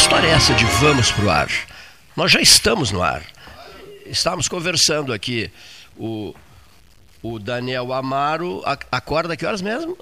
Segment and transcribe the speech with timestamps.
[0.00, 1.50] Que história é essa de vamos pro ar?
[2.16, 3.22] Nós já estamos no ar.
[4.06, 5.50] Estávamos conversando aqui.
[5.94, 6.34] O,
[7.22, 9.98] o Daniel Amaro a- acorda que horas mesmo?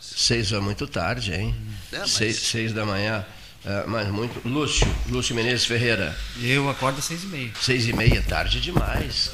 [0.00, 1.54] Seis é muito tarde, hein?
[1.92, 3.26] É, mas- seis, seis da manhã.
[3.66, 4.40] É, mas muito.
[4.48, 6.16] Lúcio, Lúcio Menezes Ferreira.
[6.40, 7.50] Eu acordo às seis e meia.
[7.60, 9.32] Seis e meia, tarde demais.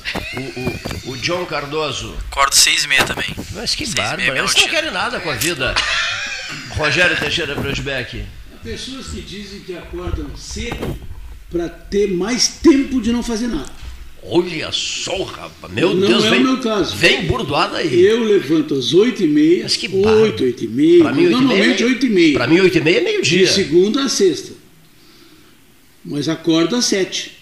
[1.05, 2.17] O, o, o John Cardoso.
[2.31, 3.29] Acordo seis e meia também.
[3.53, 4.37] Mas que Seis bárbaro.
[4.39, 5.75] Eles não querem nada com a vida.
[6.71, 8.25] Rogério Teixeira Brosbeck.
[8.63, 10.97] Pessoas que dizem que acordam cedo
[11.51, 13.71] para ter mais tempo de não fazer nada.
[14.23, 15.73] Olha só, rapaz.
[15.73, 16.95] Meu Não Deus, é o vem, meu caso.
[16.95, 18.03] vem burdoada aí.
[18.05, 20.21] Eu levanto às 8h30, Mas que bárbaro.
[20.25, 22.33] 8, 8 e meia, Pra mim, oito e normalmente meia- 8 e meia.
[22.35, 23.47] Pra mim, oito e meia é De meio-dia.
[23.49, 24.53] segunda a sexta.
[26.05, 27.33] Mas acordo às 7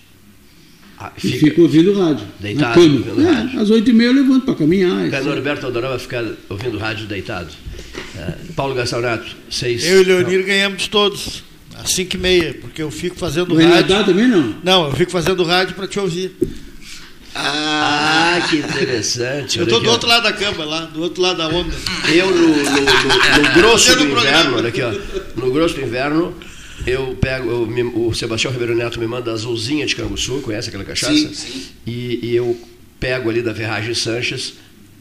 [0.96, 1.38] Ah, e fica.
[1.46, 2.26] fico ouvindo rádio.
[2.38, 3.60] Deitado, ouvindo É, rádio.
[3.60, 5.08] às 8 e meia eu levanto para caminhar.
[5.08, 5.24] O.
[5.24, 7.52] Norberto adorava ficar ouvindo rádio deitado.
[8.18, 9.84] É, Paulo Gastaurato, seis.
[9.84, 11.44] Eu e Leonir ganhamos todos,
[11.76, 13.80] às 5 e meia, porque eu fico fazendo Vai rádio.
[13.90, 14.56] nadar também não?
[14.64, 16.34] Não, eu fico fazendo rádio para te ouvir.
[17.34, 19.58] Ah, que interessante.
[19.58, 21.72] Eu aqui, do outro lado da cama, lá, do outro lado da onda.
[22.12, 24.20] Eu, no, no- no- no grosso do programa.
[24.28, 24.92] inverno, olha aqui, ó.
[25.36, 26.34] No grosso do inverno,
[26.86, 27.48] eu pego.
[27.50, 31.12] eu me- o Sebastião Ribeiro Neto me manda azulzinha de Canguçu, conhece aquela cachaça?
[31.12, 31.66] Sim, sim.
[31.86, 32.58] E, e eu
[32.98, 34.54] pego ali da Ferragem Sanches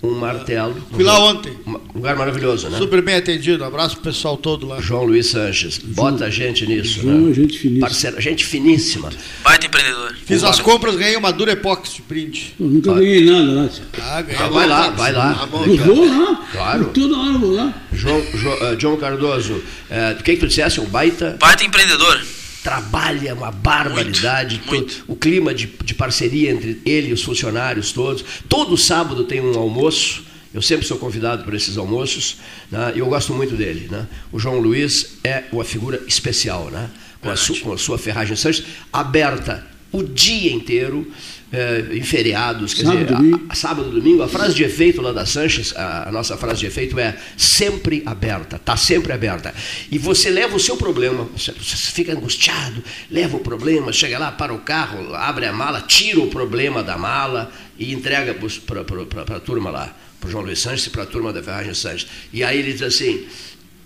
[0.03, 0.75] um martelo.
[0.91, 1.53] Fui lá ontem.
[1.65, 2.77] Um lugar maravilhoso, né?
[2.77, 3.63] Super bem atendido.
[3.63, 4.79] Abraço pro pessoal todo lá.
[4.79, 5.77] João Luiz Sanches.
[5.79, 7.31] Bota a gente nisso, João né?
[7.31, 7.87] é gente finíssima.
[7.87, 9.09] Parceiro, gente finíssima.
[9.43, 10.15] Baita empreendedor.
[10.25, 12.53] Fiz as compras, ganhei uma Durepox de print.
[12.59, 13.69] Eu nunca ganhei nada lá.
[14.01, 14.41] Ah, ganhei.
[14.43, 15.45] Ah, vai lá, vai lá.
[15.51, 15.61] Bom.
[15.61, 16.47] Olha Eu vou lá.
[16.51, 16.85] Claro.
[16.93, 17.73] Toda hora eu vou lá.
[17.93, 20.79] João, Jo- eh, John Cardoso, eh, o que, que tu dissesse?
[20.79, 22.21] Um baita Baita empreendedor.
[22.67, 24.55] Trabalha uma barbaridade.
[24.65, 24.95] Muito, muito.
[25.05, 28.25] To- O clima de, de parceria entre ele e os funcionários todos.
[28.49, 30.23] Todo sábado tem um almoço.
[30.53, 32.37] Eu sempre sou convidado para esses almoços.
[32.69, 32.93] Né?
[32.95, 33.87] E eu gosto muito dele.
[33.89, 34.05] Né?
[34.33, 36.69] O João Luiz é uma figura especial.
[36.69, 36.89] Né?
[37.21, 41.09] Com, a su- com a sua ferragem Sanches aberta o dia inteiro.
[41.51, 43.45] Eh, em feriados, quer Sábado, dizer, a- domingo.
[43.49, 46.65] a- sábado, domingo, a frase de efeito lá da Sanches, a, a nossa frase de
[46.65, 49.53] efeito é sempre aberta, está sempre aberta.
[49.91, 54.31] E você leva o seu problema, você, você fica angustiado, leva o problema, chega lá,
[54.31, 59.39] para o carro, abre a mala, tira o problema da mala e entrega para a
[59.39, 62.07] turma lá, para o João Luiz Sanches e para a turma da Ferragem Sanches.
[62.33, 63.25] E aí ele diz assim,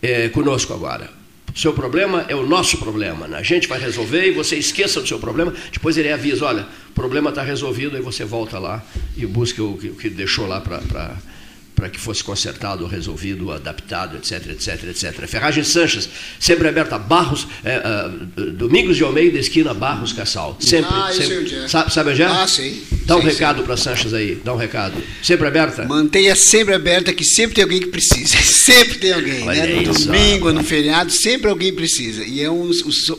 [0.01, 1.09] é, conosco agora.
[1.53, 3.27] O seu problema é o nosso problema.
[3.27, 3.37] Né?
[3.37, 5.53] A gente vai resolver e você esqueça do seu problema.
[5.69, 6.65] Depois ele avisa: olha,
[7.01, 7.97] problema está resolvido.
[7.97, 8.83] Aí você volta lá
[9.17, 14.51] e busca o que, o que deixou lá para que fosse consertado, resolvido, adaptado, etc,
[14.51, 15.27] etc, etc.
[15.27, 16.07] Ferragem Sanches,
[16.39, 16.99] sempre aberta.
[16.99, 18.11] Barros, é, ah,
[18.53, 20.55] Domingos de Almeida, esquina Barros Cassal.
[20.59, 20.91] Sempre.
[20.93, 21.39] Ah, sempre.
[21.39, 21.67] onde é.
[21.67, 22.25] Sabe, sabe onde é?
[22.25, 22.83] Ah, sei.
[23.07, 24.39] Dá um Sei, recado para Sanches aí.
[24.45, 25.01] Dá um recado.
[25.23, 25.85] Sempre aberta?
[25.85, 28.37] Mantenha sempre aberta, que sempre tem alguém que precisa.
[28.61, 29.47] Sempre tem alguém.
[29.47, 29.81] Olha Né?
[29.81, 32.23] No domingo, no feriado, sempre alguém precisa.
[32.23, 32.71] E é um,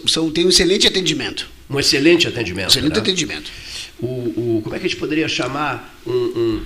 [0.06, 1.48] são, tem um excelente atendimento.
[1.68, 2.70] Um excelente atendimento.
[2.70, 3.00] Excelente né?
[3.00, 3.50] atendimento.
[4.02, 4.06] O,
[4.58, 6.62] o- como é que a gente poderia chamar um, um,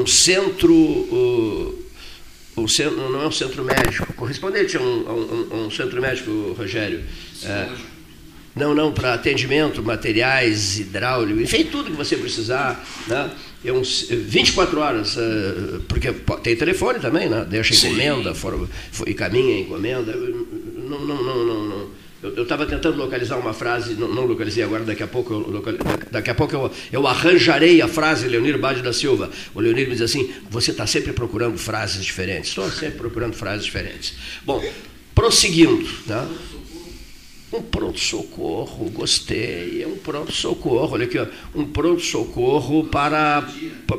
[0.00, 1.78] um centro, uh,
[2.56, 7.02] um centro, não é um centro médico, correspondente a um, a um- centro médico, Rogério.
[7.44, 7.68] É,
[8.56, 12.84] não, não, para atendimento, materiais, hidráulico, enfim, tudo que você precisar.
[13.06, 13.30] Né?
[13.64, 17.46] É uns 24 horas, eh, porque po- tem telefone também, né?
[17.48, 20.12] deixa encomenda for, for, e caminha a encomenda.
[20.16, 21.88] Não, não, não, não, não.
[22.22, 25.64] Eu estava tentando localizar uma frase, não, não localizei agora, daqui a pouco, eu,
[26.10, 29.30] daqui a pouco eu, eu arranjarei a frase Leonir Bade da Silva.
[29.54, 32.50] O Leonir me diz assim: você está sempre procurando frases diferentes.
[32.50, 34.14] Estou sempre procurando frases diferentes.
[34.44, 34.62] Bom,
[35.14, 36.28] prosseguindo, né?
[37.52, 39.82] Um pronto-socorro, gostei.
[39.82, 43.48] É um pronto-socorro, olha aqui, ó, um pronto-socorro para,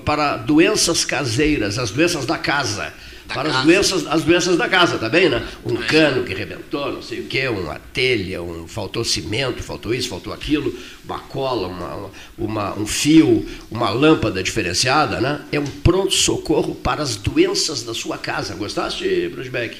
[0.05, 2.93] para doenças caseiras, as doenças da casa.
[3.33, 5.45] Para as doenças, as doenças da casa, tá bem, né?
[5.65, 10.09] Um cano que rebentou, não sei o quê, uma telha, um, faltou cimento, faltou isso,
[10.09, 10.73] faltou aquilo,
[11.05, 15.41] uma cola, uma, uma, um fio, uma lâmpada diferenciada, né?
[15.51, 18.55] É um pronto-socorro para as doenças da sua casa.
[18.55, 19.77] Gostaste, Brusbeck?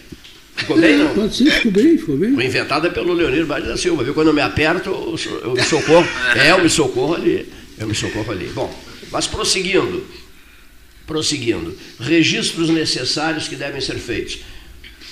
[0.55, 1.13] Ficou bem, não?
[1.13, 2.35] Pode ser, ficou bem, ficou bem.
[2.35, 4.13] Foi inventada pelo Leonir Bade da Silva, viu?
[4.13, 4.89] Quando eu me aperto,
[5.43, 6.07] eu, me socorro.
[6.35, 7.47] É, eu me socorro ali.
[7.79, 8.47] Eu me socorro ali.
[8.47, 8.73] Bom,
[9.11, 10.03] mas prosseguindo.
[11.11, 11.77] Prosseguindo.
[11.99, 14.39] Registros necessários que devem ser feitos.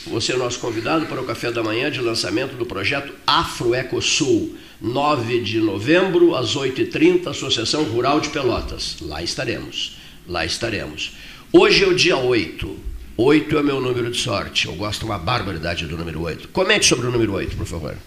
[0.08, 3.76] Você é o nosso convidado para o café da manhã de lançamento do projeto Afro
[3.76, 8.96] Ecosul, 9 de novembro, às 8h30, Associação Rural de Pelotas.
[9.02, 9.98] Lá estaremos.
[10.26, 11.18] Lá estaremos.
[11.52, 12.78] Hoje é o dia 8.
[13.18, 14.68] 8 é meu número de sorte.
[14.68, 16.48] Eu gosto uma barbaridade do número 8.
[16.48, 17.98] Comente sobre o número 8, por favor.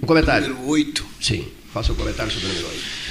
[0.00, 0.46] Um comentário.
[0.50, 1.04] Número 8.
[1.20, 3.01] Sim, faça um comentário sobre o número 8.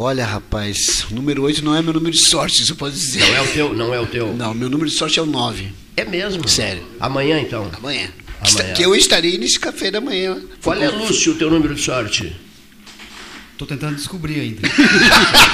[0.00, 3.18] Olha, rapaz, o número 8 não é meu número de sorte, isso eu posso dizer.
[3.18, 4.32] Não é o teu, não é o teu.
[4.32, 5.72] Não, meu número de sorte é o 9.
[5.96, 6.46] É mesmo?
[6.46, 6.84] Sério.
[7.00, 7.68] Amanhã então.
[7.76, 8.08] Amanhã.
[8.40, 8.74] Amanhã.
[8.74, 10.40] Que eu estarei nesse café da manhã.
[10.62, 12.32] Qual é, Lúcio, o teu número de sorte?
[13.56, 14.68] Tô tentando descobrir ainda.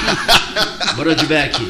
[0.95, 1.67] Brodbeck.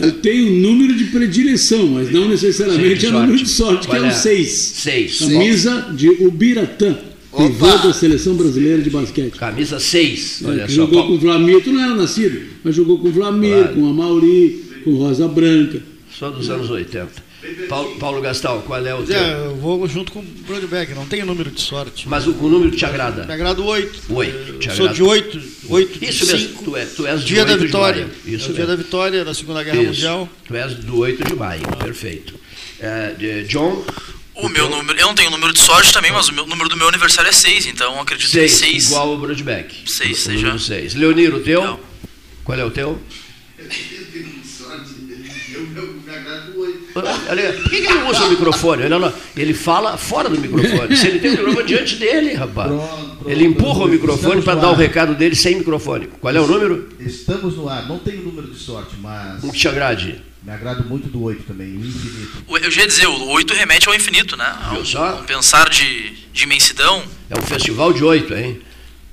[0.00, 3.88] Eu tenho um número de predileção, mas não necessariamente Sim, é de número de sorte,
[3.88, 4.12] Qual que é é?
[4.12, 4.52] o 6.
[4.52, 5.18] Seis.
[5.18, 6.96] Camisa de Ubiratã,
[7.36, 9.32] pivô da seleção brasileira de basquete.
[9.38, 10.42] Camisa 6.
[10.42, 10.74] É, Olha só.
[10.74, 13.74] jogou Qual- com o Vlamir, tu não era nascido, mas jogou com o Vlamir, Claro.
[13.74, 15.80] com a Mauri, com Rosa Branca.
[16.16, 17.32] Só dos anos 80.
[17.68, 19.16] Paulo, Paulo Gastão, qual é o teu?
[19.16, 22.08] É, eu vou junto com o Broadback, não tenho número de sorte.
[22.08, 23.24] Mas o, o número que te agrada?
[23.26, 24.00] Me agrada o 8.
[24.10, 26.64] Oito, Eu sou de 8, 8 de Isso mesmo, 5.
[26.64, 28.02] tu, é, tu és do Dia da 8 de vitória.
[28.06, 28.16] maio.
[28.26, 28.66] é Isso o dia mesmo.
[28.68, 29.86] da vitória da Segunda Guerra Isso.
[29.88, 30.28] Mundial.
[30.46, 32.34] Tu és do 8 de maio, perfeito.
[32.78, 33.84] É, de- John?
[34.34, 36.76] O meu número, eu não tenho número de sorte também, mas o meu- número do
[36.76, 38.86] meu aniversário é 6, então acredito que 6, 6.
[38.86, 39.74] igual ao Broadback.
[39.90, 40.38] Seis, O seja.
[40.38, 40.94] número seis.
[40.94, 41.62] Leonir, o teu?
[41.62, 41.80] Não.
[42.42, 42.98] Qual é o teu?
[46.94, 48.82] Olha, por que, que ele não usa o microfone?
[48.82, 50.94] Ele, não- ele fala fora do microfone.
[50.96, 52.70] Se ele tem o microfone diante dele, rapaz.
[53.26, 56.08] Ele empurra o microfone para dar o recado dele sem microfone.
[56.20, 56.88] Qual é o número?
[57.00, 57.88] Estamos no ar.
[57.88, 60.20] Não tenho número de sorte, mas Um que te agrade.
[60.44, 62.44] Me agrado muito do 8 também, o infinito.
[62.48, 64.44] O- Eu já ia dizer, o 8 remete ao infinito, né?
[64.44, 65.04] A Viu um, só?
[65.06, 67.04] a um pensar de, de imensidão.
[67.30, 68.60] É um festival de oito, hein?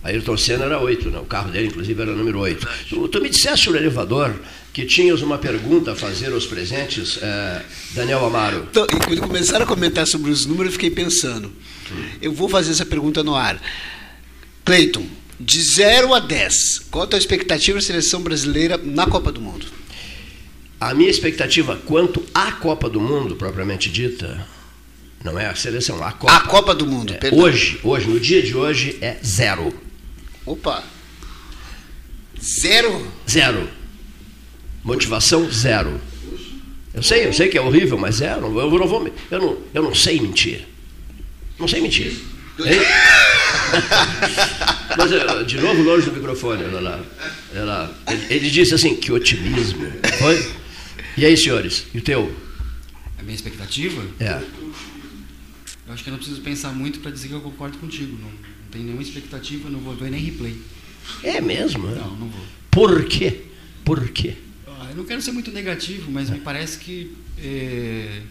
[0.03, 1.19] Ayrton Senna era oito, né?
[1.19, 2.65] o carro dele, inclusive, era número oito.
[2.87, 4.33] Tu, tu me disseste no elevador
[4.73, 7.61] que tinhas uma pergunta a fazer aos presentes, eh,
[7.91, 8.65] Daniel Amaro.
[8.71, 11.51] Então, quando começaram a comentar sobre os números, eu fiquei pensando.
[12.21, 13.61] Eu vou fazer essa pergunta no ar.
[14.63, 15.05] Cleiton,
[15.39, 19.65] de 0 a 10, qual a tua expectativa da seleção brasileira na Copa do Mundo?
[20.79, 24.45] A minha expectativa quanto à Copa do Mundo, propriamente dita,
[25.23, 26.33] não é a seleção, a Copa.
[26.33, 27.39] A Copa do Mundo, É, perdão.
[27.39, 29.73] hoje, hoje, no dia de hoje, é zero.
[30.45, 30.83] Opa!
[32.41, 33.05] Zero?
[33.29, 33.69] Zero.
[34.83, 35.99] Motivação zero.
[36.93, 38.31] Eu sei, eu sei que é horrível, mas é.
[38.33, 39.11] Eu não, vou.
[39.29, 40.65] Eu não, eu não sei mentir.
[41.59, 42.13] Não sei mentir.
[44.97, 46.63] Mas, eh, de novo, longe do microfone.
[46.63, 46.99] Olha lá.
[47.53, 47.91] Olha lá.
[48.07, 49.91] Ele, ele disse assim: que otimismo.
[50.17, 50.51] Foi?
[51.19, 51.85] E aí, senhores?
[51.93, 52.33] E o teu?
[53.17, 54.41] A minha expectativa, É.
[55.85, 58.17] eu acho que eu não preciso pensar muito para dizer que eu concordo contigo.
[58.21, 60.55] Não, não tenho nenhuma expectativa, não vou ver nem replay.
[61.21, 61.89] É mesmo?
[61.89, 61.95] é?
[61.95, 62.45] Não, não vou.
[62.71, 63.41] Por quê?
[63.83, 64.35] Por quê?
[64.65, 68.21] Ah, Eu não quero ser muito negativo, mas me parece que é,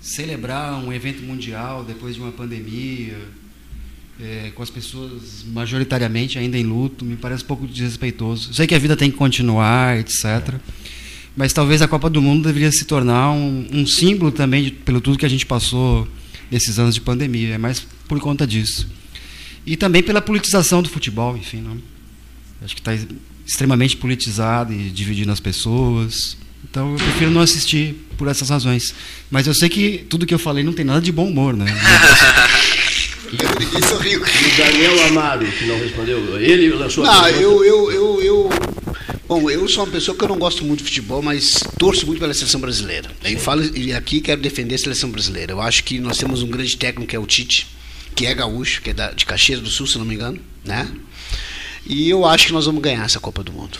[0.00, 3.18] celebrar um evento mundial depois de uma pandemia,
[4.20, 8.50] é, com as pessoas majoritariamente ainda em luto, me parece um pouco desrespeitoso.
[8.50, 10.54] Eu sei que a vida tem que continuar, etc.
[11.36, 15.00] Mas talvez a Copa do Mundo deveria se tornar um, um símbolo também de, pelo
[15.00, 16.06] tudo que a gente passou
[16.50, 17.54] nesses anos de pandemia.
[17.54, 18.88] É mais por conta disso.
[19.64, 21.60] E também pela politização do futebol, enfim.
[21.60, 21.78] Não?
[22.62, 22.92] Acho que está
[23.46, 26.36] extremamente politizado e dividindo as pessoas.
[26.68, 28.94] Então eu prefiro não assistir por essas razões.
[29.30, 31.66] Mas eu sei que tudo que eu falei não tem nada de bom humor, né?
[33.88, 34.20] Sorriu.
[34.20, 37.42] E o Daniel Amaro, que não respondeu, ele lançou a Não, pergunta.
[37.44, 38.50] eu, eu, eu, eu.
[39.30, 42.18] Bom, eu sou uma pessoa que eu não gosto muito de futebol, mas torço muito
[42.18, 43.08] pela seleção brasileira.
[43.24, 45.52] E falo e aqui quero defender a seleção brasileira.
[45.52, 47.68] Eu acho que nós temos um grande técnico que é o Tite,
[48.16, 50.90] que é gaúcho, que é da, de Caxias do Sul, se não me engano, né?
[51.86, 53.78] E eu acho que nós vamos ganhar essa Copa do Mundo.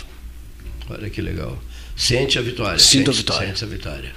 [0.88, 1.60] Olha que legal.
[1.96, 2.78] Sente a vitória.
[2.78, 3.48] Sinto a sente- vitória.
[3.48, 4.12] Sente a vitória.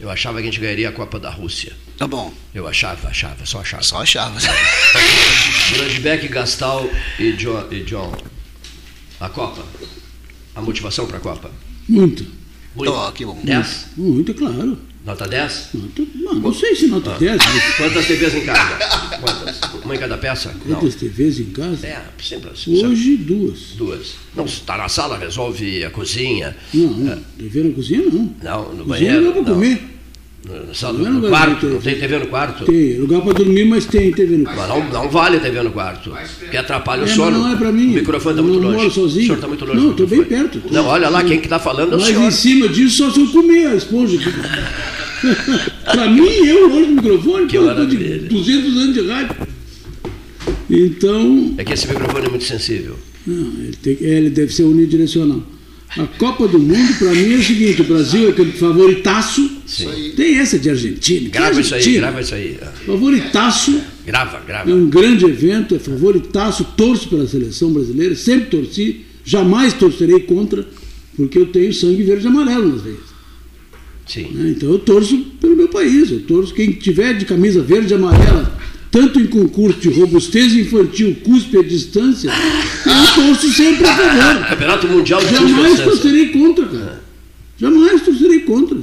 [0.00, 1.74] Eu achava que a gente ganharia a Copa da Rússia.
[1.96, 3.84] Tá bom, Eu achava, achava, só achava.
[3.84, 4.36] só achava.
[5.78, 6.90] Brandbeck, Gastal
[7.20, 8.12] e John, e John.
[9.20, 9.64] A Copa.
[10.54, 11.50] A motivação para a Copa.
[11.88, 12.24] Muito.
[12.74, 12.92] Muito.
[12.92, 13.38] Ó, que bom.
[13.44, 13.86] 10?
[13.96, 14.78] Muito, claro.
[15.04, 15.68] Nota 10?
[15.74, 16.88] Nota, não, não sei se Ah.
[16.88, 18.78] nota 10, mas Quantas TVs em casa?
[19.20, 19.60] Quantas?
[19.84, 20.54] Uma em cada peça?
[20.64, 20.76] Não.
[20.78, 21.86] quantas TVs em casa?
[21.86, 22.84] É, sempre assim.
[22.86, 23.58] Hoje, duas.
[23.76, 24.14] Duas.
[24.36, 26.56] Não, está na sala, resolve a cozinha.
[26.72, 28.34] Não, TV na cozinha não.
[28.42, 29.18] Não, no Cozinha é banheiro.
[29.26, 29.54] lugar para não.
[29.60, 29.82] comer.
[30.44, 31.66] Na sala, Não é no quarto.
[31.68, 32.64] Não tem TV no quarto?
[32.64, 34.70] Tem lugar para dormir, mas tem TV no Mas quarto.
[34.70, 36.10] não, não vale TV no quarto.
[36.40, 37.38] Porque atrapalha o É, mas sono.
[37.38, 37.90] não é pra mim.
[37.92, 38.76] O microfone está Eu muito longe.
[38.76, 39.22] moro sozinho.
[39.22, 39.80] O senhor está muito longe.
[39.80, 40.60] Não, estou bem perto.
[40.70, 42.24] Não, olha lá, quem que está falando é o Mas senhor.
[42.24, 44.18] em cima disso, só se eu comer a esponja.
[45.84, 48.28] Para mim, eu longe do microfone, Que eu tô de maravilha.
[48.28, 49.36] 200 anos de rádio.
[50.68, 52.96] Então, É que esse microfone é muito sensível.
[53.26, 55.40] não, ele, tem que- é, ele deve ser unidirecional.
[55.98, 59.58] A Copa do Mundo, para mim, é o seguinte: o Brasil é aquele favoritaço.
[59.66, 60.12] Sim.
[60.16, 61.28] Tem essa de Argentina.
[61.28, 62.00] Grava isso aí, Argentina?
[62.06, 62.58] grava isso aí.
[62.62, 63.80] Ah, Favoritaço.
[64.06, 64.70] Grava, grava.
[64.70, 70.66] É um grande evento, é favoritaço, torço pela seleção brasileira, sempre torci, jamais torcerei contra,
[71.16, 73.12] porque eu tenho sangue verde e amarelo nas veias.
[74.06, 74.28] Sim.
[74.32, 74.50] né?
[74.50, 78.58] Então eu torço pelo meu país, eu torço quem tiver de camisa verde e amarela,
[78.92, 84.48] tanto em concurso de robustez infantil, cuspe à distância, eu torço sempre a favor.
[84.50, 87.02] Campeonato Mundial de Jamais torcerei contra, cara.
[87.58, 88.78] Jamais torcerei contra.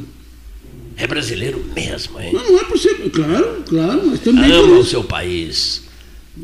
[0.97, 2.31] É brasileiro mesmo, hein?
[2.33, 2.95] Não, não é por ser.
[3.11, 4.89] Claro, claro, mas também Ama o isso.
[4.89, 5.83] seu país.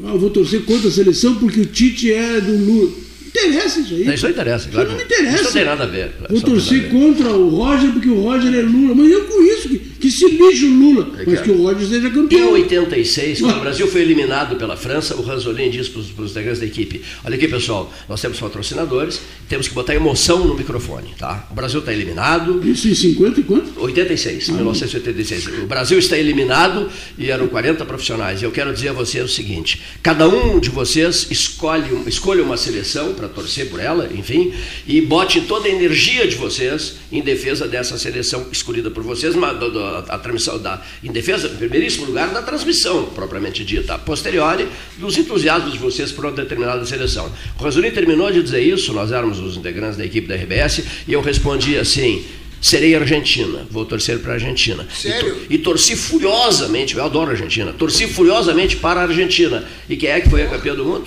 [0.03, 2.91] Ah, eu vou torcer contra a seleção porque o Tite é do Lula.
[3.27, 4.05] Interessa isso aí.
[4.05, 4.89] Não, Isso não interessa, claro.
[4.89, 5.35] não me interessa.
[5.35, 6.11] Isso não tem nada a ver.
[6.29, 8.95] Vou Isso torcer contra o Roger porque o Roger é Lula.
[8.95, 11.19] Mas eu com isso, que, que se lixe o Lula.
[11.19, 12.51] É Mas que- o Roger seja Em campeão.
[12.51, 16.65] 86, quando o Brasil foi eliminado pela França, o Ranzolin disse para os integrantes da
[16.67, 19.19] equipe: Olha aqui, pessoal, nós temos patrocinadores,
[19.49, 21.47] temos que botar emoção no microfone, tá?
[21.49, 22.61] O Brasil está eliminado.
[22.67, 23.81] Isso em 50 e quanto?
[23.81, 25.47] 86, 1986.
[25.63, 28.41] O Brasil está eliminado e eram 40 profissionais.
[28.41, 32.57] E eu quero dizer a vocês o seguinte: cada um de vocês escolhe, escolha uma
[32.57, 34.53] seleção para torcer por ela, enfim,
[34.87, 39.57] e bote toda a energia de vocês em defesa dessa seleção escolhida por vocês, mas
[39.59, 43.97] do- do- a, transmissão da, em defesa, em primeiríssimo lugar, da transmissão propriamente dita, a
[43.97, 47.31] posteriori dos entusiasmos de vocês por uma determinada seleção.
[47.59, 51.13] O Ranzolin terminou de dizer isso, nós éramos os integrantes da equipe da RBS, e
[51.13, 52.23] eu respondi assim.
[52.61, 54.87] Serei Argentina, vou torcer para a Argentina.
[54.91, 55.27] Sério?
[55.27, 59.63] E, tor- e torci furiosamente, eu adoro a Argentina, torci furiosamente para a Argentina.
[59.87, 61.05] E quem é que foi a campeã do mundo?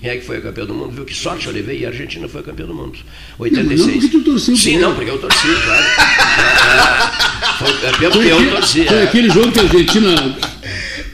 [0.00, 0.92] Quem é que foi a campeã do mundo?
[0.92, 2.96] Viu que sorte eu levei e a Argentina foi a campeã do mundo.
[3.38, 3.86] 86.
[3.88, 5.84] Não, porque tu torceu Sim, não, porque eu torci, claro.
[7.58, 8.84] Foi campeã porque Foi, eu aquele, torci.
[8.84, 9.02] foi é.
[9.02, 10.36] aquele jogo que a Argentina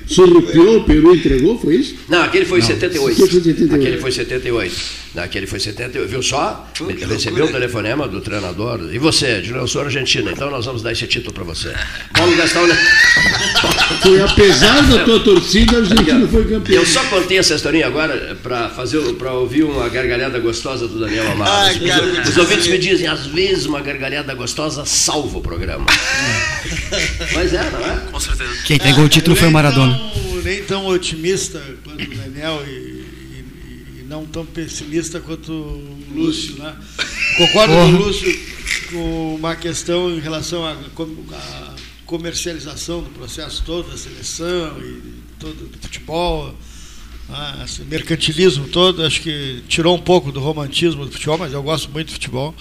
[0.07, 1.97] surrupiou, o Peru entregou, foi isso?
[2.09, 3.13] Não, aquele foi em 78.
[3.13, 3.75] Aquele foi 78.
[3.75, 5.00] Aquele foi 78.
[5.15, 6.09] Não, Aquele foi 78.
[6.09, 6.69] Viu só?
[6.75, 7.53] Que Recebeu um loucura.
[7.53, 8.89] telefonema do treinador.
[8.93, 11.75] E você, Julião, eu sou argentino, então nós vamos dar esse título para você.
[12.15, 12.63] Paulo Gastão.
[14.03, 16.75] Foi apesar da tua torcida, a Argentina foi campeã.
[16.75, 21.31] Eu só contei essa historinha agora para fazer para ouvir uma gargalhada gostosa do Daniel
[21.33, 21.51] Amaro.
[21.51, 25.87] Ai, os, cara, os ouvintes me dizem, às vezes uma gargalhada gostosa salva o programa.
[27.35, 28.01] Mas é, não é?
[28.11, 28.51] Com certeza.
[28.65, 29.93] Quem entregou o título foi o Maradona.
[29.93, 33.00] Nem tão, nem tão otimista quanto o Daniel e
[34.11, 36.77] não tão pessimista quanto o Lúcio, né?
[37.39, 38.41] Concordo com o Lúcio
[38.91, 41.75] com uma questão em relação à com- à
[42.05, 45.01] comercialização do processo todo da seleção e
[45.39, 46.53] todo do futebol,
[47.29, 47.63] né?
[47.65, 51.89] esse mercantilismo todo, acho que tirou um pouco do romantismo do futebol, mas eu gosto
[51.91, 52.53] muito de futebol.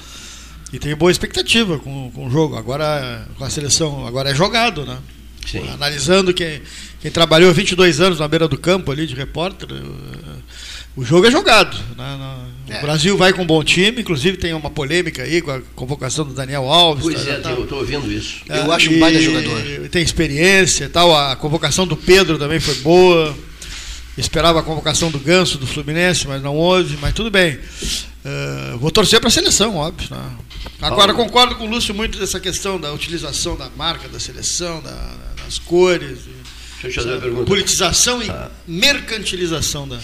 [0.72, 2.56] E tenho boa expectativa com, com o jogo.
[2.56, 5.00] Agora, com a seleção, agora é jogado, né?
[5.48, 5.68] Sim.
[5.68, 6.62] Analisando quem,
[7.02, 10.40] quem trabalhou 22 anos na beira do campo ali de repórter, eh,
[11.00, 11.78] o jogo é jogado.
[11.98, 12.36] né?
[12.68, 12.82] O É.
[12.82, 16.34] Brasil vai com um bom time, inclusive tem uma polêmica aí com a convocação do
[16.34, 17.04] Daniel Alves.
[17.04, 17.50] Pois tá, é, tá.
[17.52, 18.42] eu estou ouvindo isso.
[18.48, 19.90] Eu acho um baita jogador.
[19.90, 21.16] Tem experiência e tal.
[21.16, 23.36] A convocação do Pedro também foi boa.
[24.18, 26.98] Esperava a convocação do Ganso do Fluminense, mas não houve.
[27.02, 27.58] Mas tudo bem.
[28.26, 30.10] Eh, vou torcer para a seleção, óbvio.
[30.12, 30.30] né?
[30.82, 31.26] Agora, Paulo.
[31.30, 35.16] concordo com o Lúcio muito dessa questão da utilização da marca da seleção, da-
[35.46, 36.20] das cores.
[36.82, 37.46] Deixa eu te fazer uma pergunta.
[37.46, 38.52] Politização e Ah.
[38.68, 39.98] mercantilização da.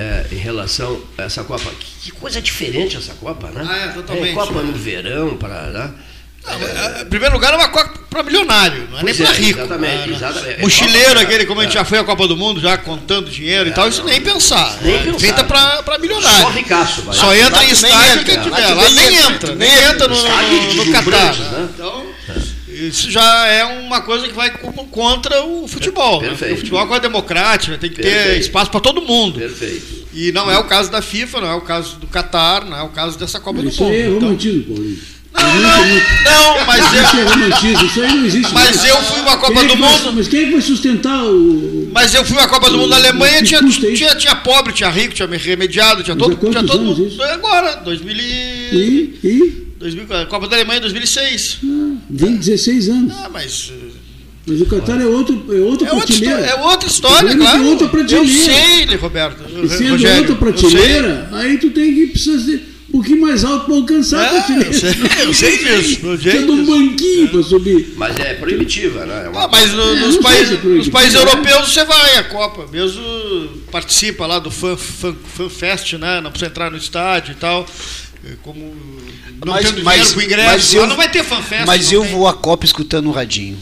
[0.00, 1.70] É, em relação a essa Copa.
[1.78, 3.66] Que, que coisa diferente essa Copa, né?
[3.68, 4.34] Ah, é, totalmente.
[4.34, 5.66] Copa no verão, para.
[5.66, 5.90] Né?
[6.42, 9.36] Não, mas, Em primeiro lugar, é uma Copa para milionário, não é nem Pois para
[9.36, 9.58] é, rico.
[9.60, 10.16] exatamente, né?
[10.16, 10.60] exatamente.
[10.62, 11.80] Mochileiro, Copa, aquele, como a gente é.
[11.80, 14.78] já foi à Copa do Mundo, já contando dinheiro e tal, isso nem pensar.
[14.80, 15.02] Nem né?
[15.04, 15.18] pensar.
[15.18, 16.40] Feita para milionário.
[16.40, 17.14] Só ricaço, vai.
[17.14, 18.74] Só entra em nem estágio entra, quem tiver.
[18.74, 21.36] Lá nem nem entra, nem nem entra no, no, no Catar.
[21.36, 21.68] né?
[21.74, 22.06] Então,
[22.88, 24.50] isso já é uma coisa que vai
[24.90, 26.20] contra o futebol.
[26.20, 26.28] né?
[26.28, 26.38] Perfeito.
[26.38, 28.40] Porque O futebol é uma coisa democrática, tem que ter Perfeito.
[28.40, 29.38] espaço para todo mundo.
[29.38, 30.00] Perfeito.
[30.12, 32.82] E não é o caso da FIFA, não é o caso do Qatar, não é
[32.82, 33.92] o caso dessa Copa do Isso Mundo.
[33.92, 34.98] aí é Então- romantismo, Paulinho.
[35.32, 38.52] Não, não, não, mas Isso eu, é romantismo, isso aí não existe.
[38.52, 38.84] mas mais.
[38.90, 40.12] eu fui uma Copa Quem é do vai- Mundo.
[40.14, 41.88] Mas quem é que vai sustentar o.
[41.92, 43.80] Mas eu fui à Copa do Mundo na Alemanha, tinha, isso?
[43.94, 47.06] tinha, tinha pobre, tinha rico, tinha remediado, tinha Mas todo, tinha todo mundo.
[47.06, 47.22] isso?
[47.22, 48.20] Agora, 2000 e...
[48.72, 51.58] E, e 2000, Copa da Alemanha 2006.
[51.64, 53.12] ah, vem 16 anos.
[53.16, 53.90] Ah, mas uh,
[54.46, 56.34] Mas o Qatar é outro, é outra é prateleira.
[56.40, 57.58] história, é outra história, é claro.
[57.64, 58.26] é outra eu prateleira.
[58.28, 59.42] sei, Roberto.
[59.64, 63.44] E sendo Rogério, outra eu prateleira, aí tu tem que precisar ser um pouquinho mais
[63.44, 64.56] alto para alcançar a sei.
[64.56, 65.24] É, eu sei, prateleira.
[65.24, 66.06] eu sei disso.
[66.06, 66.70] eu sei de um disso.
[66.78, 67.94] banquinho para subir.
[67.96, 69.22] Mas é proibitiva, né?
[69.24, 72.16] É uma- Ah, mas no- É, nos, países, se é nos países europeus você vai
[72.18, 73.02] à Copa, mesmo
[73.72, 76.20] participa lá do fan, fan, fan fest, né?
[76.20, 77.66] Não precisa entrar no estádio e tal.
[78.24, 78.60] Eh, Como
[79.44, 81.66] não Mas- tendo mas- dinheiro ingresso, mas eu- não vai ter fanfest.
[81.66, 82.10] Mas eu tem.
[82.12, 83.58] vou à Copa escutando o radinho.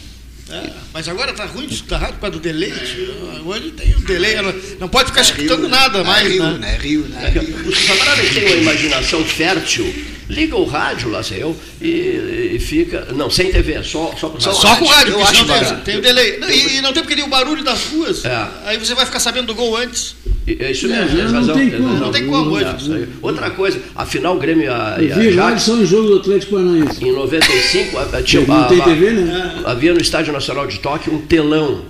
[0.50, 2.70] É, mas agora tá ruim de escutar rádio por causa do delay.
[2.72, 3.42] tio.
[3.46, 6.58] Hoje tem o delay, não, não pode ficar escutando nada mais, é Rio, né?
[6.58, 6.78] né?
[6.80, 7.34] Rio, né?
[7.66, 9.94] Os camaradas têm uma imaginação fértil,
[10.28, 13.06] liga o rádio, lá sei eu, e, e fica.
[13.14, 16.38] Não, sem TV, só, só Só- Só com rádio, Eu acho tem, tem o delay.
[16.38, 18.24] Não, e, e não tem porque tem o barulho das ruas.
[18.24, 18.46] É.
[18.66, 20.14] Aí você vai ficar sabendo do gol antes.
[20.46, 21.54] É isso mesmo, Não, tem não razão.
[21.56, 21.88] tem tem como.
[21.92, 22.06] razão.
[22.06, 22.64] Não tem como hoje.
[22.64, 23.06] É.
[23.20, 26.52] Outra coisa, afinal o Grêmio a, Eu a vi rádio só em jogo do Atlético
[26.56, 27.04] Paranaense.
[27.04, 29.62] em 95, a- a- tinha, Não tem a- TV, né?
[29.66, 31.82] havia no Estádio Nacional de Tóquio um telão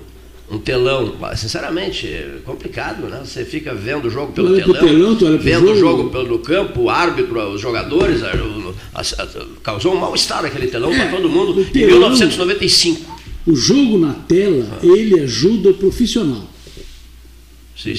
[0.50, 3.20] um telão, sinceramente, é complicado, né?
[3.24, 6.10] Você fica vendo o jogo pelo pro telão, telão, vendo o jogo.
[6.10, 8.32] pelo campo, o árbitro, os jogadores, a-
[8.94, 13.18] a- a- causou um mal-estar aquele telão para todo mundo o em telão- 1995.
[13.46, 16.48] O jogo na tela, ele ajuda o profissional.
[17.76, 17.94] Sim,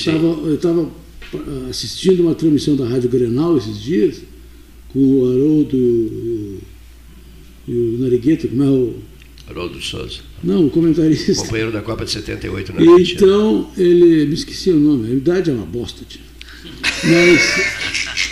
[0.46, 0.90] Eu estava
[1.36, 4.22] ah, assistindo uma transmissão da Rádio Grenal esses dias,
[4.92, 6.58] com o Haroldo e o,
[7.68, 8.96] e o Narigueta, como é o.
[9.50, 11.34] Haroldo Souza, Não, o comentarista.
[11.36, 13.22] companheiro da Copa de 78 na Argentina.
[13.22, 14.26] Então, ele.
[14.28, 16.22] Me esqueci o nome, a idade é uma bosta, tio.
[17.04, 17.80] Mas.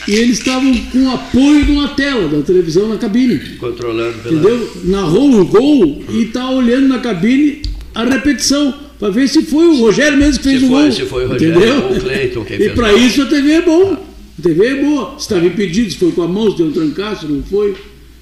[0.08, 3.40] E eles estavam com o apoio de uma tela da televisão na cabine.
[3.58, 4.36] Controlando pela.
[4.36, 4.72] Entendeu?
[4.86, 7.62] Narrou o gol e tá olhando na cabine
[7.96, 8.74] a repetição.
[9.00, 10.92] Para ver se foi o Rogério mesmo que fez o foi- gol.
[10.92, 11.84] se foi o Rogério entendeu?
[11.86, 13.94] ou o Cleiton quem E fez o para isso a TV é bom.
[13.94, 15.12] A TV é boa.
[15.18, 17.76] Se estava impedido, se foi com a mão, se deu um trancaço, não foi.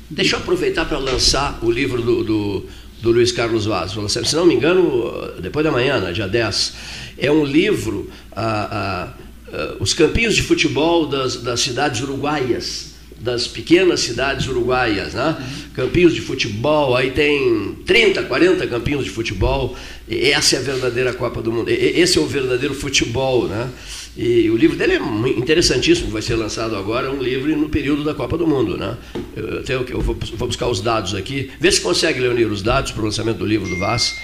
[0.09, 2.65] Deixa eu aproveitar para lançar o livro do, do,
[3.01, 3.93] do Luiz Carlos Vaz.
[3.95, 6.73] Lançar, Se não me engano, depois da manhã, né, dia 10.
[7.17, 9.13] É um livro, ah, ah,
[9.53, 12.94] ah, Os Campinhos de Futebol das, das Cidades Uruguaias.
[13.25, 15.35] Das pequenas cidades uruguaias, né?
[15.73, 19.75] Campinhos de futebol, aí tem 30, 40 campinhos de futebol.
[20.07, 21.69] Essa é a verdadeira Copa do Mundo.
[21.69, 23.69] Esse é o verdadeiro futebol, né?
[24.17, 28.13] E o livro dele é interessantíssimo, vai ser lançado agora, um livro no período da
[28.13, 28.77] Copa do Mundo.
[28.77, 28.95] Né?
[29.35, 31.51] Eu, até eu vou, vou buscar os dados aqui.
[31.59, 34.17] Vê se consegue, Leonir, os dados para o lançamento do livro do Vaz,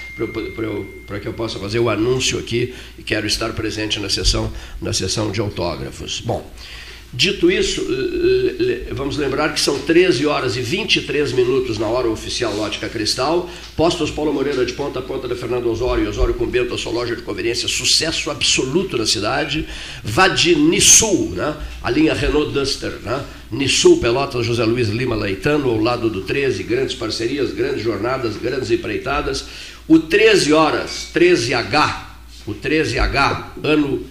[1.06, 4.50] para que eu possa fazer o anúncio aqui e quero estar presente na sessão,
[4.82, 6.22] na sessão de autógrafos.
[6.22, 6.50] Bom,
[7.14, 12.08] Dito isso, eh, eh, vamos lembrar que são 13 horas e 23 minutos na hora
[12.08, 13.50] oficial Lótica Cristal.
[13.76, 16.94] Postos Paulo Moreira de ponta a ponta da Fernando Osório, Osório com Bento, a sua
[16.94, 19.68] loja de conveniência, sucesso absoluto na cidade.
[20.02, 21.54] Vade Nissul, né?
[21.84, 22.94] a linha Renault Duster.
[23.04, 23.22] Né?
[23.52, 28.72] Nissul, Pelotas, José Luiz Lima Leitano, ao lado do 13, grandes parcerias, grandes jornadas, grandes
[28.72, 29.44] empreitadas.
[29.86, 32.06] O 13 horas, 13H,
[32.48, 34.02] o 13H, ano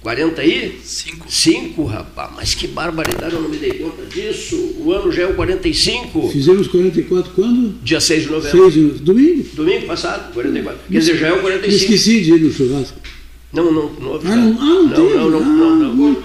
[0.00, 1.26] 45?
[1.28, 1.84] Cinco.
[1.84, 4.56] rapaz, mas que barbaridade, eu não me dei conta disso.
[4.78, 7.74] O ano já é o 45, Fizemos 44 quando?
[7.82, 8.70] dia 6 de novembro.
[8.70, 9.44] 6 de domingo.
[9.54, 10.80] Domingo passado, 44.
[10.90, 11.82] Quer dizer, já é o Me 45.
[11.84, 12.96] esqueci de ir no churrasco.
[13.52, 15.14] Não, não, não houve Ah, não, ah, não, não, teve?
[15.14, 16.16] não, não, ah, não, não.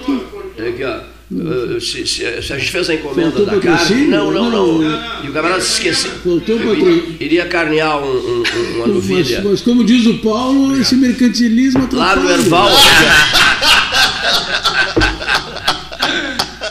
[0.57, 1.13] É aqui, ó.
[1.31, 3.77] Uh, Se, se- se a gente fez a encomenda Faltou da carne.
[3.79, 4.09] patrocínio?
[4.12, 4.77] Não, não, não.
[4.79, 5.25] Não.
[5.25, 6.12] E o camarada se esqueceu.
[7.19, 9.41] Iria, carnear um, um- um- uma mas, novilha.
[9.43, 12.29] mas como diz o Paulo, esse mercantilismo Lá no.
[12.29, 12.69] Erval.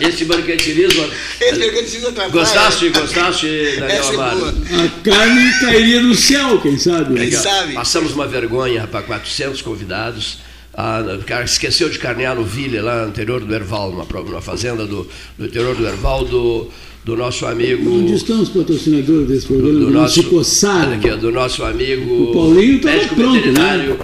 [0.01, 1.05] Esse mercantilismo.
[1.41, 2.33] Esse mercantilismo atrapalha.
[2.33, 4.47] Gostaste, gostaste, Daniel é Amaro?
[4.47, 7.15] A carne cairia do céu, quem sabe?
[7.15, 7.75] Quem sabe?
[7.75, 10.39] Passamos uma vergonha para 400 convidados.
[10.75, 14.41] Ah, o cara esqueceu de carnear no Ville, lá no interior do Erval, numa, numa
[14.41, 15.07] fazenda do,
[15.39, 16.69] do interior do Erval, do,
[17.05, 17.95] do nosso amigo.
[17.95, 19.79] Onde estão os patrocinadores desse programa?
[19.79, 23.41] do Do nosso, aqui, ó, do nosso amigo O Paulinho tava médico pronto, né?
[23.41, 23.99] veterinário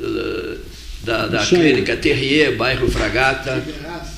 [0.00, 0.51] eh,
[1.02, 3.62] da, da clínica Terrier, bairro Fragata,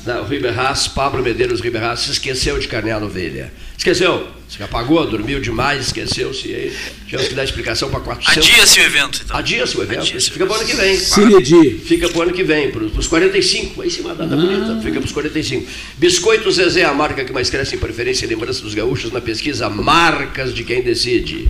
[0.04, 3.52] da Riberras, Pablo Medeiros Riberras, se esqueceu de carnear a ovelha.
[3.76, 6.54] Esqueceu, se apagou, dormiu demais, esqueceu-se.
[6.54, 8.50] aí Tivemos que dar explicação para 400.
[8.50, 9.36] Adia-se o evento, então.
[9.36, 10.00] Adia-se o evento.
[10.00, 10.96] Adia-se o Fica para o ano que vem.
[10.96, 11.80] Cinedi.
[11.84, 13.82] Fica para o ano que vem, para os 45.
[13.82, 14.80] Aí sim, uma data bonita.
[14.82, 15.70] Fica para os 45.
[15.98, 19.68] Biscoito Zezé, a marca que mais cresce em preferência e lembrança dos gaúchos na pesquisa
[19.68, 21.48] Marcas de Quem Decide.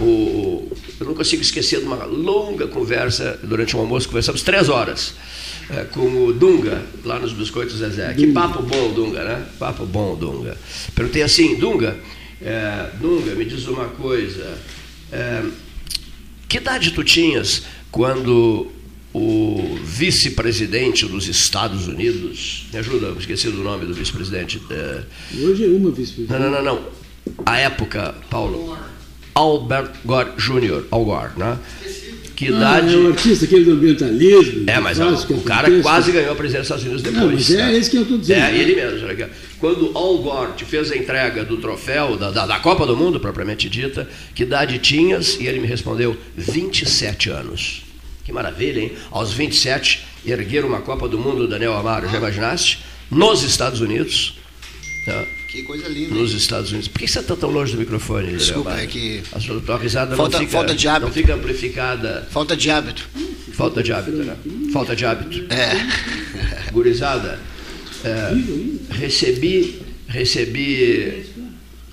[0.00, 0.70] O,
[1.00, 5.14] eu não consigo esquecer de uma longa conversa durante um almoço, conversamos três horas
[5.70, 8.14] eh, com o Dunga, lá nos Biscoitos Zezé.
[8.14, 9.46] Que papo bom, Dunga, né?
[9.58, 10.56] Papo bom, Dunga.
[10.94, 11.96] Perguntei assim, Dunga,
[12.40, 14.58] eh, Dunga, me diz uma coisa.
[15.10, 15.44] eh,
[16.48, 18.68] que idade tu tinhas quando
[19.12, 24.60] o vice-presidente dos Estados Unidos, me ajuda, eu esqueci do nome do vice-presidente.
[25.42, 26.40] Hoje é uma não, vice-presidente.
[26.40, 26.84] não, não, não.
[27.44, 28.76] A época, Paulo.
[29.38, 31.58] Albert Gore Jr., Al Gore, né?
[32.34, 32.94] Que Ah, idade.
[32.94, 34.64] é o artista, aquele do ambientalismo.
[34.68, 37.48] É, mas que o, o cara quase ganhou a presidência dos Estados Unidos Não, depois.
[37.48, 37.76] mas é né?
[37.78, 38.40] esse que eu estou dizendo.
[38.44, 39.08] É, ele mesmo.
[39.58, 43.18] Quando Al Gore te fez a entrega do troféu, da, da, da Copa do Mundo,
[43.18, 45.36] propriamente dita, que idade tinhas?
[45.40, 47.82] E ele me respondeu, 27 anos.
[48.24, 48.92] Que maravilha, hein?
[49.10, 52.78] Aos 27, erguer uma Copa do Mundo, Daniel Amaro, já imaginaste?
[53.10, 54.34] Nos Estados Unidos.
[55.08, 55.26] né?
[55.48, 56.14] Que coisa linda.
[56.14, 56.88] Nos Estados Unidos.
[56.88, 60.14] Por que você está tão longe do microfone, Desculpa, é que- A sua tua risada
[60.14, 61.06] Falta- não fica, falta de hábito.
[61.06, 62.28] não fica amplificada.
[62.30, 63.08] Falta de hábito.
[63.54, 64.36] Falta de hábito, né?
[64.72, 65.46] Falta de hábito.
[65.52, 65.70] É.
[66.70, 67.40] Gurizada,
[68.04, 68.30] é,
[68.94, 71.24] recebi, recebi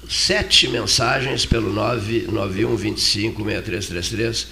[0.08, 4.48] sete mensagens pelo 991256333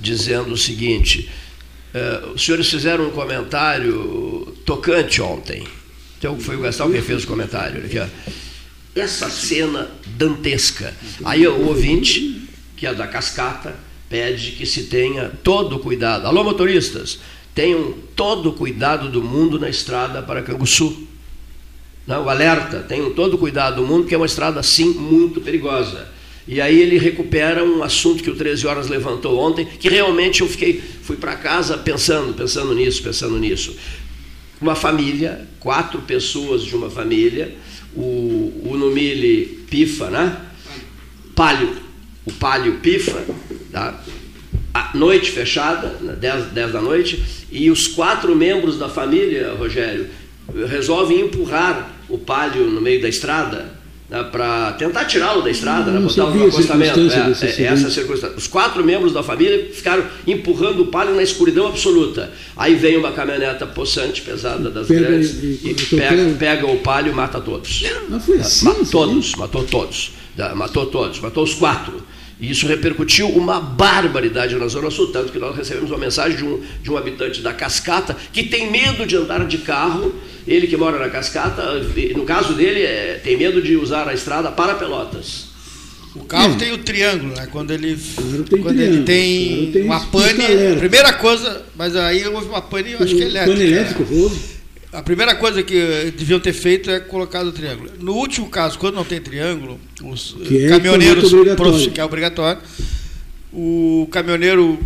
[0.00, 1.30] dizendo o seguinte:
[1.94, 5.62] é, os senhores fizeram um comentário tocante ontem.
[6.18, 7.84] Então foi o Gastão quem fez o comentário.
[7.84, 8.06] Aqui, ó.
[8.98, 10.94] Essa cena dantesca.
[11.24, 13.76] Aí o ouvinte, que é da cascata,
[14.08, 16.26] pede que se tenha todo cuidado.
[16.26, 17.20] Alô, motoristas,
[17.54, 21.06] tenham todo cuidado do mundo na estrada para Canguçu.
[22.06, 26.08] Não, alerta, tenham todo cuidado do mundo, porque é uma estrada, sim, muito perigosa.
[26.48, 30.48] E aí ele recupera um assunto que o 13 Horas levantou ontem, que realmente eu
[30.48, 33.76] fiquei, fui para casa pensando, pensando nisso, pensando nisso.
[34.58, 37.54] Uma família, quatro pessoas de uma família,
[37.98, 40.36] o, o Numile pifa, né?
[41.34, 41.76] Palio,
[42.24, 43.24] o palio pifa,
[43.72, 44.02] tá?
[44.72, 50.06] a noite fechada, 10, 10 da noite, e os quatro membros da família, Rogério,
[50.68, 53.70] resolvem empurrar o palio no meio da estrada né,
[54.32, 56.94] para tentar tirá-lo da estrada, né, Não botar no acostamento.
[57.44, 58.36] É, é, essa circunstância.
[58.38, 62.30] Os quatro membros da família ficaram empurrando o palio na escuridão absoluta.
[62.56, 66.78] Aí vem uma caminhoneta possante, pesada das Pega grandes, e- e, e pega, pega o
[66.78, 67.84] palio e mata todos.
[68.10, 68.64] Ah, foi assim?
[68.64, 70.12] Ma- esse todos, matou todos.
[70.54, 72.02] Matou todos, matou os quatro.
[72.40, 76.44] E isso repercutiu uma barbaridade na Zona Sul, tanto que nós recebemos uma mensagem de
[76.44, 80.14] um, de um habitante da Cascata que tem medo de andar de carro.
[80.48, 81.62] Ele que mora na Cascata,
[82.16, 85.46] no caso dele, é, tem medo de usar a estrada para Pelotas.
[86.16, 86.56] O carro É.
[86.56, 87.46] tem o triângulo, né?
[87.52, 90.44] Quando ele, Claro, tem quando ele tem, claro, uma pane.
[90.44, 90.78] alerta.
[90.78, 93.56] Primeira coisa, mas aí houve uma pane, eu acho que é elétrica.
[93.56, 94.38] Pane elétrico, houve?
[94.90, 95.74] A primeira coisa que
[96.16, 97.90] deviam ter feito é colocar o triângulo.
[98.00, 101.72] No último caso, quando não tem triângulo, os Que eh, é caminhoneiros formato obrigatório.
[101.74, 102.62] profi- que é obrigatório,
[103.52, 104.78] o caminhoneiro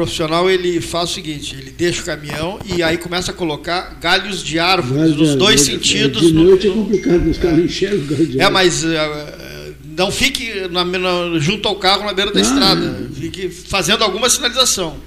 [0.00, 4.42] profissional ele faz o seguinte, ele deixa o caminhão e aí começa a colocar galhos
[4.44, 6.20] de árvores Galho nos dois É, sentidos.
[6.20, 8.52] De no- noite é complicado, os caras enxergam o galho de é, árvore.
[8.64, 13.08] mas eh, não fique na- na- junto ao carro na beira da Ah, estrada.
[13.18, 14.98] Fique fazendo alguma sinalização.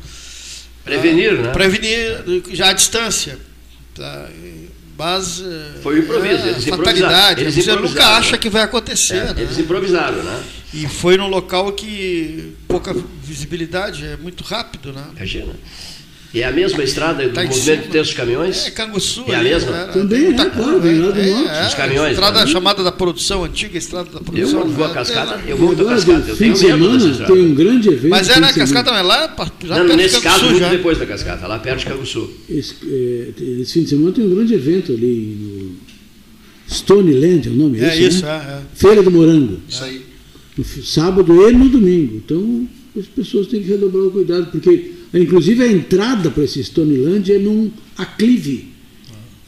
[0.84, 1.52] Prevenir, né?
[1.52, 3.38] Prevenir já à distância.
[3.94, 4.28] Tá?
[4.98, 5.42] Mas.
[5.46, 7.52] eh, Foi um improviso, é eles fatalidade.
[7.52, 8.38] Você nunca acha né?
[8.40, 9.18] que vai acontecer.
[9.18, 9.42] É, né?
[9.44, 10.40] eles improvisaram, né?
[10.74, 15.04] E foi num local que pouca visibilidade, é muito rápido, né?
[15.16, 15.54] Imagina.
[16.32, 17.78] E é a mesma estrada do Tá movimento cima.
[17.78, 18.68] de textos camuns?
[18.68, 19.24] É Canguçu.
[19.28, 19.72] É a mesma?
[19.72, 19.90] né?
[19.92, 21.50] Também é, claro, vem lá do é, norte.
[21.50, 22.52] é, Os caminhões, Estrada né?
[22.52, 24.60] chamada da produção, antiga estrada da produção.
[24.62, 24.94] Eu vou né?
[24.94, 28.10] cascata, eu vou a agora, cascata, eu tenho de semana, tem um grande evento.
[28.12, 30.70] Mas é na cascata, mas lá, pa- já Não, perto de nesse caso, muito já.
[30.70, 32.30] depois da cascata, lá perto de Canguçu.
[32.48, 35.78] Esse, é, esse fim de semana tem um grande evento ali no
[36.72, 38.32] Stoneland, é o nome É esse, isso, né?
[38.48, 38.62] é, é.
[38.76, 39.60] Feira do Morango.
[39.68, 40.09] Isso aí.
[40.60, 42.16] No sábado e no domingo.
[42.26, 42.68] Então,
[42.98, 47.40] as pessoas têm que redobrar o cuidado, porque, inclusive, a entrada para esse Stoneland é
[47.40, 48.68] num aclive.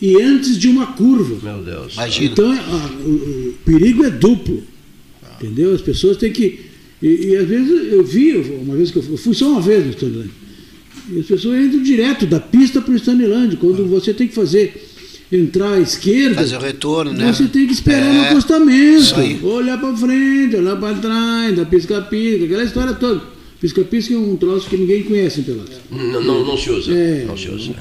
[0.01, 1.37] E antes de uma curva.
[1.43, 1.93] Meu Deus.
[1.93, 2.25] Imagina.
[2.31, 4.63] Então, a- o, o perigo é duplo.
[5.39, 5.73] Entendeu?
[5.73, 6.59] As pessoas têm que.
[7.01, 9.61] E, e às vezes eu vi, uma vez que eu fui, eu fui só uma
[9.61, 10.31] vez no Stoneland.
[11.11, 13.57] E as pessoas entram direto da pista para o Stoneland.
[13.57, 14.90] Quando você tem que fazer
[15.31, 16.35] entrar à esquerda.
[16.35, 17.31] Fazer o retorno, né?
[17.31, 19.39] Você tem que esperar É, no acostamento, isso aí.
[19.43, 23.21] olhar para frente, olhar para trás, dar pisca-pisca, aquela história toda.
[23.59, 25.75] Pisca-pisca é um troço que ninguém conhece em Pelotas.
[25.91, 26.91] Não, não, não se usa.
[26.93, 27.71] É, Não se usa.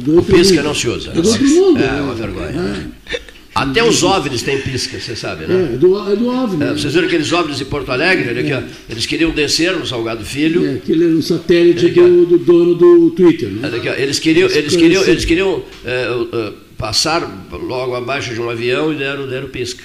[0.00, 0.64] do O pisca mundo.
[0.64, 1.10] não se usa.
[1.10, 1.78] É do outro mundo.
[1.82, 2.90] É uma vergonha.
[3.54, 5.70] Até os OVNIs têm pisca, você sabe, né?
[5.72, 6.62] É, é do, é do OVNI.
[6.64, 8.28] É, vocês viram aqueles OVNIs de Porto Alegre?
[8.28, 8.62] Olha aqui, ó.
[8.88, 10.64] Eles queriam descer no Salgado Filho.
[10.64, 13.68] É, aquele era um satélite do, do dono do Twitter, né?
[13.68, 13.94] Aqui, ó.
[13.94, 15.62] Eles queriam, eles queriam, eles queriam
[16.78, 19.84] é, é, passar logo abaixo de um avião e deram, deram pisca.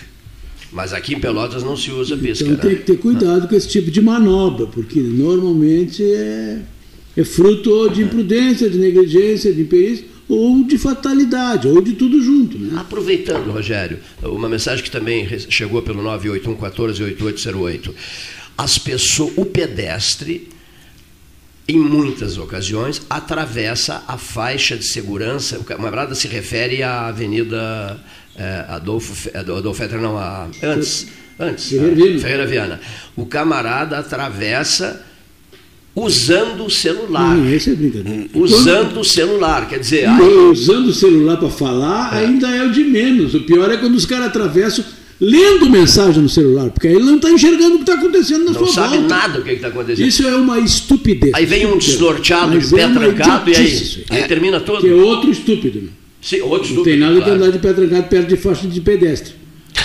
[0.72, 2.46] Mas aqui em Pelotas não se usa pisca.
[2.46, 2.76] Então tem né?
[2.78, 6.60] que ter cuidado com esse tipo de manobra, porque normalmente é,
[7.16, 12.58] é fruto de imprudência, de negligência, de imperícia, ou de fatalidade, ou de tudo junto.
[12.58, 12.80] Né?
[12.80, 17.92] Aproveitando, Rogério, uma mensagem que também chegou pelo 981-14-8808.
[18.58, 20.48] As pessoas, o pedestre,
[21.68, 25.58] em muitas ocasiões, atravessa a faixa de segurança.
[25.60, 27.98] O camarada se refere à Avenida
[28.36, 31.08] eh, Adolfo, Fe- Adolfo Fetter, não, a, antes,
[31.40, 32.20] antes, Ferreira.
[32.20, 32.82] Ferreira Viana.
[33.16, 35.06] O camarada atravessa
[35.96, 37.36] usando o celular.
[37.36, 38.28] Não, esse é brincadeira.
[38.34, 42.72] Usando o celular, quer dizer, Quando- aí- usando o celular para falar, ainda é o
[42.72, 43.34] de menos.
[43.36, 44.84] O pior é quando os caras atravessam
[45.22, 48.52] lendo mensagem no celular, porque aí ele não está enxergando o que está acontecendo na
[48.52, 49.16] não sua sabe volta.
[49.16, 50.08] nada o que está acontecendo.
[50.08, 51.34] Isso é uma estupidez.
[51.34, 54.94] Aí vem um desnorteado de pé é trancado e aí, isso aí termina Que é
[54.94, 55.82] outro estúpido.
[55.82, 55.90] né?
[56.22, 57.34] Sim, outro Não tem estúpido, nada claro.
[57.34, 59.34] andar de pé trancado perto de faixa de pedestre.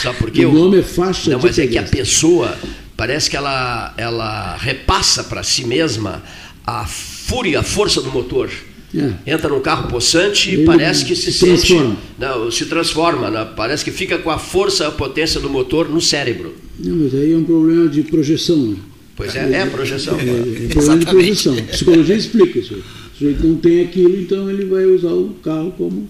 [0.03, 0.45] Sabe por quê?
[0.47, 1.99] O nome é faixa Não, de mas é que a pedestre.
[2.01, 2.57] pessoa
[2.97, 6.23] parece que ela, ela repassa para si mesma
[6.67, 8.51] a fúria, a força do motor.
[8.95, 9.35] É.
[9.35, 11.67] Entra num carro possante e Ele parece que se, se sente.
[11.75, 11.97] transforma.
[12.19, 13.49] Não, se transforma, né?
[13.55, 16.55] parece que fica com a força, a potência do motor no cérebro.
[16.79, 18.57] Não, mas aí é um problema de projeção.
[18.57, 18.77] Né?
[19.15, 20.19] Pois é, é a projeção.
[20.19, 20.33] É, né?
[20.33, 21.07] é problema de Exatamente.
[21.11, 21.59] projeção.
[21.59, 22.75] A psicologia explica isso.
[22.75, 26.09] O sujeito não tem aquilo, então ele vai usar o carro como,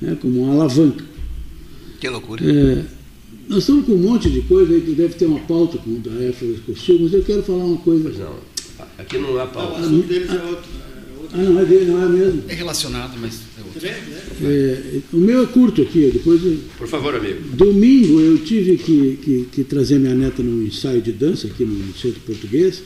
[0.00, 1.04] né, como uma alavanca.
[2.00, 2.42] Que loucura.
[2.44, 2.82] É,
[3.48, 6.10] nós estamos com um monte de coisa, aí deve ter uma pauta com o da
[6.24, 8.34] EFA Sul, mas eu quero falar uma coisa Pois não.
[8.98, 9.80] Aqui não há Não, o pauta.
[9.80, 10.70] assunto deles é outro.
[11.32, 11.40] É.
[11.40, 12.42] Ah, não, é dele, não é mesmo.
[12.48, 13.80] É relacionado, mas é outro.
[13.80, 14.20] Vê, né?
[14.42, 17.40] É, o meu é curto aqui, depois eu- Por favor, amigo.
[17.54, 21.94] Domingo eu tive que, que, que trazer minha neta num ensaio de dança aqui no
[21.94, 22.82] Centro Português.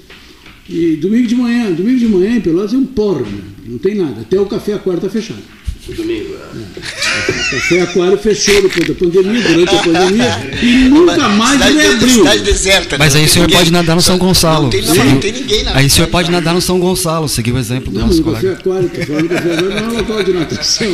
[0.69, 3.43] E domingo de manhã, domingo de manhã em Pelotas é um porra, né?
[3.67, 4.21] não tem nada.
[4.21, 5.43] Até o café aquário está fechado.
[5.91, 6.35] O domingo.
[6.35, 6.59] é.
[6.59, 11.79] O café aquário fechou depois da pandemia, durante a pandemia, e nunca mais cidade, de-
[11.81, 12.09] reabriu.
[12.11, 12.99] cidade deserta.
[12.99, 13.21] Mas né?
[13.21, 14.63] aí o senhor pode nadar no São Gonçalo.
[14.65, 17.29] Não tem, não, não tem ninguém na Aí o senhor pode nadar no São Gonçalo,
[17.29, 18.59] seguir o exemplo do Não, nosso o café colega.
[18.61, 20.87] aquário, tô falando café aquário, não é local de natação.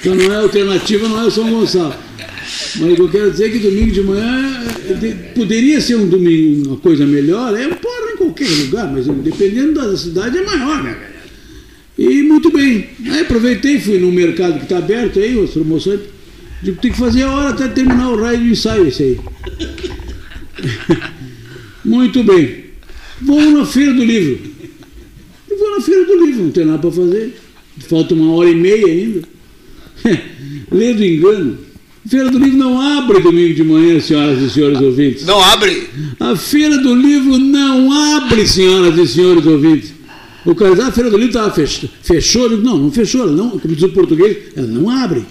[0.00, 1.94] Então não é alternativa, não é o São Gonçalo.
[2.76, 4.64] Mas o que eu quero dizer é que domingo de manhã
[5.00, 9.06] de- poderia ser um domingo uma coisa melhor, é um porra em qualquer lugar, mas
[9.06, 10.96] dependendo da cidade é maior, né?
[11.96, 12.88] E muito bem.
[13.06, 16.00] Aí aproveitei, fui no mercado que está aberto aí, as promoções.
[16.62, 19.20] Digo, tem que fazer a hora até terminar o raio do ensaio esse aí.
[21.84, 22.64] Muito bem.
[23.20, 24.38] Vou na feira do livro.
[25.50, 27.36] Eu vou na feira do livro, não tem nada para fazer.
[27.88, 29.22] Falta uma hora e meia ainda.
[30.72, 31.58] Lê do engano.
[32.08, 35.24] Feira do livro não abre domingo de manhã, senhoras e senhores ouvintes.
[35.24, 35.88] Não abre.
[36.20, 39.93] A feira do livro não abre, senhoras e senhores ouvintes.
[40.44, 41.88] O "Ah, a feira do livro estava fechou.
[42.02, 42.42] Fechou?
[42.42, 43.22] Eu digo, não, não fechou.
[43.22, 45.24] Ela não, como diz o português, ela não abre.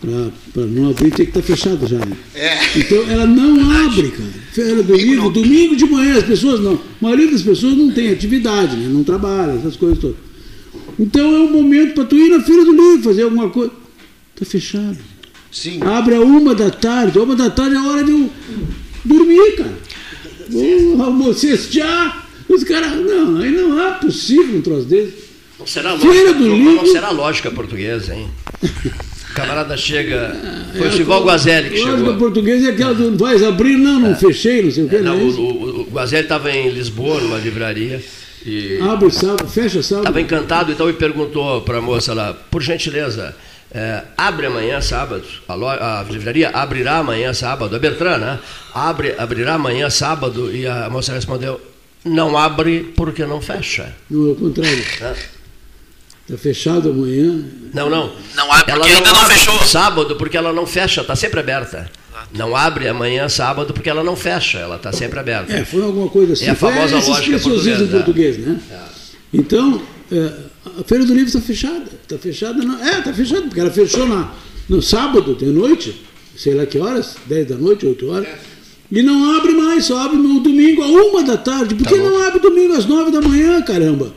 [0.00, 1.98] Para não abrir tem que estar fechado já.
[1.98, 2.16] Né?
[2.34, 2.58] É.
[2.76, 4.30] Então ela não abre, cara.
[4.52, 6.74] Feira do livro, domingo de manhã, as pessoas não.
[6.74, 8.88] A maioria das pessoas não tem atividade, né?
[8.88, 10.16] não trabalha, essas coisas todas.
[10.98, 13.70] Então é um momento para tu ir na feira do livro, fazer alguma coisa.
[14.34, 14.98] Está fechado.
[15.52, 15.78] Sim.
[15.82, 17.18] Abre a uma da tarde.
[17.18, 18.30] Uma da tarde é a hora de eu
[19.04, 19.78] dormir, cara.
[20.50, 22.28] Vou almocejar.
[22.54, 22.92] Os caras.
[22.92, 25.32] Não, aí não é possível um troço desse.
[25.58, 26.74] Não será lógica, do livro.
[26.74, 28.28] não será lógica portuguesa, hein?
[28.62, 30.36] O camarada chega.
[30.76, 32.16] Foi o Sival Guazelli que Lógica chegou.
[32.16, 34.96] portuguesa é aquela do vais abrir, não, não fechei, não sei o que.
[34.96, 38.02] É, não, não é o, o, o Guazelli estava em Lisboa, numa livraria,
[38.44, 40.02] e Abre sábado, fecha sábado.
[40.04, 43.34] estava encantado, então ele perguntou para a moça lá, por gentileza,
[43.72, 48.38] é, abre amanhã sábado, a, a livraria abrirá amanhã sábado, a Bertrand, né?
[48.74, 51.60] Abre, abrirá amanhã sábado, e a moça respondeu,
[52.04, 53.94] não abre porque não fecha.
[54.10, 54.84] Não, ao contrário.
[56.22, 57.44] Está fechado amanhã.
[57.74, 58.12] Não, não.
[58.34, 59.58] Não abre Ela porque ainda não abre fechou.
[59.64, 61.90] Sábado porque ela não fecha, está sempre aberta.
[62.32, 65.52] Não abre amanhã sábado porque ela não fecha, ela está sempre aberta.
[65.52, 66.46] É, foi alguma coisa assim.
[66.46, 67.86] É a famosa esses lógica portuguesa.
[67.86, 68.60] português, né?
[69.32, 70.32] Então, é,
[70.80, 71.84] a Feira do Livro está fechada.
[72.02, 72.82] Está fechada, não.
[72.82, 74.32] É, está fechada, porque ela fechou na,
[74.68, 76.02] no sábado de noite,
[76.36, 78.28] sei lá que horas, 10 da noite, 8 horas.
[78.94, 81.74] E não abre mais, só abre no domingo a uma da tarde.
[81.74, 84.12] Por que não abre domingo às 9 da manhã, caramba?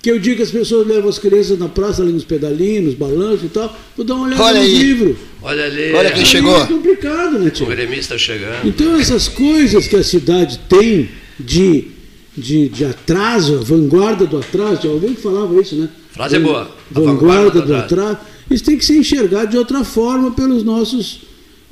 [0.00, 2.84] Que é o dia que as pessoas levam as crianças na praça, ali nos pedalinhos,
[2.86, 4.78] nos balanços e tal, vou dar uma olhada Olha nos aí.
[4.78, 5.16] livros.
[5.42, 6.56] Olha ali, Olha quem Aí chegou.
[6.62, 7.66] É complicado, né, o tio?
[7.66, 8.66] gremista chegando.
[8.66, 11.88] Então, essas coisas que a cidade tem de,
[12.36, 15.88] de, de atraso, a vanguarda do atraso, tinha alguém que falava isso, né?
[16.12, 16.62] Frase boa.
[16.62, 16.68] A
[17.00, 18.18] Vanguarda, vanguarda do do atraso.
[18.50, 21.20] Isso tem que ser enxergado de outra forma pelos nossos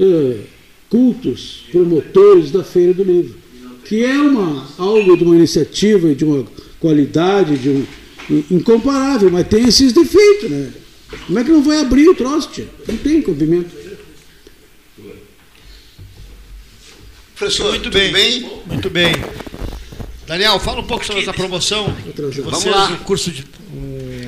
[0.00, 0.36] eh,
[0.92, 3.34] cultos, promotores da Feira do Livro.
[3.86, 6.44] Que é uma, algo de uma iniciativa e de uma
[6.78, 7.86] qualidade de um,
[8.50, 10.70] incomparável, mas tem esses defeitos, né?
[11.26, 12.68] Como é que não vai abrir o troço, tia?
[12.86, 13.70] Não tem comprimento.
[17.34, 18.12] Professor, Muito tudo bem.
[18.12, 18.50] bem?
[18.66, 19.12] Muito bem.
[20.26, 21.94] Daniel, fala um pouco sobre essa promoção.
[22.14, 22.92] De Vamos vocês, lá.
[22.92, 23.44] o curso de.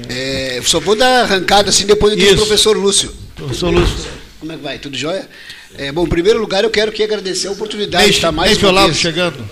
[0.08, 3.12] É, só vou dar arrancada assim depois do professor Lúcio.
[3.36, 4.10] Professor Lúcio.
[4.40, 4.78] Como é que vai?
[4.78, 5.28] Tudo jóia?
[5.76, 8.64] É, bom, em primeiro lugar, eu quero aqui agradecer a oportunidade de estar mais Neife
[8.64, 8.98] uma Olavo vez.
[8.98, 9.48] chegando.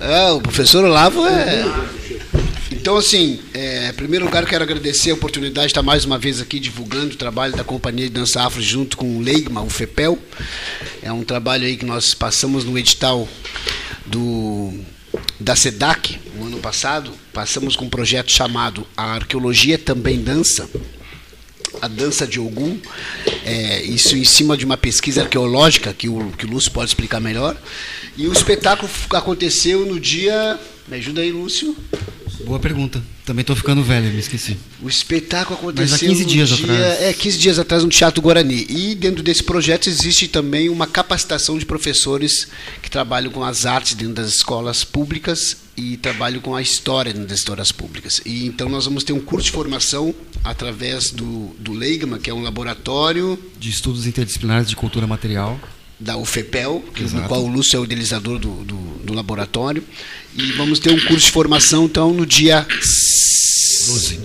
[0.00, 1.64] Ah, o professor Olavo é.
[2.72, 6.18] Então, assim, é, em primeiro lugar, eu quero agradecer a oportunidade de estar mais uma
[6.18, 9.70] vez aqui divulgando o trabalho da Companhia de Dança Afro junto com o Leigma, o
[9.70, 10.18] FEPEL.
[11.02, 13.28] É um trabalho aí que nós passamos no edital
[14.04, 14.74] do,
[15.38, 17.12] da SEDAC, no ano passado.
[17.32, 20.68] Passamos com um projeto chamado A Arqueologia Também Dança
[21.80, 22.78] a dança de Ogum,
[23.44, 27.20] é, isso em cima de uma pesquisa arqueológica que o, que o Lúcio pode explicar
[27.20, 27.56] melhor.
[28.16, 30.58] E o espetáculo aconteceu no dia.
[30.88, 31.76] Me ajuda aí, Lúcio.
[32.44, 33.02] Boa pergunta.
[33.24, 34.56] Também estou ficando velho, me esqueci.
[34.82, 37.02] O espetáculo aconteceu Mas há 15 no dias dia, atrás.
[37.02, 38.66] É, 15 dias atrás no Teatro Guarani.
[38.68, 42.48] E dentro desse projeto existe também uma capacitação de professores
[42.82, 47.28] que trabalham com as artes dentro das escolas públicas e trabalham com a história dentro
[47.28, 48.20] das histórias públicas.
[48.26, 52.34] E então nós vamos ter um curso de formação através do, do Leigma, que é
[52.34, 55.58] um laboratório De estudos interdisciplinares de cultura material.
[56.04, 59.82] Da UFEPEL, que- no qual o Lúcio é o idealizador do, do, do laboratório.
[60.36, 62.66] E vamos ter um curso de formação, então, no dia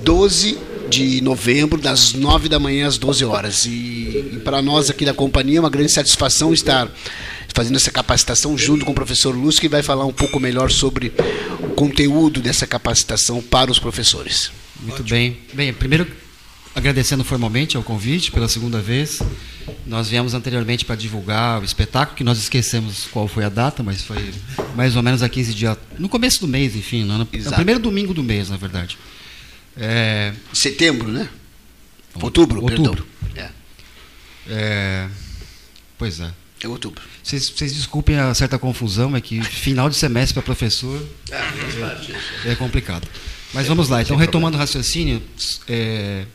[0.04, 0.58] 12,
[0.90, 3.66] de novembro, das 9 da manhã às 12 horas.
[3.66, 3.70] E,
[4.34, 6.90] e para nós aqui da companhia é uma grande satisfação estar
[7.54, 11.12] fazendo essa capacitação junto com o professor Lúcio, que vai falar um pouco melhor sobre
[11.62, 14.52] o conteúdo dessa capacitação para os professores.
[14.82, 15.38] Muito bem.
[15.54, 16.08] Bem, primeiro
[16.76, 19.20] agradecendo formalmente ao convite pela segunda vez.
[19.86, 24.04] Nós viemos anteriormente para divulgar o espetáculo, que nós esquecemos qual foi a data, mas
[24.04, 24.34] foi
[24.76, 27.56] mais ou menos há 15 dias, no começo do mês, enfim, no, no Exato.
[27.56, 28.98] primeiro domingo do mês, na verdade.
[29.76, 31.30] É, Setembro, né?
[32.16, 33.08] Outubro, Outubro.
[33.34, 33.50] perdão.
[34.48, 35.08] é,
[35.98, 36.32] pois é.
[36.62, 37.02] É, é outubro.
[37.24, 41.02] Vocês, vocês desculpem a certa confusão, é que final de semestre para professor
[42.46, 43.08] é complicado.
[43.54, 44.02] Mas vamos lá.
[44.02, 45.22] Então, retomando o raciocínio,
[45.68, 46.26] é,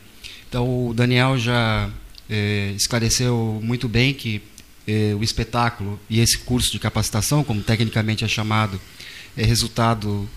[0.55, 1.89] então o Daniel já
[2.29, 4.41] é, esclareceu muito bem que
[4.87, 8.79] é, o espetáculo e esse curso de capacitação, como tecnicamente é chamado,
[9.35, 10.29] é resultado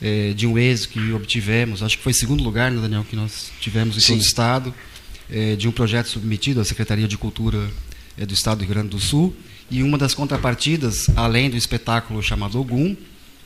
[0.00, 1.82] é, de um êxito que obtivemos.
[1.82, 4.06] Acho que foi segundo lugar, né, Daniel, que nós tivemos em Sim.
[4.14, 4.74] todo o estado,
[5.58, 7.68] de um projeto submetido à Secretaria de Cultura
[8.16, 9.36] do Estado do Rio Grande do Sul.
[9.70, 12.96] E uma das contrapartidas, além do espetáculo chamado Ogum,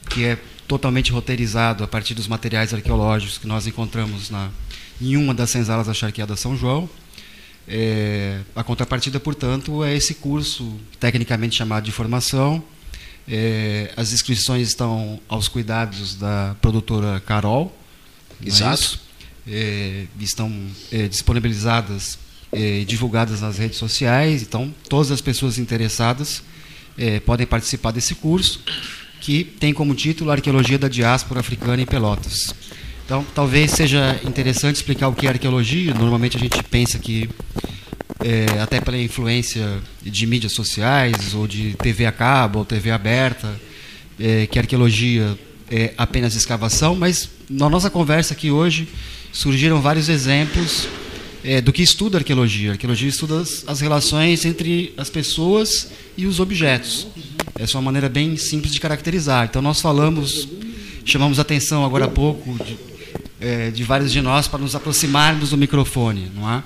[0.08, 4.52] que é totalmente roteirizado a partir dos materiais arqueológicos que nós encontramos na,
[5.02, 6.88] em uma das senzalas da Charqueada São João.
[7.66, 12.62] É, a contrapartida, portanto, é esse curso tecnicamente chamado de formação.
[13.26, 17.76] É, as inscrições estão aos cuidados da produtora Carol.
[18.44, 19.00] é Exato.
[19.46, 20.52] É, estão
[20.92, 22.18] é, disponibilizadas
[22.52, 24.42] é, e divulgadas nas redes sociais.
[24.42, 26.42] Então, todas as pessoas interessadas
[27.24, 28.62] podem participar desse curso,
[29.18, 32.54] que tem como título Arqueologia da Diáspora Africana em Pelotas.
[33.12, 35.92] Então, talvez seja interessante explicar o que é arqueologia.
[35.92, 37.28] Normalmente a gente pensa que,
[38.24, 43.54] é, até pela influência de mídias sociais, ou de TV a cabo, ou TV aberta,
[44.18, 45.38] é, que arqueologia
[45.70, 48.88] é apenas escavação, mas na nossa conversa aqui hoje
[49.30, 50.88] surgiram vários exemplos
[51.44, 52.70] é, do que estuda a arqueologia.
[52.70, 57.08] A arqueologia estuda as, as relações entre as pessoas e os objetos.
[57.58, 59.44] Essa é uma maneira bem simples de caracterizar.
[59.50, 60.48] Então, nós falamos,
[61.04, 62.91] chamamos atenção agora há pouco de,
[63.42, 66.62] é, de vários de nós para nos aproximarmos do microfone, não é?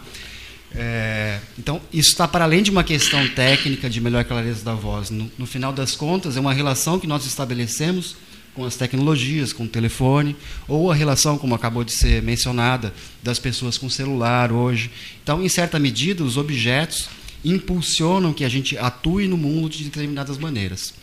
[0.75, 5.09] É, então, isso está para além de uma questão técnica de melhor clareza da voz.
[5.11, 8.17] No, no final das contas, é uma relação que nós estabelecemos
[8.55, 10.35] com as tecnologias, com o telefone,
[10.67, 14.91] ou a relação, como acabou de ser mencionada, das pessoas com celular hoje.
[15.23, 17.09] Então, em certa medida, os objetos
[17.45, 20.95] impulsionam que a gente atue no mundo de determinadas maneiras.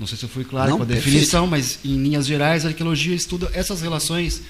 [0.00, 1.06] Não sei se eu fui claro Não, com a perfeito.
[1.06, 4.42] definição, mas em linhas gerais, a arqueologia estuda essas relações,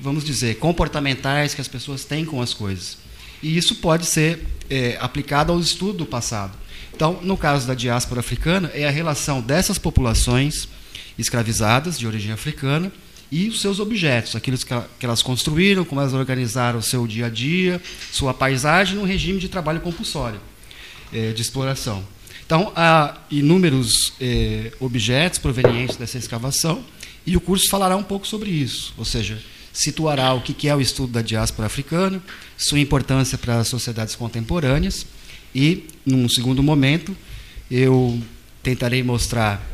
[0.00, 2.98] vamos dizer, comportamentais que as pessoas têm com as coisas.
[3.42, 6.56] E isso pode ser é, aplicado ao estudo do passado.
[6.94, 10.68] Então, no caso da diáspora africana, é a relação dessas populações
[11.18, 12.92] escravizadas de origem africana
[13.30, 17.28] e os seus objetos, aqueles que, elas construíram, como elas organizaram o seu dia a
[17.30, 20.40] dia, sua paisagem, num regime de trabalho compulsório,
[21.12, 22.04] eh, de exploração.
[22.44, 26.84] Então, há inúmeros eh, objetos provenientes dessa escavação
[27.24, 29.40] e o curso falará um pouco sobre isso, ou seja,
[29.72, 32.22] situará o que é o estudo da diáspora africana,
[32.56, 35.06] sua importância para as sociedades contemporâneas
[35.54, 37.16] e, num segundo momento,
[37.70, 38.20] eu
[38.62, 39.64] tentarei mostrar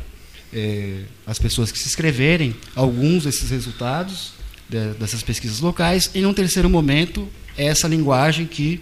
[0.53, 4.33] eh, às pessoas que se inscreverem alguns desses resultados
[4.69, 6.09] de- dessas pesquisas locais.
[6.13, 8.79] E, num terceiro momento, essa linguagem que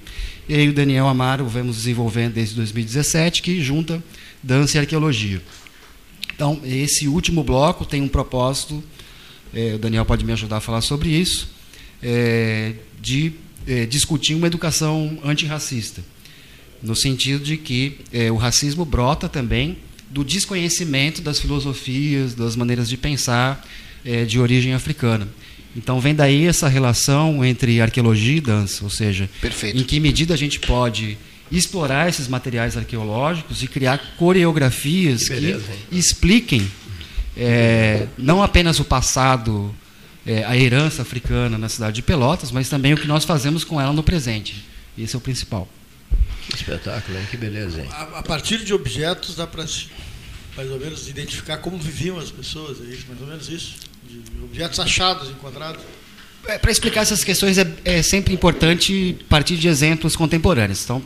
[0.47, 4.03] eu e o Daniel Amaro vemos desenvolvendo desde 2017, que junta
[4.43, 5.41] dança e arqueologia.
[6.35, 8.83] Então, esse último bloco tem um propósito,
[9.55, 11.49] eh, o Daniel pode me ajudar a falar sobre isso,
[12.03, 13.33] eh, de
[13.67, 16.03] eh, discutir uma educação antirracista,
[16.83, 19.77] no sentido de que eh, o racismo brota também
[20.09, 23.65] do desconhecimento das filosofias, das maneiras de pensar
[24.05, 25.27] eh, de origem africana.
[25.75, 29.77] Então, vem daí essa relação entre arqueologia e dança, ou seja, Perfeito.
[29.77, 31.17] em que medida a gente pode
[31.51, 35.79] explorar esses materiais arqueológicos e criar coreografias que, beleza, hein?
[35.91, 36.67] expliquem
[37.37, 39.73] é, não apenas o passado,
[40.25, 43.79] é, a herança africana na cidade de Pelotas, mas também o que nós fazemos com
[43.79, 44.65] ela no presente.
[44.97, 45.67] Esse é o principal.
[46.49, 47.25] Que espetáculo, hein?
[47.29, 47.89] Que beleza, hein?
[47.91, 49.65] A, a partir de objetos dá para
[50.55, 53.75] mais ou menos identificar como viviam as pessoas, é isso, mais ou menos isso?
[54.07, 55.83] De objetos achados, encontrados.
[56.47, 60.83] É, Para explicar essas questões é, é sempre importante partir de exemplos contemporâneos.
[60.83, 61.03] Então,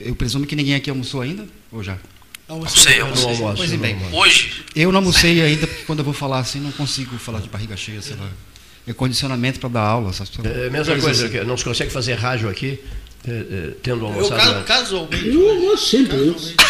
[0.00, 1.98] eu presumo que ninguém aqui almoçou ainda, ou já?
[2.48, 3.00] Eu não sei.
[3.00, 3.94] almoço, Pois no bem.
[3.94, 4.16] almoço.
[4.16, 7.48] Hoje, Eu não almocei ainda, porque quando eu vou falar assim, não consigo falar de
[7.48, 8.26] barriga cheia, sei lá.
[8.86, 10.08] É condicionamento para dar aula.
[10.10, 12.80] Essas É a mesma coisa, que não se consegue fazer rádio aqui,
[13.26, 14.64] é, é, tendo Eu, almoçado ca- antes.
[14.66, 15.28] casualmente.
[15.28, 16.54] Eu almoço sempre antes.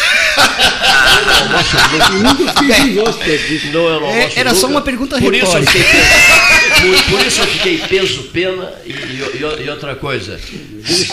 [2.11, 3.15] Eu nunca fiquei voz
[3.49, 3.67] isso.
[3.67, 5.71] Não, eu não É, almoço era só uma pergunta por isso eu retórica.
[5.71, 10.39] fiquei peso, por, por isso eu fiquei peso pena e, e- e outra coisa.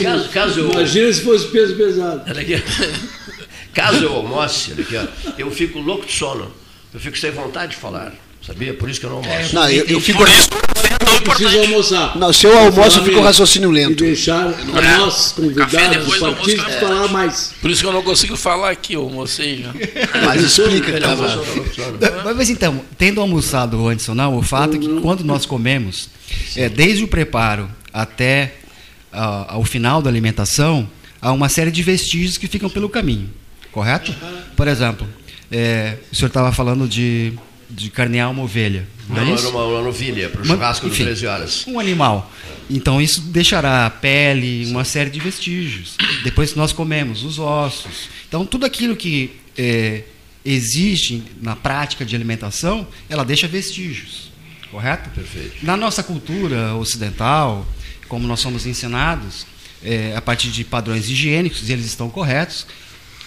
[0.03, 2.23] Caso, caso eu Imagina se fosse peso pesado.
[3.77, 6.51] Caso eu almoce, olha aqui, ó, eu fico louco de sono.
[6.95, 8.11] Eu fico sem vontade de falar.
[8.41, 8.73] Sabia?
[8.73, 9.55] Por isso que eu não almoço.
[9.55, 10.19] Não, eu, eu fico.
[10.19, 11.73] Por isso que é preciso importante.
[11.73, 12.17] almoçar.
[12.17, 14.03] Não, se eu almoço, eu fico raciocínio E lento.
[14.03, 16.81] deixar a nós, Café convidados, depois do almoço, partícipes, é.
[16.81, 17.55] falar mais.
[17.61, 19.75] Por isso que eu não consigo falar aqui, eu almocei já.
[20.25, 20.99] Mas explica
[21.77, 22.35] sono.
[22.35, 26.09] Mas, então, tendo almoçado antes ou não, o fato é que quando nós comemos,
[26.57, 28.55] é, desde o preparo até
[29.13, 30.89] ah, ao final da alimentação,
[31.21, 33.29] há uma série de vestígios que ficam pelo caminho,
[33.77, 34.11] correto?
[34.57, 35.07] Por exemplo,
[35.53, 37.35] é, o senhor estava falando de,
[37.69, 40.95] de carnear uma ovelha, não, Não, é era uma, uma novilha para o churrasco de
[40.95, 41.05] enfim.
[41.05, 41.65] 13 horas.
[41.67, 42.33] Um animal.
[42.71, 45.95] Então isso deixará a pele, uma série de vestígios.
[46.25, 48.09] Depois nós comemos, os ossos.
[48.27, 50.05] Então tudo aquilo que é,
[50.43, 54.33] existe na prática de alimentação, ela deixa vestígios.
[54.71, 55.11] Correto?
[55.11, 55.57] Perfeito.
[55.63, 57.67] Na nossa cultura ocidental,
[58.09, 59.47] como nós somos ensinados,
[59.85, 62.67] é, a partir de padrões higiênicos, e eles estão corretos,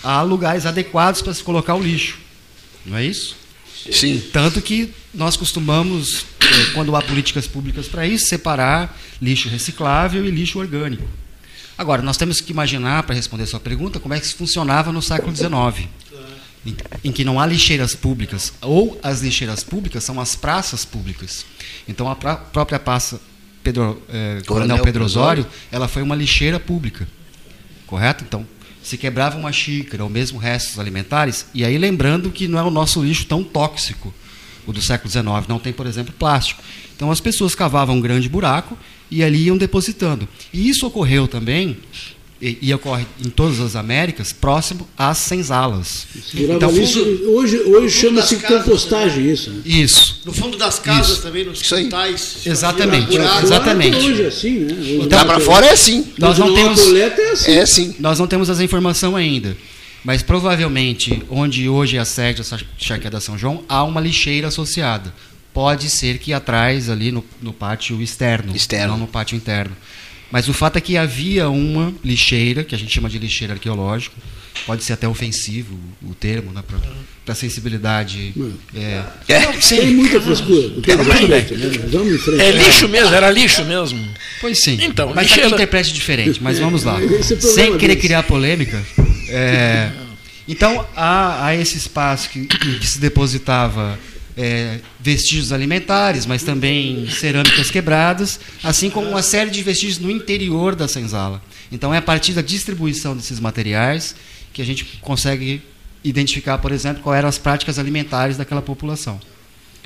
[0.03, 2.17] há lugares adequados para se colocar o lixo.
[2.85, 3.35] Não é isso?
[3.91, 4.21] Sim.
[4.33, 10.31] Tanto que nós costumamos, eh, quando há políticas públicas para isso, separar lixo reciclável e
[10.31, 11.07] lixo orgânico.
[11.77, 14.91] Agora, nós temos que imaginar, para responder a sua pergunta, como é que isso funcionava
[14.91, 15.87] no século XIX,
[16.65, 16.75] em,
[17.05, 21.45] em que não há lixeiras públicas, ou as lixeiras públicas são as praças públicas.
[21.87, 23.21] Então, a pró- própria praça
[23.63, 27.07] Pedro, eh, Coronel Coronel Pedro Osório, ela foi uma lixeira pública.
[27.87, 28.25] Correto?
[28.27, 28.45] Então,
[28.89, 32.71] se quebrava uma xícara ou mesmo restos alimentares, e aí lembrando que não é o
[32.71, 34.11] nosso lixo tão tóxico,
[34.65, 36.63] o do século XIX, não tem, por exemplo, plástico.
[36.95, 38.75] Então as pessoas cavavam um grande buraco
[39.11, 40.27] e ali iam depositando.
[40.51, 41.77] E isso ocorreu também,
[42.41, 46.07] e, e ocorre em todas as Américas, próximo às senzalas.
[46.33, 49.49] Então, fundo- hoje hoje chama-se compostagem isso.
[49.49, 49.61] né?
[49.65, 50.21] Isso.
[50.25, 51.21] No fundo das casas Isso.
[51.21, 52.37] também, nos quintais.
[52.45, 53.43] Exatamente, buraco.
[53.43, 53.97] exatamente.
[53.97, 54.73] Hoje é assim, né?
[54.73, 56.05] Hoje Lá pra fora é assim.
[56.17, 57.51] Nós não temos- é assim.
[57.51, 57.95] É assim.
[57.99, 59.55] Nós não temos essa informação ainda.
[60.03, 65.13] Mas provavelmente, onde hoje é a sede da Charqueada São João, há uma lixeira associada.
[65.53, 68.93] Pode ser que atrás, ali no, no pátio externo, Externo.
[68.93, 69.75] não no pátio interno.
[70.31, 74.15] Mas o fato é que havia uma lixeira, que a gente chama de lixeira arqueológica,
[74.65, 76.61] pode ser até ofensivo o termo, né,
[77.25, 78.33] para a sensibilidade.
[78.75, 79.39] É, É.
[79.45, 80.69] Não, Tem sim, muita frescura.
[80.81, 81.45] Tem né?
[81.91, 82.41] Vamos em frente.
[82.41, 84.07] É lixo mesmo, era lixo mesmo.
[84.41, 84.77] Pois sim.
[84.81, 86.99] Então, mas quem lixeira- interprete diferente, mas vamos lá.
[87.01, 88.01] É Sem querer deles.
[88.01, 88.81] criar polêmica.
[89.29, 89.91] é,
[90.47, 93.97] então, há, há esse espaço que, que se depositava
[94.41, 100.75] é, vestígios alimentares, mas também cerâmicas quebradas, assim como uma série de vestígios no interior
[100.75, 101.41] da senzala.
[101.69, 104.15] Então, é a partir da distribuição desses materiais
[104.53, 105.61] que a gente consegue
[106.03, 109.19] identificar, por exemplo, quais eram as práticas alimentares daquela população.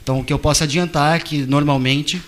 [0.01, 2.21] Então, o que eu posso adiantar é que, normalmente,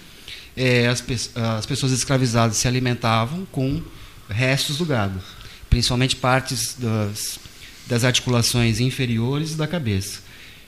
[0.57, 3.82] eh, as, pe- as pessoas escravizadas se alimentavam com
[4.28, 5.21] restos do gado,
[5.69, 7.38] principalmente partes das,
[7.86, 10.24] das articulações inferiores da cabeça.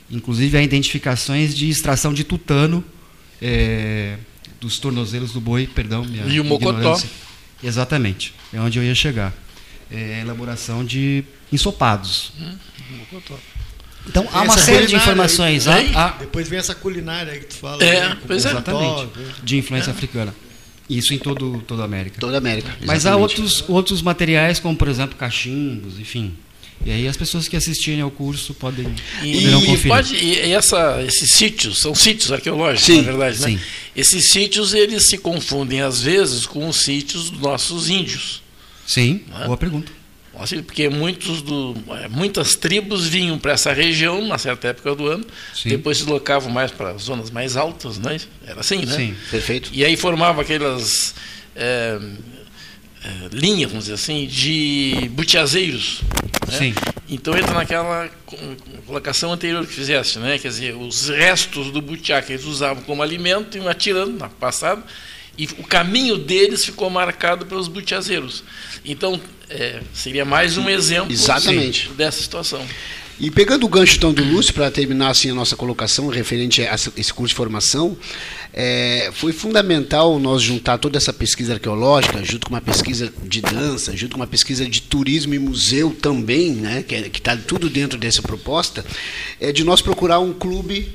[0.10, 2.84] Inclusive, há identificações de extração de tutano
[3.41, 4.18] eh,
[4.62, 6.72] dos tornozelos do boi, perdão, minha E o mocotó.
[6.72, 7.10] ignorância.
[7.64, 9.34] Exatamente, é onde eu ia chegar.
[9.91, 12.32] É a elaboração de ensopados.
[14.08, 15.68] Então, há uma série de informações.
[15.68, 17.84] aí, há- há- Depois vem essa culinária aí que tu fala.
[17.84, 18.53] É, né, pois é.
[18.53, 18.72] mocotó,
[19.03, 19.41] Exatamente.
[19.43, 20.34] De influência africana.
[20.89, 22.18] Isso em todo, toda a América.
[22.22, 22.70] Toda a América.
[22.82, 23.22] Mas há exatamente.
[23.41, 26.34] outros, outros materiais, como por exemplo cachimbos, enfim.
[26.86, 28.86] E aí as pessoas que assistirem ao curso podem
[29.20, 29.88] poderão E, conferir.
[29.88, 33.48] pode, e essa, esses sítios, são sítios arqueológicos, Sim, na verdade, né?
[33.48, 33.60] sim.
[33.96, 38.42] Esses sítios, eles se confundem às vezes com os sítios dos nossos índios.
[38.86, 39.46] Sim, Não é?
[39.46, 39.92] boa pergunta.
[40.40, 45.08] Assim, porque muitos do, eh, muitas tribos vinham para essa região, numa certa época do
[45.08, 45.70] ano, Sim.
[45.70, 48.18] depois se deslocavam mais para as zonas mais altas, né?
[48.46, 48.96] Era assim, né?
[48.96, 49.16] Sim.
[49.32, 49.72] Perfeito.
[49.74, 51.16] E aí formava aquelas
[51.56, 52.00] eh,
[53.08, 56.01] eh, linhas, vamos dizer assim, de butiazeiros.
[56.51, 56.58] né?
[56.58, 56.74] Sim.
[57.10, 58.38] Então entra naquela co-
[58.86, 60.38] colocação anterior que fizeste, né?
[60.38, 64.84] Quer dizer, os restos do butiá que eles usavam como alimento iam atirando na passada
[65.38, 68.43] e o caminho deles ficou marcado pelos butiazeiros.
[68.84, 71.89] Então é, seria mais um exemplo Exatamente.
[71.89, 72.66] dessa situação.
[73.20, 76.76] E pegando o gancho então do Lúcio, para terminar assim a nossa colocação referente a
[76.76, 77.97] esse curso de formação,
[78.60, 83.95] é, foi fundamental nós juntar toda essa pesquisa arqueológica, junto com uma pesquisa de dança,
[83.95, 88.20] junto com uma pesquisa de turismo e museu também, né, que está tudo dentro dessa
[88.20, 88.84] proposta,
[89.39, 90.91] é de nós procurar um clube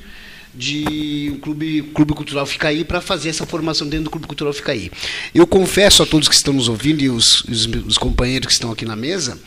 [0.53, 4.91] de um clube, clube cultural Ficaí para fazer essa formação dentro do clube cultural Ficaí.
[5.33, 8.73] Eu confesso a todos que estão nos ouvindo e os, os, os companheiros que estão
[8.73, 9.39] aqui na mesa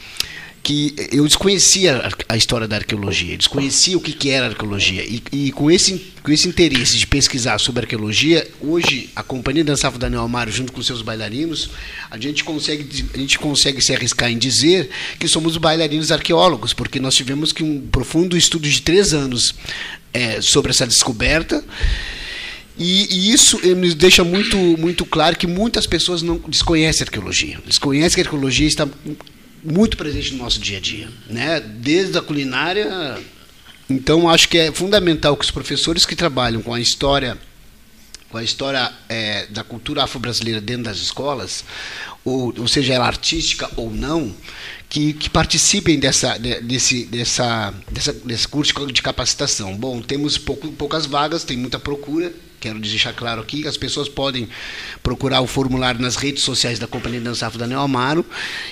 [0.66, 5.04] que eu desconhecia a, história da arqueologia, desconhecia o que, que era arqueologia.
[5.04, 9.96] E, e com, esse, com esse interesse de pesquisar sobre arqueologia, hoje a Companhia Dançar
[9.96, 11.70] Daniel Amaro, junto com seus bailarinos,
[12.10, 14.90] a gente, consegue, a gente consegue se arriscar em dizer
[15.20, 19.54] que somos bailarinos arqueólogos, porque nós tivemos que um profundo estudo de três anos
[20.12, 21.62] é, sobre essa descoberta.
[22.76, 27.60] E, e, isso nos deixa muito, muito claro que muitas pessoas não desconhecem a arqueologia.
[27.64, 28.88] Desconhecem que a arqueologia está
[29.66, 31.60] muito presente no nosso dia a dia, né?
[31.60, 33.18] Desde a culinária.
[33.88, 37.36] Então acho que é fundamental que os professores que trabalham com a história,
[38.30, 41.64] com a história é, da cultura afro-brasileira dentro das escolas,
[42.24, 44.34] ou, ou seja, ela artística ou não,
[44.88, 49.76] que, que, participem dessa, desse, dessa, dessa, desse curso de capacitação.
[49.76, 54.48] Bom, temos pouco, poucas vagas, tem muita procura, quero deixar claro aqui, as pessoas podem
[55.02, 58.24] procurar o formulário nas redes sociais da Companhia de Dançafo Daniel Amaro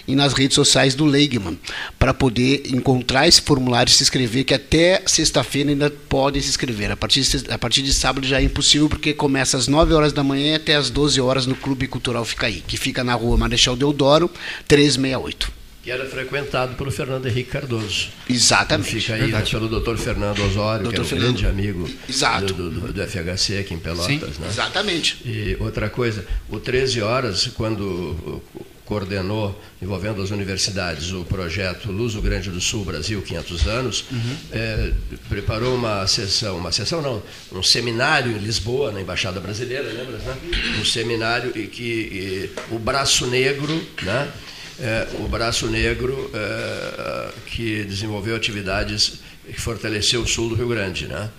[0.07, 1.59] e nas redes sociais do Leigman,
[1.99, 6.91] para poder encontrar esse formulário e se inscrever, que até sexta-feira ainda podem se inscrever.
[6.91, 10.13] A partir, de, a partir de sábado já é impossível, porque começa às 9 horas
[10.13, 13.77] da manhã até às 12 horas no Clube Cultural Ficaí, que fica na rua Marechal
[13.77, 14.31] Deodoro,
[14.69, 18.09] 368 que era frequentado pelo Fernando Henrique Cardoso.
[18.29, 19.03] Exatamente.
[19.03, 20.95] Fica aí né, pelo doutor Fernando Osório, Dr.
[20.95, 21.27] que é um Fernando.
[21.27, 22.55] grande amigo Exato.
[22.55, 24.07] Do, do, do, FHC aqui em Pelotas.
[24.07, 24.49] Sim, né?
[24.49, 25.21] Exatamente.
[25.27, 28.43] E outra coisa, o 13 Horas, quando
[28.87, 34.37] coordenou, envolvendo as universidades, o projeto Luz do Grande do Sul Brasil 500 anos, uhum.
[34.53, 34.91] é,
[35.29, 37.23] preparou uma sessão, uma sessão não,
[37.53, 40.17] um seminário em Lisboa, na Embaixada Brasileira, lembra?
[40.17, 40.37] Né?
[40.81, 44.33] Um seminário e que e, o braço negro, né?
[44.81, 51.07] É, o Braço Negro, é, que desenvolveu atividades que fortaleceu o sul do Rio Grande.
[51.07, 51.31] Né?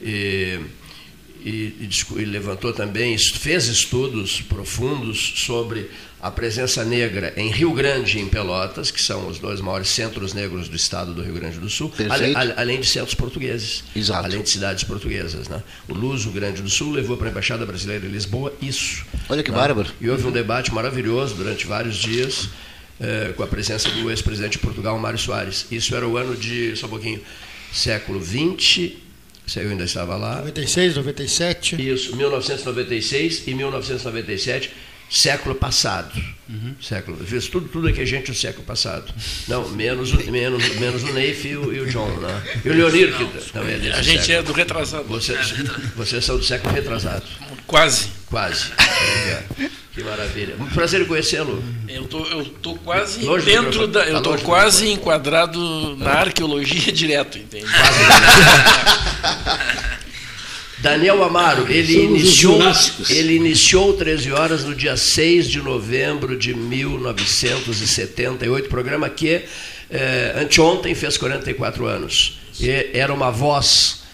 [0.00, 0.60] E,
[1.44, 8.20] e, e, levantou também, fez estudos profundos sobre a presença negra em Rio Grande e
[8.20, 11.68] em Pelotas, que são os dois maiores centros negros do estado do Rio Grande do
[11.68, 11.92] Sul,
[12.56, 14.24] além de centros portugueses, Exato.
[14.24, 15.48] além de cidades portuguesas.
[15.48, 15.62] Né?
[15.88, 19.04] O Luso Grande do Sul levou para a Embaixada Brasileira em Lisboa isso.
[19.28, 19.56] Olha que né?
[19.56, 19.90] bárbaro.
[20.00, 22.48] E houve um debate maravilhoso durante vários dias
[23.00, 25.66] é, com a presença do ex-presidente de Portugal, Mário Soares.
[25.70, 27.20] Isso era o ano de, só um pouquinho,
[27.72, 28.92] século XX,
[29.46, 30.36] se eu ainda estava lá.
[30.36, 31.88] 96, 97.
[31.90, 34.70] Isso, 1996 e 1997,
[35.08, 36.12] século passado.
[36.48, 36.74] Uhum.
[36.80, 39.12] Século, fiz tudo, tudo aqui a gente do século passado.
[39.46, 42.08] Não, menos, menos, menos o Neif e o, e o John.
[42.08, 42.42] Né?
[42.64, 44.38] E o Leonir, que também é desse A gente século.
[44.38, 45.04] é do retrasado.
[45.04, 45.54] Vocês,
[45.94, 47.24] vocês são do século retrasado.
[47.66, 48.15] Quase.
[48.28, 48.72] Quase.
[48.78, 49.42] É.
[49.94, 50.56] Que maravilha.
[50.56, 51.62] Muito prazer em conhecê-lo.
[51.88, 56.92] Eu tô, eu tô quase longe dentro da, eu tá tô quase enquadrado na arqueologia
[56.92, 57.66] direto, entende?
[60.78, 62.60] Daniel Amaro, ele iniciou,
[63.08, 69.44] ele iniciou 13 horas no dia 6 de novembro de 1978, programa que
[69.90, 72.38] é, anteontem fez 44 anos.
[72.60, 74.04] E era uma voz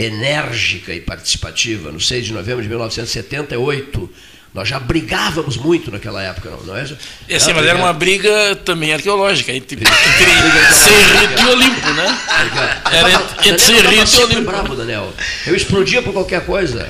[0.00, 4.10] enérgica e participativa, no 6 de novembro de 1978.
[4.52, 6.84] Nós já brigávamos muito naquela época, não, não é?
[7.28, 12.18] E assim, mas era uma briga também arqueológica, entre, entre Serrito e Olimpo, né?
[12.90, 14.50] Era entre, entre Serrito e Olimpo.
[14.50, 15.12] bravo, Daniel.
[15.46, 16.88] Eu explodia por qualquer coisa.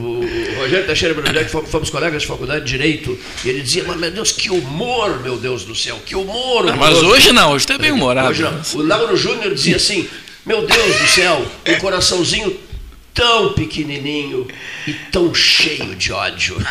[0.00, 3.84] O, o Rogério Teixeira Brunelli, fomos, fomos colegas de faculdade de Direito, e ele dizia,
[3.86, 6.64] mas meu Deus, que humor, meu Deus do céu, que humor.
[6.64, 8.28] Não, mas hoje não, hoje está bem humorado.
[8.28, 8.60] Hoje não.
[8.74, 10.08] O Lauro Júnior dizia assim,
[10.44, 12.58] meu Deus do céu, um coraçãozinho
[13.12, 14.46] tão pequenininho
[14.86, 16.56] e tão cheio de ódio.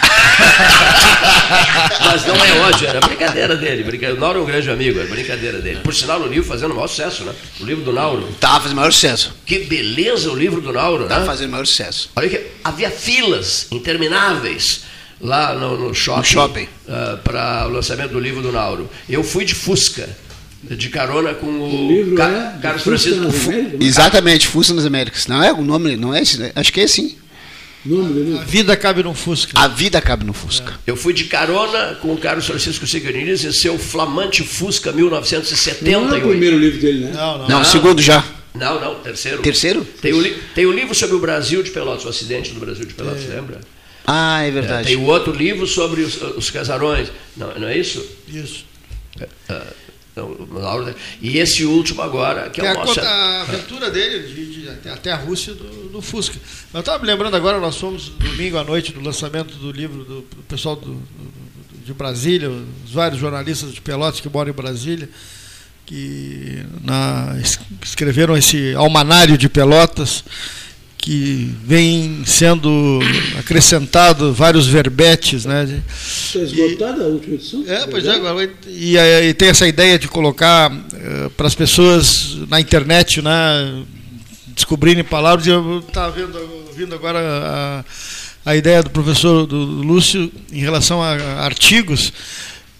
[2.05, 3.84] Mas não é ódio, era brincadeira dele.
[3.84, 4.15] Brincadeira.
[4.15, 5.82] O Nauro é um grande amigo, era brincadeira dele.
[5.84, 7.34] Por sinal, o livro fazendo o maior sucesso, né?
[7.59, 8.28] O livro do Nauro.
[8.30, 9.36] Estava fazendo maior sucesso.
[9.45, 11.28] Que beleza o livro do Nauro, Estava né?
[11.28, 12.09] fazendo maior sucesso.
[12.15, 14.84] Olha que havia filas intermináveis
[15.22, 16.67] lá no, no shopping, shopping.
[16.88, 18.89] Uh, para o lançamento do livro do Nauro.
[19.07, 20.09] Eu fui de Fusca
[20.64, 23.22] de carona com o, o livro Ca é Carlos Francisco.
[23.80, 25.28] Exatamente, Fusca nas Américas.
[25.28, 26.51] Não é o nome, não é esse, né?
[26.55, 27.16] acho que é assim.
[28.39, 29.53] A vida cabe no Fusca.
[29.55, 30.74] A vida cabe no Fusca.
[30.86, 30.91] É.
[30.91, 36.05] Eu fui de carona com o Carlos Francisco Siganines em seu flamante Fusca 1978.
[36.05, 37.12] Não é o primeiro livro dele, né?
[37.14, 37.47] Não, não.
[37.47, 38.24] Não, o segundo já.
[38.53, 39.41] Não, não, terceiro.
[39.41, 39.86] Terceiro?
[40.01, 42.93] Tem o, tem o livro sobre o Brasil de Pelotas, o acidente do Brasil de
[42.93, 43.36] Pelotas, é.
[43.36, 43.62] lembra?
[44.05, 44.82] Ah, é verdade.
[44.82, 47.10] É, tem o outro livro sobre os, os casarões.
[47.38, 48.05] Não, não é isso?
[48.28, 48.66] Isso.
[49.20, 49.62] É, é.
[50.20, 52.99] Então, e esse último agora, que é, é o nosso...
[52.99, 56.38] a aventura dele de, de, até, até, a Rússia do, do Fusca.
[56.74, 60.22] Eu estava me lembrando agora, nós fomos domingo à noite do lançamento do livro do,
[60.22, 61.01] do pessoal do,
[61.86, 65.09] de Brasília, os vários jornalistas de Pelotas que moram em Brasília,
[65.86, 67.36] que na,
[67.84, 70.24] escreveram esse almanário de Pelotas,
[71.10, 72.99] que vem sendo
[73.39, 75.82] acrescentado vários verbetes, né?
[75.97, 77.64] Está esgotada a última edição?
[77.68, 80.72] É, pois é, agora e, eh, e tem essa ideia de colocar
[81.36, 83.84] para as pessoas na internet, né,
[84.49, 85.47] descobrirem palavras.
[85.47, 86.38] Eu estava vendo,
[86.68, 87.84] ouvindo agora a,
[88.51, 92.14] a ideia do professor do Lúcio em relação a, a artigos.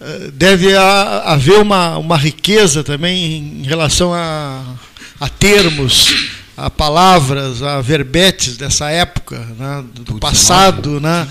[0.00, 4.62] Eh, Deve ha- haver uma, uma riqueza também em relação a,
[5.18, 11.26] a termos, a palavras, a verbetes dessa época, né, do, do passado, né,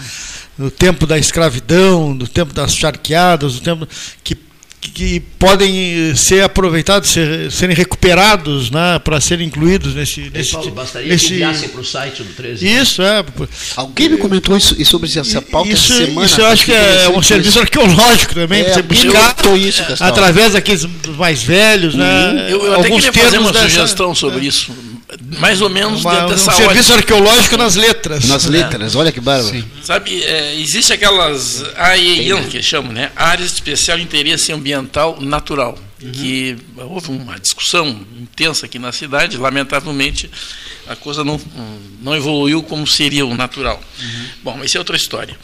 [0.58, 3.88] no tempo da escravidão, no tempo das charqueadas, no tempo
[4.24, 4.36] que,
[4.82, 10.22] que podem ser aproveitados, ser, serem recuperados né, para serem incluídos nesse.
[10.22, 12.66] Ei, nesse Paulo, bastaria nesse- que enviassem para o site do 13.
[12.68, 13.24] Isso, é.
[13.76, 16.26] Alguém me comentou isso, e sobre essa pauta Isso, essa semana.
[16.26, 17.60] isso eu acho que é um serviço isso.
[17.60, 20.86] arqueológico também, É, para você buscar isso, através daqueles
[21.18, 22.48] mais velhos, né?
[22.50, 24.72] Eu, eu até queria fazer uma termos dessa- sugestão sobre isso,
[25.38, 27.14] mais ou menos uma- dentro um dessa serviço ótica.
[27.16, 28.26] arqueológico nas letras.
[28.26, 29.64] Nas letras, olha que bárbaro.
[29.84, 33.12] Sabe, é, existe aquelas AEIAN, que chamam, né?
[33.16, 35.78] Áreas de Especial Interesse Ambiental Natural,
[36.14, 37.88] que houve uma discussão
[38.20, 40.30] intensa aqui na cidade, lamentavelmente
[40.88, 41.40] a coisa não,
[42.02, 43.80] não evoluiu como seria o natural.
[44.44, 45.38] Bom, mas isso é outra história.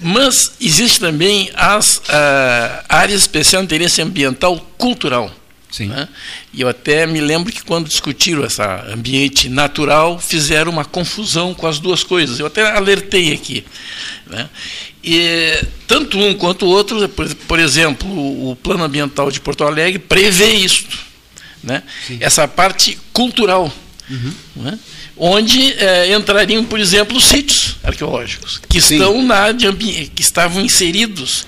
[0.00, 5.32] Mas existe também as ah, áreas de especial interesse ambiental cultural.
[5.70, 5.88] Sim.
[5.88, 6.08] né?
[6.52, 11.66] E eu até me lembro que quando discutiram essa ambiente natural, fizeram uma confusão com
[11.66, 12.38] as duas coisas.
[12.38, 13.64] Eu até alertei aqui.
[14.26, 14.48] Né?
[15.04, 18.08] E tanto um quanto o outro, por, exemplo,
[18.50, 20.86] o, Plano Ambiental de Porto Alegre prevê isso.
[21.62, 21.82] Né?
[22.20, 23.72] Essa parte cultural.
[24.56, 24.78] né?
[25.20, 28.94] Onde eh, entrariam, por exemplo, os sítios arqueológicos, que Sim.
[28.94, 31.44] estão na área que estavam inseridos,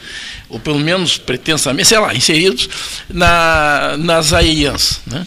[0.51, 2.68] ou pelo menos pretensamente, sei lá, inseridos
[3.09, 5.01] na, nas AIANs.
[5.07, 5.26] Né?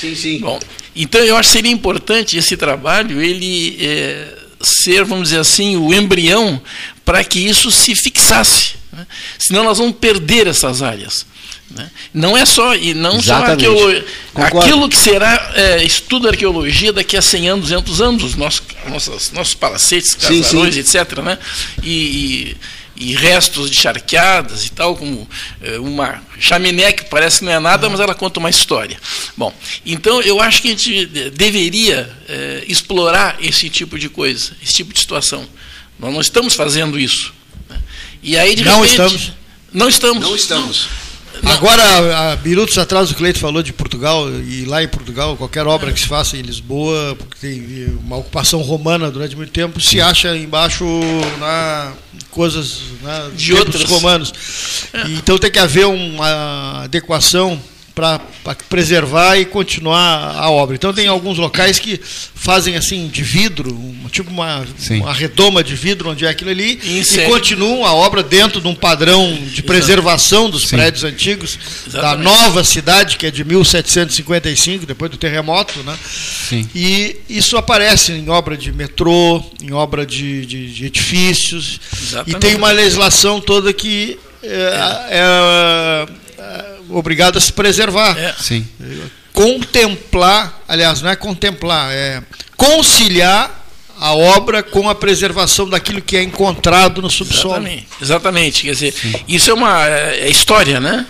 [0.00, 0.38] Sim, sim.
[0.40, 0.60] Bom,
[0.94, 5.92] então eu acho que seria importante esse trabalho ele eh, ser, vamos dizer assim, o
[5.94, 6.60] embrião
[7.04, 8.74] para que isso se fixasse.
[8.92, 9.06] né?
[9.38, 11.26] Senão nós vamos perder essas áreas.
[11.70, 11.90] né?
[12.12, 13.64] Não é só e não Exatamente.
[13.64, 14.58] só arqueolo- Concordo.
[14.60, 18.62] aquilo que será eh, estudo da arqueologia daqui a 100 anos, 200 anos, os nossos,
[18.88, 20.80] nossos, nossos palacetes, Sim, casarões, sim.
[20.80, 21.18] etc.
[21.18, 21.38] Né?
[21.82, 22.56] E, e-
[22.96, 25.28] e restos de charqueadas e tal, como
[25.62, 28.98] eh, uma chaminé que parece que não é nada, mas ela conta uma história.
[29.36, 29.52] Bom,
[29.84, 34.74] então eu acho que a gente de- deveria eh, explorar esse tipo de coisa, esse
[34.74, 35.46] tipo de situação.
[35.98, 37.32] Nós não estamos fazendo isso.
[37.68, 37.78] né?
[38.22, 39.32] E aí, de Não repente, estamos.
[39.72, 40.22] Não estamos.
[40.24, 40.88] Não estamos.
[41.42, 45.92] Agora, há minutos atrás, o Cleito falou de Portugal, e lá em Portugal, qualquer obra
[45.92, 50.36] que se faça em Lisboa, porque tem uma ocupação romana durante muito tempo, se acha
[50.36, 50.84] embaixo
[51.38, 51.92] na
[52.30, 53.84] coisas né, De outras.
[53.84, 54.32] romanos.
[55.06, 57.60] E, então tem que haver uma adequação
[57.94, 58.20] para
[58.68, 60.74] preservar e continuar a obra.
[60.74, 65.00] Então tem alguns locais que fazem assim de vidro, um- tipo uma, Sim.
[65.00, 68.66] uma redoma de vidro onde é aquilo ali, E e continuam a obra dentro de
[68.66, 72.24] um padrão de preservação dos prédios antigos da Exatamente.
[72.24, 75.96] nova cidade, que é de 1755, depois do terremoto, né?
[76.48, 76.68] Sim.
[76.74, 82.36] E isso aparece em obra de metrô, em obra de, de- de edifícios, Exatamente.
[82.36, 84.80] e tem uma legislação toda que é,
[85.10, 86.06] é,
[86.38, 88.16] é obrigada a se preservar.
[88.18, 88.34] É.
[88.38, 88.66] Sim.
[89.32, 92.22] Contemplar, aliás, não é contemplar, é
[92.56, 93.64] conciliar
[93.98, 97.54] a obra com a preservação daquilo que é encontrado no subsolo.
[97.54, 98.62] Exatamente, exatamente.
[98.62, 98.94] Quer dizer,
[99.26, 101.06] isso é uma é história, né?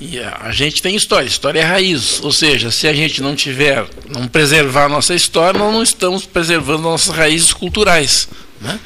[0.00, 2.20] E a a gente tem história, história é raiz.
[2.22, 6.24] Ou seja, se a gente não tiver, não preservar a nossa história, nós não estamos
[6.24, 8.28] preservando nossas raízes culturais.
[8.60, 8.78] Né?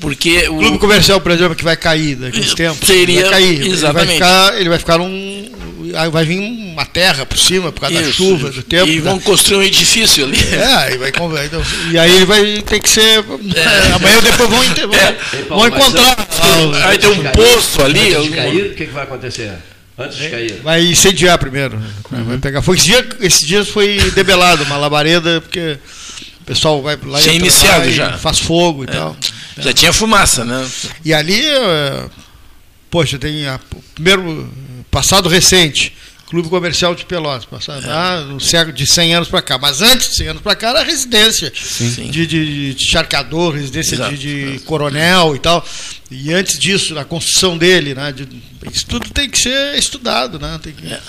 [0.00, 2.86] Porque O clube comercial, por exemplo, que vai cair daqui a uns tempos.
[2.86, 3.48] Seria- vai cair.
[3.50, 4.12] Ele vai exatamente.
[4.14, 5.52] ficar, ele vai ficar um.
[6.10, 8.88] Vai vir uma terra por cima por causa da Isso, chuva, do tempo.
[8.88, 10.38] E da- vão construir um edifício ali.
[10.52, 13.18] É, e, vai, então, e aí ele vai ter que ser.
[13.94, 15.16] Amanhã ou depois vão, inter- vão- É.
[15.48, 16.16] Vão encontrar.
[16.40, 18.14] Ah, Aí tem um poço ali.
[18.14, 19.52] Antes de cair, o que, que vai acontecer?
[19.98, 20.60] Antes de cair.
[20.64, 21.78] Vai incendiar primeiro.
[22.10, 22.62] Vai pegar.
[22.62, 25.76] Foi esse dia, esses dias foi debelado uma labareda, porque
[26.40, 28.18] o pessoal vai lá e Tinha entra iniciado lá e já.
[28.18, 29.14] faz fogo e tal.
[29.58, 30.68] Já tinha fumaça, né?
[31.04, 32.08] E ali, eh,
[32.90, 34.50] poxa, tem a, o primeiro
[34.90, 35.94] passado recente,
[36.28, 39.58] Clube Comercial de Pelotas, passado lá no século de 100 anos para cá.
[39.58, 42.10] Mas antes de 100 anos para cá era residência Sim.
[42.10, 45.62] de, de, de charcador, residência Exato, de, de coronel e tal.
[46.10, 48.26] E antes disso, a construção dele, né, de-
[48.72, 50.58] isso tudo tem que ser estudado, né?
[50.62, 51.00] Tem que, É,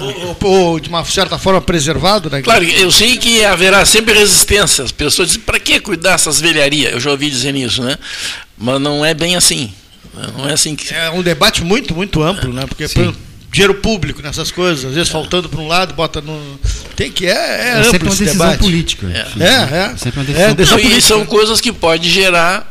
[0.00, 2.42] ou, ou- ou, de uma certa forma preservado, né?
[2.42, 4.84] Claro, eu sei que haverá sempre resistência.
[4.84, 6.92] As pessoas dizem, para que cuidar dessas velharias?
[6.92, 7.96] Eu já ouvi dizer isso, né?
[8.56, 9.72] Mas não é bem assim.
[10.36, 10.92] Não é assim que.
[10.92, 12.66] É um debate muito, muito amplo, né?
[12.66, 13.14] Porque Sim.
[13.52, 16.58] dinheiro público nessas coisas, às vezes faltando para um lado, bota no.
[16.96, 17.24] Tem que.
[17.26, 18.60] É, é, É amplo sempre uma esse decisão debate.
[18.60, 19.06] política.
[19.06, 19.18] É.
[19.20, 19.92] É, né?
[19.94, 19.96] é.
[19.96, 21.06] Sempre uma É, decisão deixa Não, e política.
[21.08, 22.68] são coisas que podem gerar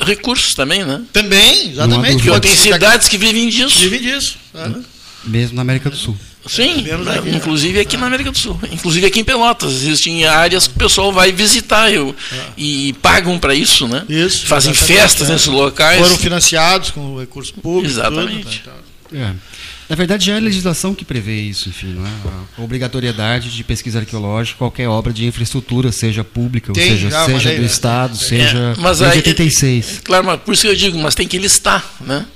[0.00, 1.02] recursos também, né?
[1.12, 2.22] Também, exatamente.
[2.24, 3.78] Porque tem cidades que vivem disso.
[3.78, 4.36] Vivem disso.
[4.54, 4.97] é.
[5.28, 6.16] Mesmo na América do Sul.
[6.46, 7.34] Sim, né?
[7.36, 8.58] inclusive aqui na América do Sul.
[8.72, 9.72] Inclusive aqui em Pelotas.
[9.72, 12.14] Existem áreas que o pessoal vai visitar eu,
[12.56, 14.04] e pagam para isso, né?
[14.08, 15.32] Isso, Fazem festas é.
[15.34, 16.00] nesses locais.
[16.00, 17.98] Foram financiados com recursos públicos.
[17.98, 18.62] Exatamente.
[18.62, 18.72] tudo,
[19.12, 19.58] né, É.
[19.88, 22.10] Na verdade, já é a legislação que prevê isso, enfim, não é?
[22.58, 27.52] A obrigatoriedade de pesquisa arqueológica, qualquer obra de infraestrutura, seja pública, Tem ou seja, seja
[27.54, 27.66] do né?
[27.66, 28.28] Estado, Tem.
[28.28, 30.00] seja É, mas desde aí- 86.
[30.04, 32.26] Claro, mas por isso que eu digo, mas tem que listar, né?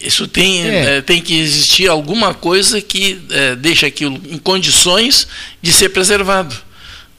[0.00, 0.96] Isso tem, É.
[0.96, 5.26] eh, tem que existir alguma coisa que eh, deixe aquilo em condições
[5.62, 6.54] de ser preservado.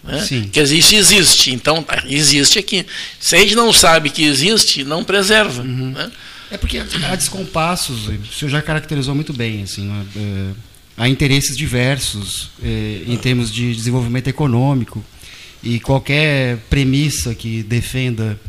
[0.04, 0.26] Né?
[0.52, 2.86] Quer dizer, isso existe, então tá, existe aqui.
[3.20, 5.62] Se a gente não sabe que existe, não preserva.
[5.62, 5.92] Uhum.
[5.92, 6.12] Né?
[6.50, 9.92] É porque há descompassos, o senhor já caracterizou muito bem, assim?
[10.16, 10.52] É,
[10.96, 15.04] há interesses diversos é, em termos de desenvolvimento econômico
[15.62, 18.40] e qualquer premissa que defenda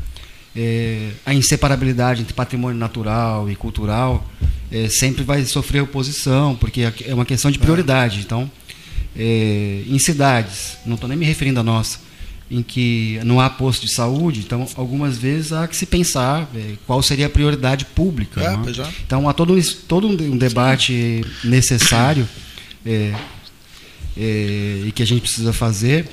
[0.61, 4.29] é, a inseparabilidade entre patrimônio natural e cultural
[4.73, 8.19] é, sempre vai sofrer oposição, porque é uma questão de prioridade.
[8.19, 8.51] Então,
[9.17, 12.01] é, em cidades, não estou nem me referindo à nossa,
[12.51, 16.73] em que não há posto de saúde, então algumas vezes há que se pensar é,
[16.89, 18.41] qual seria a prioridade pública.
[18.41, 18.71] É, não é?
[18.71, 18.93] é.
[19.07, 22.29] Então há todo um, todo um um debate necessário
[22.85, 23.15] é,
[24.19, 26.09] é, e que a gente precisa fazer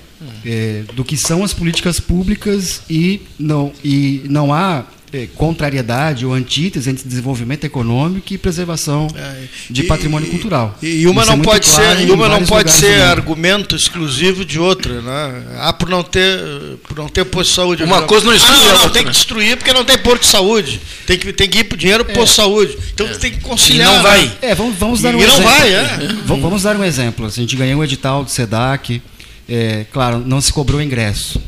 [0.46, 4.86] é, do que são as políticas públicas e não, e não há
[5.16, 10.78] é, contrariedade ou antítese entre desenvolvimento econômico e preservação É, de e- patrimônio cultural.
[10.82, 14.44] E uma Isso é não pode claro ser, e uma não pode ser argumento exclusivo
[14.44, 15.44] de outra, né?
[15.60, 16.40] Ah, por não ter,
[16.88, 17.84] por não ter posto de saúde.
[17.84, 18.08] Uma Não.
[18.08, 18.90] coisa não exclui ah, a não, outra.
[18.90, 20.82] tem que destruir porque não tem posto de saúde.
[21.08, 22.78] Tem que, tem que ir pro dinheiro pro posto de saúde.
[22.94, 23.88] Então tem que E conciliar.
[23.88, 24.02] não né?
[24.04, 24.38] vai.
[24.42, 25.44] É, vamos, vamos dar E um não exemplo.
[25.44, 25.98] vai, é.
[26.26, 27.26] Vamos dar um exemplo.
[27.26, 29.02] A gente ganhou um edital do SEDAC,
[29.48, 31.40] é, claro, não se cobrou ingresso,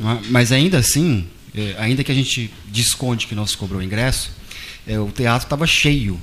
[0.00, 0.18] não é?
[0.30, 4.30] mas ainda assim, é, ainda que a gente desconte que se cobrou ingresso,
[4.86, 6.18] é, o teatro estava cheio.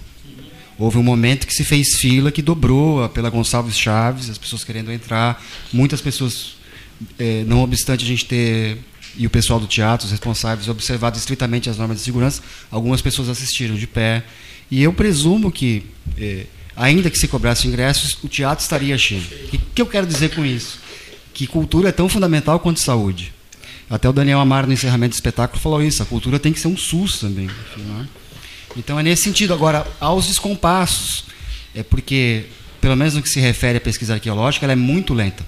[0.78, 4.92] Houve um momento que se fez fila que dobrou pela Gonçalves Chaves, as pessoas querendo
[4.92, 6.56] entrar, muitas pessoas,
[7.18, 8.78] é, não obstante a gente ter
[9.18, 13.28] e o pessoal do teatro, os responsáveis, observado estritamente as normas de segurança, algumas pessoas
[13.28, 14.24] assistiram de pé.
[14.72, 15.84] E eu presumo que,
[16.76, 19.24] ainda que se cobrasse ingressos, o teatro estaria cheio.
[19.46, 20.80] O que, que eu quero dizer com isso?
[21.34, 23.34] Que cultura é tão fundamental quanto saúde.
[23.90, 26.04] Até o Daniel Amaro, no encerramento do espetáculo, falou isso.
[26.04, 27.46] A cultura tem que ser um SUS também.
[27.46, 28.08] enfim, não é?
[28.78, 29.54] Então é nesse sentido.
[29.54, 31.26] Agora, aos descompassos,
[31.74, 32.46] é porque,
[32.80, 35.44] pelo menos no que se refere à pesquisa arqueológica, ela é muito lenta.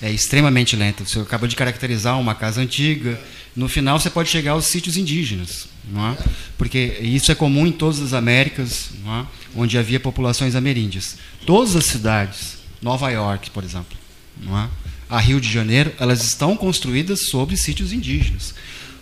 [0.00, 1.04] É extremamente lenta.
[1.04, 3.20] Você acabou de caracterizar uma casa antiga.
[3.56, 6.18] No final, você pode chegar aos sítios indígenas, não é?
[6.58, 9.26] Porque isso é comum em todas as Américas, não é?
[9.56, 11.16] onde havia populações ameríndias.
[11.46, 13.96] Todas as cidades, Nova York, por exemplo,
[14.42, 14.68] não é?
[15.14, 18.52] A Rio de Janeiro, elas estão construídas sobre sítios indígenas.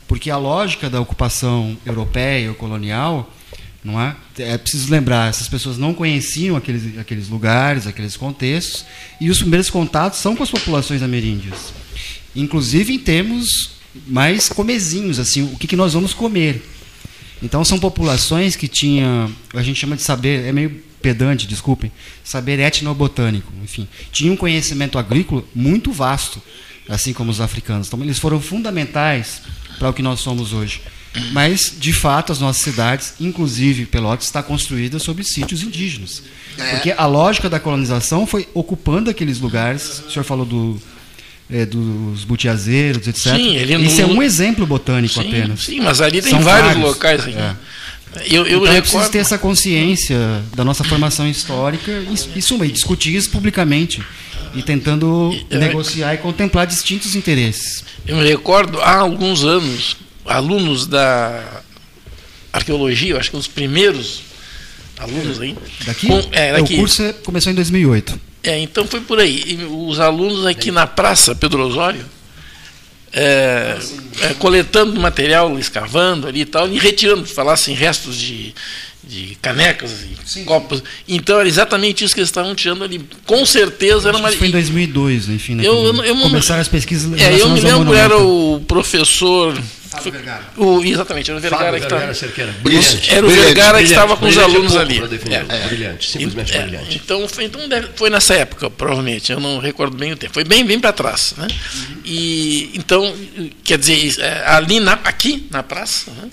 [0.07, 3.35] Porque a lógica da ocupação europeia ou colonial,
[3.83, 4.15] não é?
[4.39, 8.85] É preciso lembrar, essas pessoas não conheciam aqueles, aqueles lugares, aqueles contextos,
[9.19, 11.73] e os primeiros contatos são com as populações ameríndias.
[12.37, 13.71] Inclusive em termos
[14.07, 16.63] mais comezinhos, assim, o que, que nós vamos comer.
[17.43, 21.93] Então são populações que tinham, a gente chama de saber, é meio pedante, desculpem,
[22.25, 26.41] saber etnobotânico, enfim, tinham um conhecimento agrícola muito vasto,
[26.89, 27.89] assim como os africanos.
[27.89, 29.43] Então eles foram fundamentais
[29.79, 30.81] para o que nós somos hoje.
[31.33, 36.23] Mas, de fato, as nossas cidades, inclusive Pelotas, está construída sobre sítios indígenas.
[36.71, 40.03] Porque a lógica da colonização foi ocupando aqueles lugares.
[40.07, 40.81] O senhor falou do,
[41.51, 43.37] é, dos butiazeiros, etc.
[43.37, 45.61] Sim, ele Isso é não- um exemplo botânico Sim, apenas.
[45.65, 46.83] sim, mas ali tem vários, vários.
[46.83, 47.21] locais.
[47.21, 47.35] Aqui.
[47.37, 47.57] É.
[48.31, 50.17] Eu, eu então é preciso ter essa consciência
[50.55, 54.03] da nossa formação histórica e, e, suma, e discutir isso publicamente.
[54.55, 57.83] E tentando E- negociar e contemplar distintos interesses.
[58.07, 59.97] Eu me recordo, há alguns anos,
[60.27, 61.63] alunos da
[62.53, 64.21] arqueologia, eu acho que os primeiros
[64.99, 65.57] alunos aí.
[65.87, 66.07] Daqui?
[66.07, 66.75] com- é, É, daqui.
[66.75, 68.21] O curso é- começou em 2008.
[68.43, 69.43] É, então foi por aí.
[69.47, 72.05] E os alunos aqui na Praça Pedro Osório,
[73.13, 73.79] é,
[74.23, 78.55] é, coletando material, escavando ali e tal, e retirando, falassem restos de,
[79.05, 79.91] de canecas
[80.37, 80.83] e copos.
[81.09, 83.01] Então era exatamente isso que eles estavam tirando ali.
[83.27, 84.29] Com certeza era uma.
[84.29, 85.57] Isso foi em 2002, enfim.
[85.57, 89.57] né, Eu- eu eu começaram as pesquisas É, eu me lembro, era o professor.
[90.57, 91.99] O, exatamente, era o Vergara Fábio que estava.
[92.01, 92.55] Vergara Cerqueira.
[92.63, 93.11] Brilhante.
[93.11, 94.99] Era o Vergara que estava com os é alunos ali.
[94.99, 95.45] pra definir.
[95.49, 95.69] É.
[95.69, 97.01] Brilhante, simplesmente É, brilhante.
[97.05, 99.31] Então, foi, então deve- foi nessa época, provavelmente.
[99.31, 100.33] Eu não recordo bem o tempo.
[100.33, 101.35] Foi bem, bem para trás.
[101.37, 101.47] Né?
[102.07, 103.15] E, então,
[103.63, 106.31] quer dizer, é, ali na, aqui na praça, né,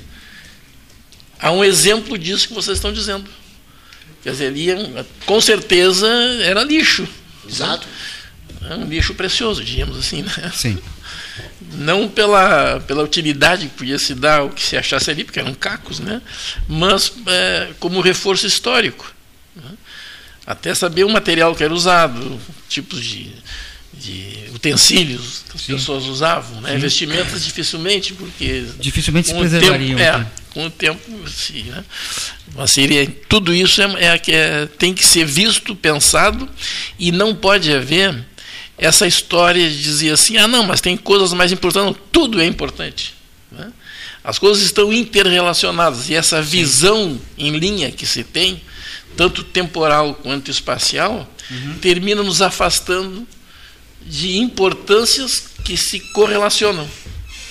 [1.39, 3.29] há um exemplo disso que vocês estão dizendo.
[4.21, 6.07] Quer dizer, ia, com certeza
[6.41, 7.07] era lixo.
[7.47, 7.87] Exato.
[8.69, 10.21] É um lixo precioso, diríamos assim.
[10.21, 10.51] Né?
[10.53, 10.77] Sim.
[11.73, 15.53] Não pela, pela utilidade que podia se dar o que se achasse ali, porque eram
[15.53, 16.21] cacos, né?
[16.67, 19.13] mas é, como reforço histórico.
[19.55, 19.71] né?
[20.45, 23.31] Até saber o material que era usado, tipos de,
[23.93, 26.61] de utensílios que as pessoas usavam.
[26.61, 26.77] Né?
[26.77, 29.99] Vestimentas dificilmente, porque Dificilmente se o tempo- preservariam.
[29.99, 31.83] é, com o tempo, sim, né?
[32.55, 33.85] Mas seria, tudo isso é,
[34.15, 36.47] é, é- tem que ser visto, pensado,
[36.97, 38.25] e não pode haver
[38.77, 41.85] essa história de dizer assim, ah não, mas tem coisas mais importantes.
[41.85, 43.13] Não, tudo é importante.
[43.51, 43.71] né?
[44.23, 48.61] As coisas estão interrelacionadas, e essa visão em linha que se tem,
[49.17, 51.29] tanto temporal quanto espacial,
[51.81, 53.27] termina nos afastando
[54.01, 56.87] de importâncias que se correlacionam.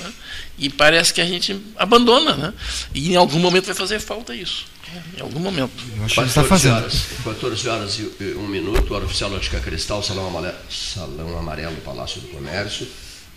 [0.01, 0.12] né?
[0.59, 2.55] E parece que a gente abandona, né?
[2.94, 4.66] E em algum momento vai fazer falta isso.
[4.92, 5.03] né?
[5.18, 5.72] Em algum momento.
[5.96, 6.76] Eu acho que ele 14 está fazendo.
[6.76, 11.76] horas, 14 horas e e um minuto, hora oficial Ótica Cristal, Salão Amarelo, Salão Amarelo,
[11.84, 12.88] Palácio do Comércio.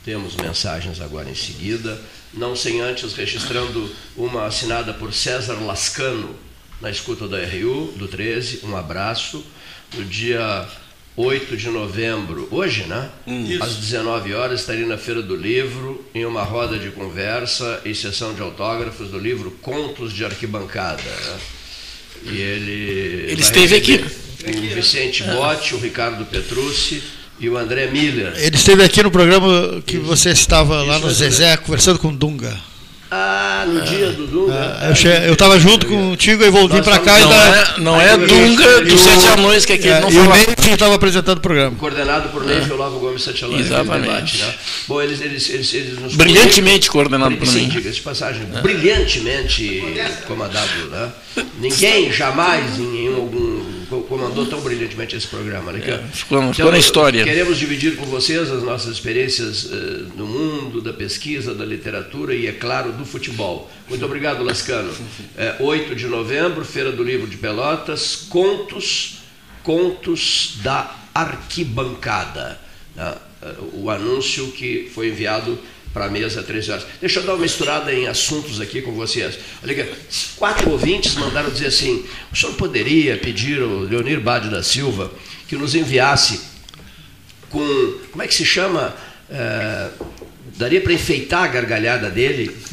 [0.04, 2.02] Temos mensagens agora em seguida.
[2.34, 6.36] Não sem antes registrando uma assinada por César Lascano,
[6.80, 8.62] na escuta da RU, do 13.
[8.64, 9.46] Um abraço.
[9.96, 10.68] No dia
[11.18, 13.10] 8 de novembro, hoje, né?
[13.62, 18.34] Às 19 horas, estaria na Feira do Livro, em uma roda de conversa e sessão
[18.34, 21.02] de autógrafos do livro Contos de Arquibancada.
[21.04, 21.38] né?
[22.24, 23.32] E ele.
[23.32, 24.04] Ele esteve aqui.
[24.44, 27.04] O Vicente Botti, o Ricardo Petrucci
[27.40, 28.34] e o André Miller.
[28.38, 32.58] Ele esteve aqui no programa que você estava lá no Zezé, conversando com o Dunga.
[33.14, 34.78] Ah, no dia do Dunga.
[34.80, 37.80] Ah, eu, che- eu estava junto contigo e voltei para cá e Não da- é,
[37.82, 40.38] não é Dunga e dos o- Sete Anões, que aqui é, não e o fala.
[40.38, 41.76] Neif estava apresentando o programa.
[41.78, 43.56] Coordenado por Neif Olavo Gomes Santillan.
[43.56, 44.08] aquele Exatamente.
[44.08, 44.54] debate, né?
[44.88, 47.68] Bom, eles, eles, eles, eles nos Brilhantemente coordenado por Sim, mim.
[47.68, 49.84] diga-se de passagem, brilhantemente
[50.26, 51.10] comandado, né?
[51.60, 55.72] Ninguém jamais em algum co- comandou tão brilhantemente esse programa.
[55.72, 55.80] Né?
[55.80, 57.24] Que, ó, ficou- ficou na história.
[57.24, 62.48] Queremos dividir com vocês as nossas experiências eh, no mundo, da pesquisa, da literatura e,
[62.48, 63.70] é claro, do futebol.
[63.88, 64.92] Muito obrigado, Lascano.
[65.38, 69.20] É, 8 de novembro, Feira do Livro de Pelotas, Contos,
[69.64, 72.60] Contos da Arquibancada.
[72.96, 73.14] né?
[73.42, 75.58] Eh, O anúncio que foi enviado
[75.94, 76.86] para a mesa às 13 horas.
[77.00, 79.38] Deixa eu dar uma misturada em assuntos aqui com vocês.
[79.64, 79.90] Olha
[80.38, 85.12] quatro ouvintes mandaram dizer assim: o senhor poderia pedir ao Leonir Bade da Silva
[85.48, 86.42] que nos enviasse
[87.50, 88.00] com.
[88.12, 88.96] Como é que se chama?
[89.30, 89.90] Eh,
[90.62, 92.56] daria para enfeitar a gargalhada dele?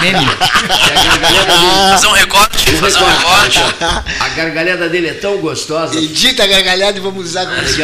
[0.00, 0.26] Meme.
[0.62, 1.90] Que a gargalhada dele.
[1.92, 3.58] Fazer um recorte, fazer um recorte.
[4.20, 5.96] A gargalhada dele é tão gostosa.
[5.98, 7.82] Edita a gargalhada e vamos usar como Olha aqui,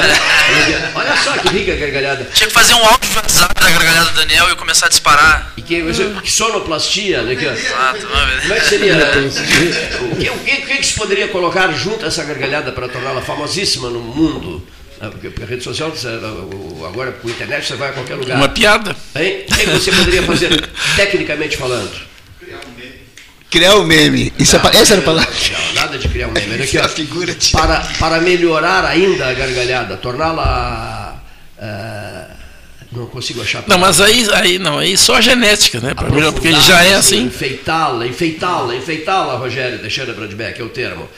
[0.94, 2.24] olha- só que rica a gargalhada.
[2.32, 5.52] Tinha que fazer um áudio de WhatsApp da gargalhada do Daniel e começar a disparar.
[5.56, 5.82] E que,
[6.22, 7.52] que sonoplastia, aqui, ó.
[7.52, 8.40] Exato, vamos ver.
[8.42, 8.94] Como é que seria?
[8.94, 9.08] né?
[10.12, 12.88] O que, o que, o que que se poderia colocar junto a essa gargalhada para
[12.88, 14.62] torná-la famosíssima no mundo?
[15.00, 18.36] Ah, Porque a rede social, o- agora com a internet, você vai a qualquer lugar.
[18.36, 18.96] Uma piada.
[19.14, 19.44] Hein?
[19.48, 21.90] O que você poderia fazer, tecnicamente falando?
[23.50, 24.32] Criar o meme.
[24.38, 25.30] Isso é pa- essa era a palavra.
[25.32, 26.62] Não, nada de criar um meme.
[26.62, 26.88] Aqui, A ó.
[26.88, 31.22] figura de- para, para melhorar ainda a gargalhada, torná-la.
[31.58, 32.26] ah,
[32.92, 33.62] não consigo achar.
[33.66, 35.94] Não, mas aí, aí não, aí só a genética, né?
[36.12, 37.22] melhor, Porque ele já é assim.
[37.24, 41.08] Enfeitá-la, enfeitá-la, enfeitá-la, Rogério Teixeira Bradbeck, é o termo.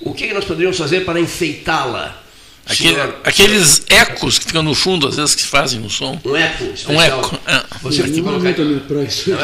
[0.00, 2.22] O que nós poderíamos fazer para enfeitá-la?
[2.66, 6.20] Aquele- Senhor, aqueles ecos que ficam no fundo, às vezes, que fazem no som.
[6.24, 6.96] Um eco especial.
[6.96, 7.40] Um eco.
[7.46, 7.62] é.
[7.82, 8.38] Você é colocar...
[8.40, 9.30] muito a minha praia isso.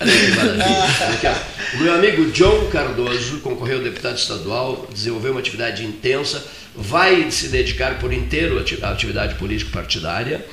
[0.00, 1.34] Aqui, ó.
[1.76, 6.44] O meu amigo John Cardoso concorreu ao deputado estadual, desenvolveu uma atividade intensa,
[6.74, 10.44] vai se dedicar por inteiro à atividade político-partidária.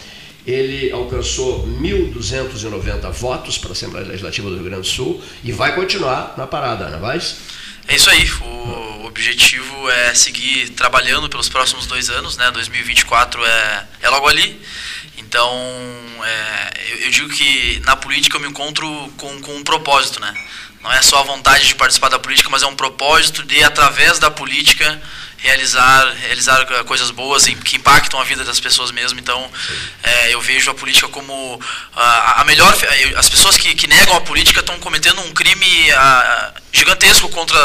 [0.45, 5.74] Ele alcançou 1.290 votos para a Assembleia Legislativa do Rio Grande do Sul e vai
[5.76, 7.20] continuar na parada, não vai?
[7.88, 8.30] É isso aí.
[8.42, 12.52] O objetivo é seguir trabalhando pelos próximos dois anos, né?
[12.52, 14.62] 2024 é, é logo ali.
[15.18, 15.52] Então,
[16.24, 20.34] é, eu, eu digo que na política eu me encontro com, com um propósito, né?
[20.82, 24.20] Não é só a vontade de participar da política, mas é um propósito de, através
[24.20, 25.02] da política,
[25.38, 29.20] realizar, realizar coisas boas que impactam a vida das pessoas mesmo.
[29.20, 29.52] Então,
[30.04, 31.60] é, eu vejo a política como
[31.96, 32.74] a, a melhor.
[32.76, 37.58] fe- As pessoas que, que negam a política estão cometendo um crime ah, gigantesco contra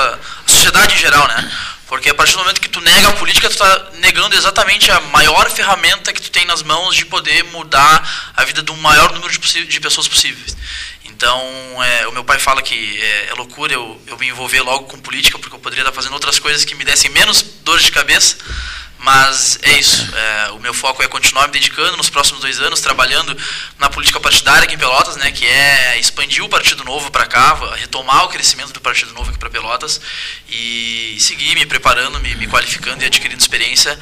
[0.46, 1.52] a sociedade em geral, né?
[1.86, 4.98] Porque a partir do momento que tu nega a política, tu está negando exatamente a
[5.00, 9.30] maior ferramenta que tu tem nas mãos de poder mudar a vida do maior número
[9.30, 10.56] de, de pessoas possíveis.
[11.14, 14.84] Então, é, o meu pai fala que é, é loucura eu, eu me envolver logo
[14.86, 17.92] com política, porque eu poderia estar fazendo outras coisas que me dessem menos dor de
[17.92, 18.36] cabeça,
[19.02, 20.08] Mas é isso.
[20.14, 23.36] É, o meu foco é continuar me dedicando nos próximos dois anos, trabalhando
[23.78, 27.58] na política partidária aqui em Pelotas, né, que é expandir o Partido Novo para cá,
[27.74, 30.00] retomar o crescimento do Partido Novo aqui para Pelotas
[30.48, 33.98] e seguir me preparando, me, me qualificando e adquirindo experiência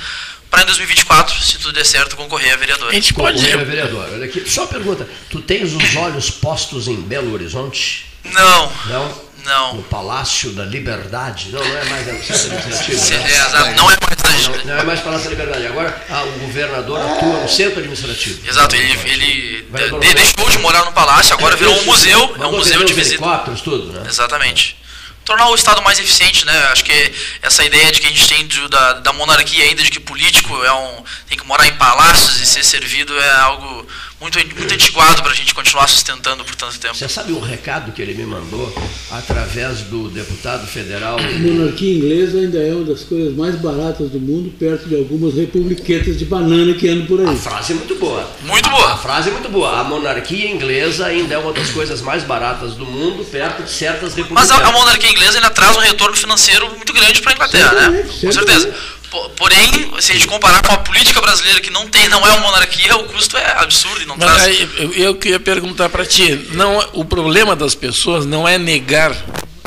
[0.51, 2.90] para em 2024, se tudo der certo, concorrer a vereador.
[2.90, 3.38] A gente pode.
[3.38, 4.09] Concorrer a vereador.
[4.12, 8.07] Olha aqui, só uma pergunta: tu tens os olhos postos em Belo Horizonte?
[8.24, 9.30] Não, Não?
[9.45, 9.74] Não.
[9.76, 11.51] No Palácio da Liberdade?
[11.53, 12.99] Não, não é mais a Centro Administrativo.
[12.99, 13.30] Se- né?
[13.70, 15.66] é, não é mais Não, não é mais Palácio da Liberdade.
[15.66, 18.49] Agora ah, o governador atua no centro administrativo.
[18.49, 19.62] Exato, ele, ele
[20.01, 23.16] de- deixou de morar no palácio, agora virou um museu, é um museu de visita.
[23.16, 24.05] helicópteros, tudo, né?
[24.09, 24.76] Exatamente.
[25.24, 26.59] Tornar o Estado mais eficiente, né?
[26.72, 27.12] Acho que
[27.43, 30.64] essa ideia de que a gente tem de- da, da monarquia ainda, de que político
[30.64, 33.86] é um, tem que morar em palácios e ser servido, é algo
[34.21, 36.95] muito, muito antiquado para a gente continuar sustentando por tanto tempo.
[36.95, 38.73] Você sabe um recado que ele me mandou
[39.11, 41.18] através do deputado federal?
[41.18, 45.35] A monarquia inglesa ainda é uma das coisas mais baratas do mundo, perto de algumas
[45.35, 47.37] republiquetas de banana que andam por A aí.
[47.39, 48.31] frase é muito boa.
[48.43, 48.97] Muito A boa.
[48.99, 49.81] frase é muito boa.
[49.81, 54.14] A monarquia inglesa ainda é uma das coisas mais baratas do mundo, perto de certas
[54.14, 54.51] republicanas.
[54.51, 57.73] Mas a, a monarquia inglesa ainda traz um retorno financeiro muito grande para a Inglaterra,
[57.73, 57.81] né?
[57.81, 58.61] Certamente, Com certeza.
[58.61, 58.99] certamente.
[59.11, 62.31] Po- Porém, se a gente comparar com a política brasileira que não tem, não é
[62.31, 64.61] uma monarquia, o custo é absurdo e não Mas traz.
[64.79, 69.13] eu, eu queria perguntar para ti, não, o problema das pessoas não é negar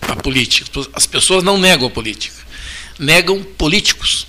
[0.07, 0.69] a política.
[0.93, 2.35] As pessoas não negam a política,
[2.97, 4.27] negam políticos.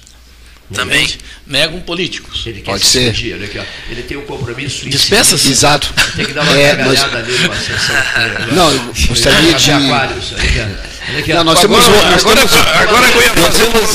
[0.73, 1.07] Também.
[1.47, 2.43] Negam políticos.
[2.47, 3.35] Ele quer Pode se ser.
[3.35, 3.62] olha aqui, ó.
[3.91, 4.89] Ele tem um compromisso.
[4.89, 5.51] Despeça-se.
[5.53, 5.93] Exato.
[6.17, 7.95] Tem que dar uma É, nós- ali numa sessão.
[8.57, 9.71] Não, eu gostaria de.
[9.71, 11.35] Aquários, olha aqui, aqui.
[11.35, 13.87] Não, nós temos, Agora, nós agora, temos- agora eu ia fazer um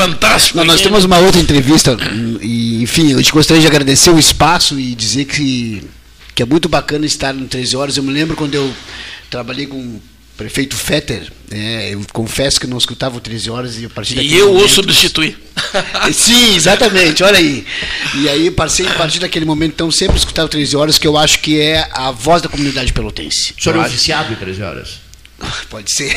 [0.00, 0.58] fantástico.
[0.58, 1.96] Não, nós temos uma outra entrevista
[2.40, 5.82] e, enfim, eu te gostaria de agradecer o espaço e dizer que,
[6.34, 7.96] que é muito bacana estar no 13 horas.
[7.96, 8.72] Eu me lembro quando eu
[9.28, 10.02] trabalhei com o
[10.36, 14.12] prefeito Fetter, né, eu confesso que eu não escutava o 13 horas e a partir
[14.14, 15.36] E daquele eu o momento- substituí.
[16.14, 17.66] Sim, exatamente, olha aí.
[18.16, 21.18] E aí, passei a partir daquele momento, então, sempre escutar o 13 horas, que eu
[21.18, 23.52] acho que é a voz da comunidade pelotense.
[23.58, 24.99] O senhor é Eu um viciado em 13 horas?
[25.68, 26.14] Pode ser.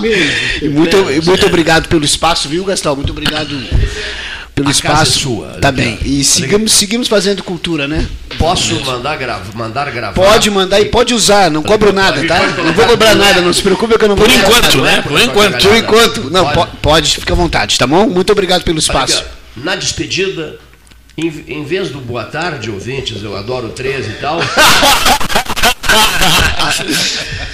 [0.00, 0.32] Mesmo.
[0.62, 2.94] E muito, muito obrigado pelo espaço, viu, Gastão?
[2.96, 3.48] Muito obrigado
[4.54, 5.18] pelo A casa espaço.
[5.18, 5.98] é sua, Tá bem.
[6.04, 8.06] E Olha seguimos, seguimos fazendo cultura, né?
[8.38, 10.14] Posso mandar, grava, mandar gravar?
[10.14, 12.40] Pode mandar e pode usar, não cobro nada, tá?
[12.62, 14.96] Não vou cobrar nada, não se preocupe que eu não vou Por enquanto, nada.
[14.96, 15.02] né?
[15.02, 15.62] Por enquanto.
[15.68, 16.30] Por enquanto.
[16.30, 16.70] Não, Pode.
[16.70, 18.06] po- pode, fica à vontade, tá bom?
[18.08, 19.24] Muito obrigado pelo aqui, espaço.
[19.56, 20.56] Na despedida,
[21.16, 24.40] em, em vez do boa tarde, ouvintes, eu adoro 13 e tal.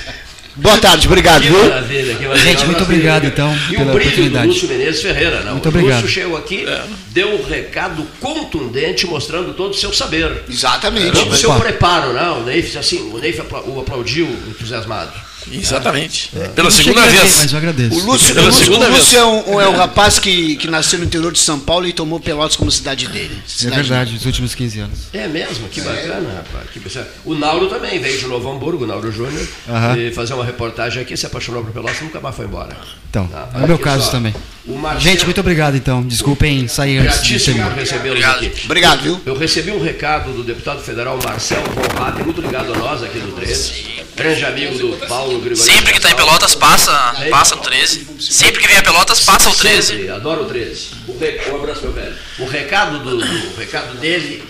[0.56, 2.50] Boa tarde, obrigado, Que maravilha, que maravilha.
[2.52, 4.46] Gente, muito obrigado, então, E pela o brilho oportunidade.
[4.48, 5.52] do Lúcio Menezes Ferreira, não.
[5.52, 6.02] Muito o obrigado.
[6.02, 6.66] Lúcio chegou aqui,
[7.12, 10.42] deu um recado contundente mostrando todo o seu saber.
[10.48, 11.12] Exatamente.
[11.12, 12.40] Todo o seu preparo, não?
[12.40, 15.12] O Neif, assim, o Neif apla- o aplaudiu entusiasmado.
[15.50, 16.30] Exatamente.
[16.36, 16.48] É.
[16.48, 17.36] Pela segunda ver, vez.
[17.38, 17.96] Mas eu agradeço.
[17.98, 19.14] O Lúcio, Pela o Lúcio, segunda o Lúcio vez.
[19.14, 22.20] é, um, é um rapaz que, que nasceu no interior de São Paulo e tomou
[22.20, 23.38] Pelotas como cidade dele.
[23.44, 24.98] É Cidade verdade, os últimos 15 anos.
[25.12, 26.70] É mesmo, que bacana, rapaz.
[26.72, 27.06] Que bacana.
[27.24, 29.96] o Nauro também veio de Novo Hamburgo, o Nauro Júnior, Aham.
[29.96, 32.76] e fazer uma reportagem aqui, se apaixonou por Pelotas e nunca mais foi embora.
[33.08, 34.10] Então, Tá, é olha o meu caso só.
[34.12, 34.34] também.
[34.66, 36.02] O Marcelo, Gente, muito obrigado, então.
[36.02, 38.50] Desculpem sair antes de recebê-los Obrigado.
[38.66, 39.20] Obrigado, viu?
[39.24, 41.64] Eu recebi um recado do deputado federal Marcelo
[41.98, 44.00] Hatten, muito ligado a nós aqui do 13.
[44.14, 45.56] Grande amigo do Paulo Grigori.
[45.56, 46.92] Sempre que está em Pelotas, passa,
[47.30, 48.06] passa no 13.
[48.20, 49.86] Sempre que vem a Pelotas, passa o 13.
[49.96, 50.88] Sempre, adoro o 13.
[51.08, 52.14] O re- Um abraço, meu velho.
[52.38, 54.42] O recado, do, do- o recado dele,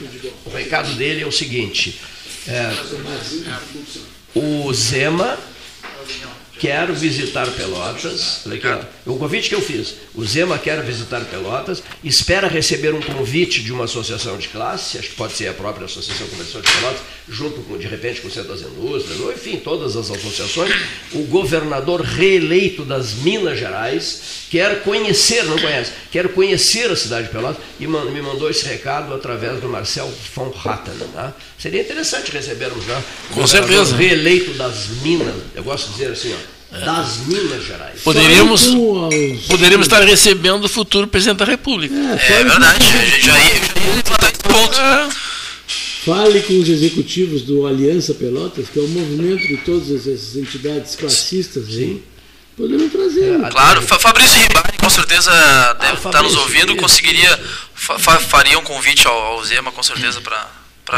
[0.45, 2.01] o recado dele é o seguinte.
[2.49, 2.73] é,
[4.35, 5.39] o Zema
[6.61, 8.43] quer visitar Pelotas.
[8.45, 9.95] Olha aqui, ó, o convite que eu fiz.
[10.15, 15.09] O Zema quer visitar Pelotas, espera receber um convite de uma associação de classe, acho
[15.09, 18.31] que pode ser a própria Associação Comercial de Pelotas, junto com, de repente, com o
[18.31, 20.71] Centro das Indústrias, ou enfim, todas as associações.
[21.13, 27.33] O governador reeleito das Minas Gerais quer conhecer, não conhece, quer conhecer a cidade de
[27.33, 30.93] Pelotas e me mandou esse recado através do Marcel von Hatten.
[31.15, 31.33] Tá?
[31.59, 33.97] Seria interessante recebermos né, o Com governador certeza.
[33.97, 38.01] reeleito das Minas, eu gosto de dizer assim, ó, das Minas Gerais.
[38.03, 41.95] Poderíamos, aos- poderíamos estar recebendo o futuro presidente da República.
[41.95, 42.85] É, É verdade,
[43.21, 43.55] já, ia
[43.87, 44.81] levantar esse ponto.
[44.81, 45.09] É.
[46.05, 50.97] Fale com os executivos do Aliança Pelotas, que é o movimento de todas essas entidades
[50.97, 52.03] classistas aí.
[52.57, 53.39] Poderiam trazer.
[53.39, 53.49] né?
[53.51, 55.31] Claro, Fa- Fabrício Ribari com certeza
[55.81, 57.39] deve estar nos ouvindo, conseguiria,
[57.75, 60.47] fa- faria um convite ao, ao Zema com certeza para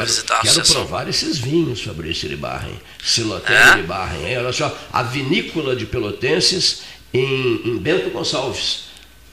[0.00, 0.82] visitar a Quero associação.
[0.86, 2.74] provar esses vinhos, Fabrício Iribarren,
[3.04, 3.78] Silotério É?
[3.78, 4.26] Iribarren.
[4.26, 4.38] hein?
[4.38, 6.82] Olha só, a vinícola de Pelotenses
[7.12, 8.84] em, em Bento Gonçalves.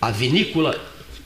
[0.02, 0.80] A vinícola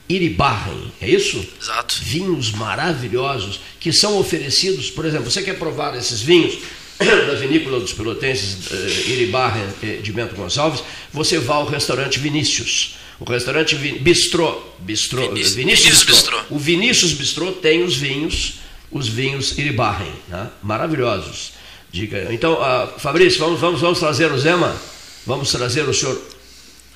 [0.08, 1.44] Iribarren, é isso?
[1.60, 1.96] Exato.
[2.02, 6.58] Vinhos maravilhosos que são oferecidos, por exemplo, você quer provar esses vinhos
[6.98, 10.82] da vinícola dos Pelotenses eh, Iribarren eh, de Bento Gonçalves,
[11.12, 12.96] você vai ao restaurante Vinícius.
[13.18, 16.36] O restaurante Vi- Bistrô, Bistrô, Vinícius- Vinícius, Vinícius Bistrô.
[16.38, 16.54] Bistrô.
[16.54, 18.54] O Vinícius Bistrô tem os vinhos,
[18.94, 20.48] os vinhos Iribarren, né?
[20.62, 21.52] maravilhosos.
[21.90, 22.32] Diga.
[22.32, 24.74] Então, ah, Fabrício, vamos, vamos, vamos trazer o Zema?
[25.26, 26.20] Vamos trazer o senhor,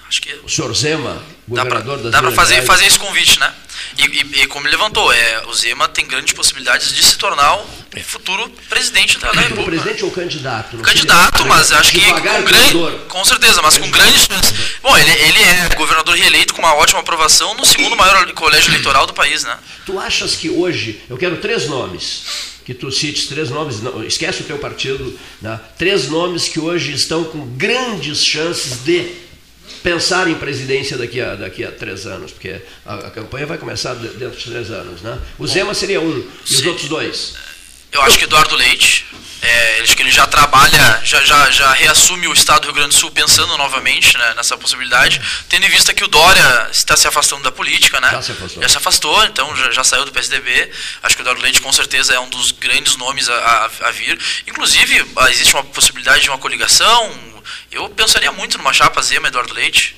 [0.08, 2.66] Acho que o senhor Zema, dá para governador dá pra Minas fazer, Gerais?
[2.66, 3.52] fazer esse convite, né?
[3.98, 7.56] E, e- e como ele levantou, é, o Zema tem grandes possibilidades de se tornar
[7.56, 7.66] o
[8.04, 9.70] futuro presidente da, da Como República.
[9.82, 10.78] presidente ou candidato?
[10.78, 14.54] Candidato, mas acho que com grande, com certeza, mas com grandes chances.
[14.82, 19.06] Bom, ele, ele é governador reeleito com uma ótima aprovação no segundo maior colégio eleitoral
[19.06, 19.58] do país, né?
[19.84, 22.22] Tu achas que hoje, eu quero três nomes,
[22.64, 25.58] que tu cites três nomes, não, esquece o teu partido, né?
[25.78, 29.27] três nomes que hoje estão com grandes chances de
[29.92, 33.94] pensar em presidência daqui a, daqui a três anos, porque a, a campanha vai começar
[33.94, 35.00] de- dentro de três anos.
[35.00, 35.18] Né?
[35.38, 36.68] O Zema seria um, e os Sim.
[36.68, 37.34] outros dois?
[37.90, 39.06] Eu acho que Eduardo Leite,
[39.40, 42.90] é, acho que ele já trabalha, já, já, já reassume o Estado do Rio Grande
[42.90, 45.18] do Sul pensando novamente né, nessa possibilidade,
[45.48, 48.10] tendo em vista que o Dória está se afastando da política, né?
[48.10, 48.62] Já se afastou.
[48.62, 50.70] Já se afastou, então já, já saiu do PSDB.
[51.02, 53.90] Acho que o Eduardo Leite com certeza é um dos grandes nomes a, a- a
[53.90, 54.18] vir.
[54.46, 57.27] Inclusive, existe uma possibilidade de uma coligação.
[57.70, 59.96] Eu pensaria muito numa chapa Zema Eduardo Leite.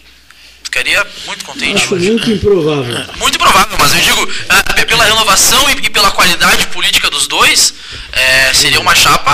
[0.63, 1.83] Ficaria muito contente.
[1.83, 3.05] Acho muito improvável.
[3.17, 7.75] Muito provável, mas eu digo, ah, pela renovação e, e pela qualidade política dos dois,
[8.13, 9.33] é, seria uma chapa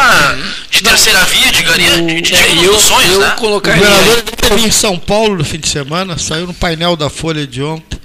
[0.70, 3.32] de terceira via, de, garia, de, de, É, eu, sonhos, eu né?
[3.32, 3.86] O colocaria.
[3.86, 7.62] governador esteve em São Paulo no fim de semana, saiu no painel da Folha de
[7.62, 7.98] ontem,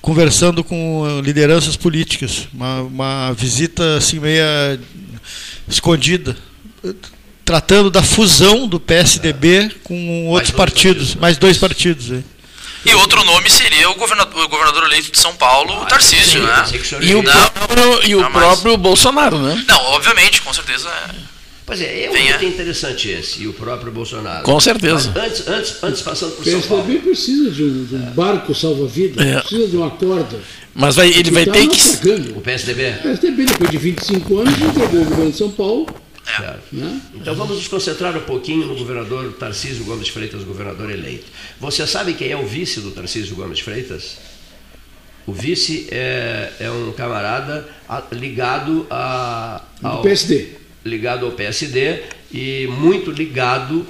[0.00, 2.48] conversando com eh, lideranças políticas.
[2.54, 4.78] Uma, uma visita assim meia
[5.68, 6.36] escondida,
[7.50, 12.12] tratando da fusão do PSDB com outros dois partidos, partidos, mais dois partidos.
[12.12, 12.22] aí.
[12.86, 16.64] E outro nome seria o governador, o governador eleito de São Paulo, o Tarcísio, né?
[16.70, 19.64] Que o E o Não, próprio, e o não, mas- próprio Bolsonaro, né?
[19.66, 20.88] Não, obviamente, com certeza.
[20.88, 21.10] é.
[21.66, 22.36] Pois é, é um Venha.
[22.36, 24.44] item interessante esse, e o próprio Bolsonaro.
[24.44, 25.12] Com certeza.
[25.12, 26.84] Mas antes, antes, antes passando por O São Paulo.
[26.84, 29.40] PSDB precisa de um, de um barco salva-vidas, É.
[29.40, 30.38] precisa de uma corda.
[30.72, 31.76] Mas vai- ele vai Tá ter que.
[31.76, 32.38] naufragando.
[32.38, 32.90] O PSDB?
[32.90, 35.86] O PSDB, depois de 25 anos, entregou o governo de São Paulo.
[36.36, 36.62] Certo.
[36.72, 37.00] Né?
[37.14, 41.26] Então vamos nos concentrar um pouquinho no governador Tarcísio Gomes Freitas, governador eleito.
[41.58, 44.18] Você sabe quem é o vice do Tarcísio Gomes Freitas?
[45.26, 47.68] O vice é, é um camarada
[48.12, 50.48] ligado a, Do ao, PSD.
[50.84, 52.02] ligado ao PSD
[52.32, 53.86] e muito ligado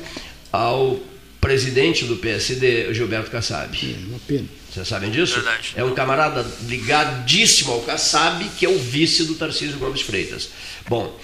[0.53, 1.01] ao
[1.41, 3.75] presidente do PSD, Gilberto Kassab.
[3.75, 4.47] É uma pena.
[4.71, 5.35] Vocês sabem disso?
[5.35, 5.73] Verdade.
[5.75, 10.51] É um camarada ligadíssimo ao Kassab, que é o vice do Tarcísio Gomes Freitas.
[10.89, 11.19] Bom,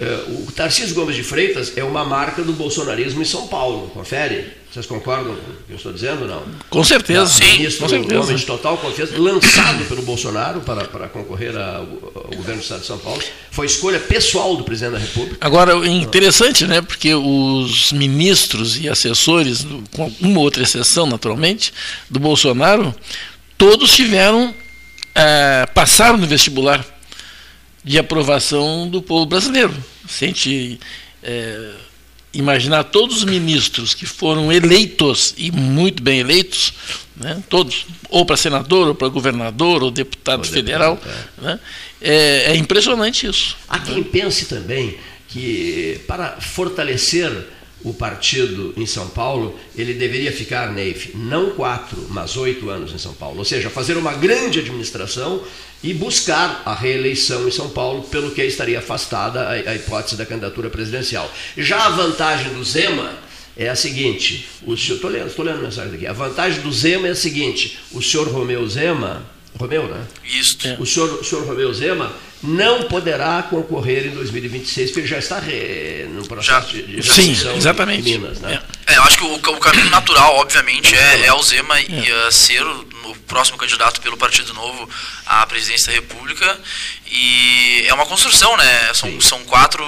[0.00, 4.58] o Tarcísio Gomes de Freitas é uma marca do bolsonarismo em São Paulo, confere?
[4.70, 6.42] Vocês concordam com o que eu estou dizendo ou não?
[6.68, 7.42] Com certeza.
[7.42, 8.20] Ministro, com certeza.
[8.20, 11.82] homem de total confiança, lançado pelo Bolsonaro para, para concorrer ao,
[12.14, 13.20] ao governo do Estado de São Paulo.
[13.50, 15.38] Foi escolha pessoal do presidente da República.
[15.40, 16.82] Agora, é interessante, né?
[16.82, 21.72] Porque os ministros e assessores, com uma outra exceção, naturalmente,
[22.10, 22.94] do Bolsonaro,
[23.56, 24.54] todos tiveram,
[25.14, 26.84] eh, passaram no vestibular
[27.84, 29.74] de aprovação do povo brasileiro.
[30.08, 30.80] Se a gente
[31.22, 31.72] eh,
[32.32, 36.72] imaginar todos os ministros que foram eleitos, e muito bem eleitos,
[37.16, 41.60] né, todos, ou para senador, ou para governador, ou deputado Ou federal, deputado, né,
[42.00, 43.56] é, é impressionante isso.
[43.68, 44.96] Há quem pense também
[45.28, 47.30] que para fortalecer
[47.84, 52.98] o partido em São Paulo, ele deveria ficar, Neif, não quatro, mas oito anos em
[52.98, 53.38] São Paulo.
[53.38, 55.42] Ou seja, fazer uma grande administração
[55.82, 60.26] e buscar a reeleição em São Paulo, pelo que estaria afastada a, a hipótese da
[60.26, 61.32] candidatura presidencial.
[61.56, 63.12] Já a vantagem do Zema
[63.56, 66.06] é a seguinte: estou lendo, tô lendo a mensagem aqui.
[66.06, 69.22] A vantagem do Zema é a seguinte: o senhor Romeu Zema,
[69.56, 70.04] Romeu, né?
[70.24, 70.58] Isso.
[70.80, 72.12] O senhor, o senhor Romeu Zema
[72.42, 77.12] não poderá concorrer em 2026, porque ele já está re- no processo Já- de, de
[77.12, 78.08] Sim, exatamente.
[78.08, 78.38] em Minas.
[78.40, 78.60] Né?
[78.86, 82.32] É, eu acho que o, o caminho natural, obviamente, é, é o Zema e, uh,
[82.32, 84.88] ser o, o próximo candidato pelo Partido Novo
[85.26, 86.58] à presidência da República.
[87.06, 88.94] E é uma construção, né?
[88.94, 89.84] São, são quatro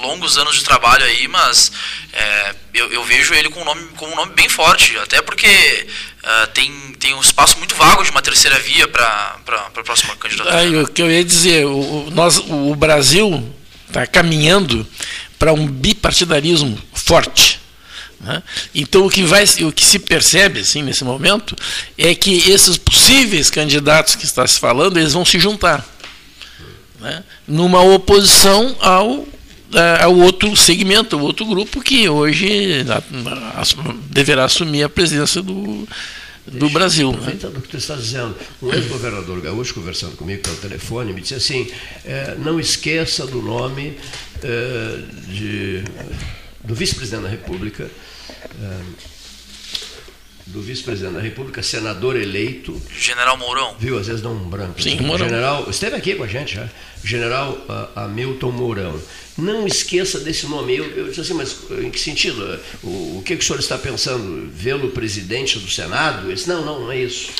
[0.00, 1.72] longos anos de trabalho aí, mas
[2.12, 5.46] é, eu, eu vejo ele com um nome, com um nome bem forte, até porque
[5.46, 10.56] uh, tem, tem um espaço muito vago de uma terceira via para a próxima candidatura.
[10.56, 13.54] Aí, o que eu ia dizer, o, nós, o Brasil
[13.88, 14.86] está caminhando
[15.38, 17.59] para um bipartidarismo forte.
[18.20, 18.42] Né?
[18.74, 21.56] Então o que, vai, o que se percebe assim, nesse momento
[21.96, 25.86] é que esses possíveis candidatos que está se falando, eles vão se juntar
[27.00, 27.24] né?
[27.48, 29.26] numa oposição ao,
[29.74, 32.84] eh, ao outro segmento, ao outro grupo que hoje
[34.10, 35.88] deverá assumir a presidência do,
[36.46, 37.12] do Brasil.
[37.12, 37.36] né?
[37.42, 41.70] O que tu está dizendo, um ex-governador gaúcho conversando comigo pelo telefone me disse assim:
[42.04, 43.96] eh, não esqueça do nome
[44.42, 44.98] eh,
[45.28, 45.82] de,
[46.62, 47.90] do vice-presidente da República,
[50.46, 53.76] do vice-presidente da República, senador eleito, General Mourão.
[53.78, 53.98] viu?
[53.98, 54.82] Às vezes dá um branco.
[54.82, 55.02] Sim, aqui.
[55.04, 55.26] Mourão.
[55.26, 56.68] General, esteve aqui com a gente, já.
[57.04, 59.00] General ah, Hamilton Mourão.
[59.38, 60.76] Não esqueça desse nome.
[60.76, 62.58] Eu, eu disse assim, mas em que sentido?
[62.82, 64.50] O, o que, que o senhor está pensando?
[64.52, 66.26] Vê-lo presidente do Senado?
[66.26, 67.30] Ele disse, não, não, não é isso.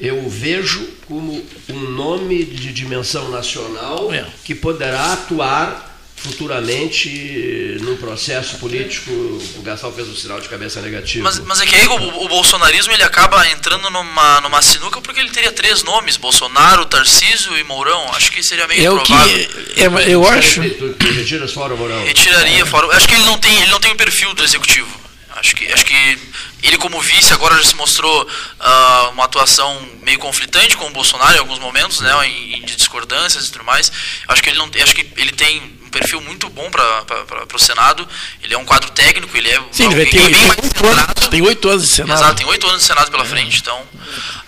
[0.00, 4.26] Eu o vejo como um nome de dimensão nacional É.
[4.44, 5.89] que poderá atuar
[6.22, 9.10] futuramente no processo político.
[9.56, 11.24] O Gastal fez o sinal de cabeça negativo.
[11.24, 11.94] Mas, mas é que aí o,
[12.24, 17.56] o bolsonarismo ele acaba entrando numa, numa sinuca porque ele teria três nomes: Bolsonaro, Tarcísio
[17.58, 18.10] e Mourão.
[18.14, 19.12] Acho que seria meio É o que.
[19.12, 19.98] improvável.
[19.98, 20.60] é- eu acho.
[20.70, 22.04] Tu, tu retiras fora, Mourão.
[22.04, 22.94] Retiraria fora.
[22.96, 25.00] Acho que ele não tem, ele não tem o perfil do executivo.
[25.36, 26.18] Acho que, acho que
[26.62, 28.28] ele como vice agora já se mostrou
[28.58, 33.46] ah, uma atuação meio conflitante com o Bolsonaro em alguns momentos, né, em, em discordâncias
[33.46, 33.90] e tudo mais.
[34.28, 37.04] Acho que ele não, acho que ele tem um perfil muito bom para
[37.52, 38.08] o Senado.
[38.42, 41.28] Ele é um quadro técnico, ele é Sim, alguém é bem mais centrado.
[41.28, 42.18] tem oito anos de Senado.
[42.22, 43.82] Exato, tem oito anos de Senado pela frente, então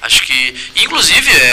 [0.01, 0.55] acho que.
[0.77, 1.51] Inclusive, é,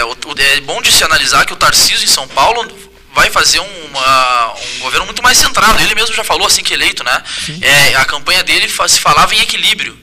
[0.57, 2.67] é bom de se analisar que o Tarcísio em São Paulo
[3.15, 5.81] vai fazer um, uma- um governo muito mais centrado.
[5.81, 7.23] Ele mesmo já falou assim que eleito, né?
[7.61, 9.97] É, a campanha dele se falava em equilíbrio.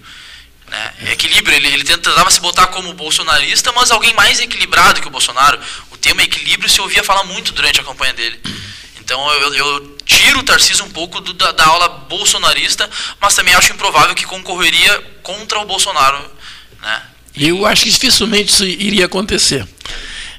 [0.68, 1.12] Né?
[1.12, 5.60] Equilíbrio, ele, ele tentava se botar como bolsonarista, mas alguém mais equilibrado que o Bolsonaro.
[5.92, 8.40] O tema equilíbrio se ouvia falar muito durante a campanha dele.
[9.06, 13.54] Então eu, eu tiro o Tarcísio um pouco do- da, da aula bolsonarista, mas também
[13.54, 16.18] acho improvável que concorreria contra o Bolsonaro.
[16.82, 17.02] Né?
[17.36, 19.64] Eu acho que dificilmente isso iria acontecer.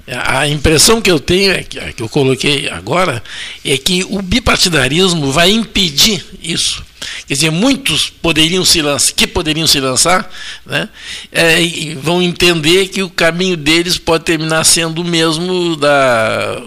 [0.06, 3.24] A impressão que eu tenho, é que, que eu coloquei agora,
[3.64, 6.84] é que o bipartidarismo vai impedir isso.
[7.26, 10.30] Quer dizer, muitos poderiam se lançar, que poderiam se lançar,
[10.66, 10.90] né,
[11.32, 11.60] é,
[12.02, 16.62] vão entender que o caminho deles pode terminar sendo o mesmo da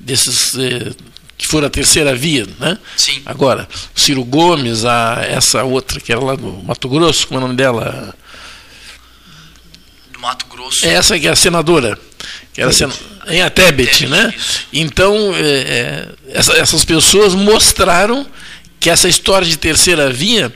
[0.00, 0.92] desses eh,
[1.38, 2.76] que for a terceira via, né?
[2.96, 3.22] Sim.
[3.24, 7.46] Agora, Ciro Gomes, a essa outra que era lá no Mato Grosso, como é o
[7.46, 8.12] nome dela?
[10.12, 10.84] Do Mato Grosso.
[10.84, 11.98] É essa que é a senadora,
[12.52, 12.70] que era
[13.28, 14.34] em a Tebet, Tebet, né?
[14.36, 14.66] isso.
[14.72, 18.26] Então, é, é, essa- essas pessoas mostraram
[18.80, 20.52] que essa história de terceira via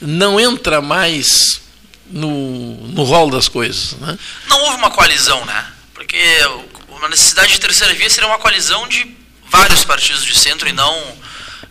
[0.00, 1.60] não entra mais
[2.10, 4.18] no, no rol das coisas, né?
[4.48, 5.66] Não houve uma coalizão, né?
[5.94, 6.18] Porque
[6.88, 9.06] uma necessidade de terceira via seria uma coalizão de
[9.56, 11.14] vários partidos de centro e não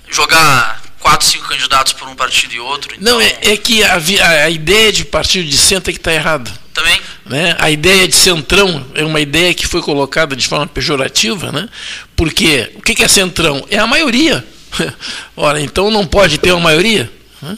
[0.09, 2.93] jogar quatro, cinco candidatos por um partido e outro.
[2.95, 6.13] Então, Não, é, é que a, a- ideia de partido de centro é que está
[6.13, 6.51] errada.
[6.73, 6.99] Também.
[7.25, 7.55] né?
[7.57, 11.69] A ideia de centrão é uma ideia que foi colocada de forma pejorativa, né?
[12.17, 13.65] porque o que que é centrão?
[13.69, 14.45] É a maioria.
[15.37, 17.09] Ora, então não pode ter uma maioria?
[17.41, 17.57] né?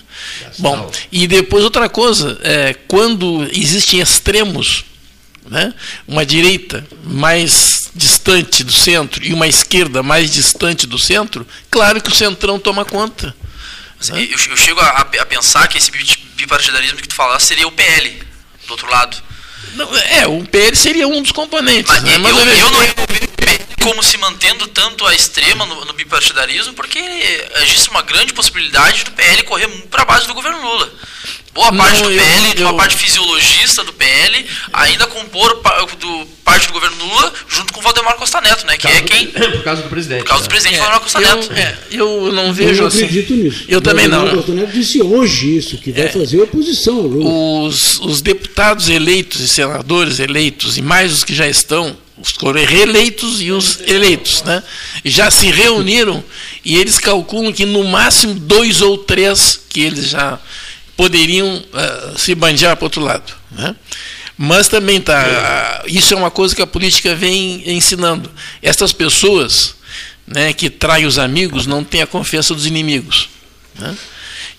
[0.59, 4.83] Bom, e depois outra coisa, é, quando existem extremos,
[5.49, 5.73] né?
[6.07, 12.09] uma direita mais distante do centro e uma esquerda mais distante do centro, claro que
[12.09, 13.35] o centrão toma conta.
[14.09, 14.17] Eu,
[14.51, 16.05] eu chego a, a pensar que esse bi-
[16.35, 18.21] bipartidarismo que tu falaste seria o PL,
[18.67, 19.17] do outro lado.
[19.73, 21.91] Não, é, o PL seria um dos componentes.
[21.91, 22.15] Mas, né?
[22.15, 23.27] eu, Mas eu, vejo- não vejo o PL
[23.81, 26.99] como se mantendo tanto à extrema no, no bipartidarismo, porque
[27.63, 30.91] existe uma grande possibilidade do PL correr para a base do governo Lula.
[31.53, 35.55] Boa Não, parte do eu- PL, de uma eu- parte fisiologista do PL, ainda compor
[35.57, 38.77] pa- do, parte do governo Lula junto com o Valdemar Costa Neto, né?
[38.77, 39.27] Que é quem.
[39.27, 40.19] Por causa do presidente.
[40.19, 40.49] Por causa do né?
[40.49, 41.51] presidente É, Valdemar Costa Neto.
[41.51, 42.97] eu, é, eu não Eu vejo não assim.
[43.05, 43.65] acredito nisso.
[43.67, 44.27] Eu também não.
[44.27, 47.63] O Bolsonaro disse hoje isso, que vai fazer oposição.
[47.65, 51.97] Os, os deputados eleitos e senadores eleitos, e mais os que já estão,
[52.31, 54.63] os reeleitos e os eleitos, né,
[55.03, 56.23] já se reuniram
[56.63, 60.39] e eles calculam que no máximo dois ou três que eles já
[60.95, 63.33] poderiam ah, se bandear para outro lado.
[63.51, 63.75] Né?
[64.37, 68.29] Mas também tá, isso é uma coisa que a política vem ensinando.
[68.61, 69.75] Essas pessoas
[70.27, 73.29] né, que traem os amigos não têm a confiança dos inimigos.
[73.79, 73.95] Né?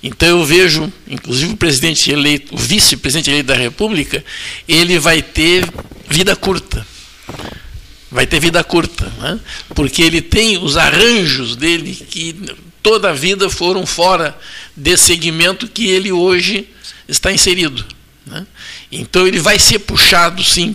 [0.02, 4.24] Então eu vejo, inclusive o presidente eleito, o vice-presidente eleito da República,
[4.66, 5.68] ele vai ter
[6.08, 6.86] vida curta.
[8.10, 9.38] Vai ter vida curta, né?
[9.74, 12.34] porque ele tem os arranjos dele que
[12.82, 14.36] toda a vida foram fora
[14.74, 16.68] desse segmento que ele hoje
[17.06, 17.84] está inserido.
[18.24, 18.46] né?
[18.90, 20.74] Então ele vai ser puxado, sim,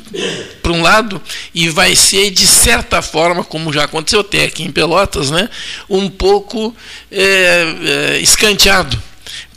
[0.62, 1.22] para um lado
[1.54, 5.50] e vai ser, de certa forma, como já aconteceu até aqui em Pelotas, né,
[5.90, 6.76] um pouco
[7.12, 7.66] é,
[8.14, 9.02] é, escanteado,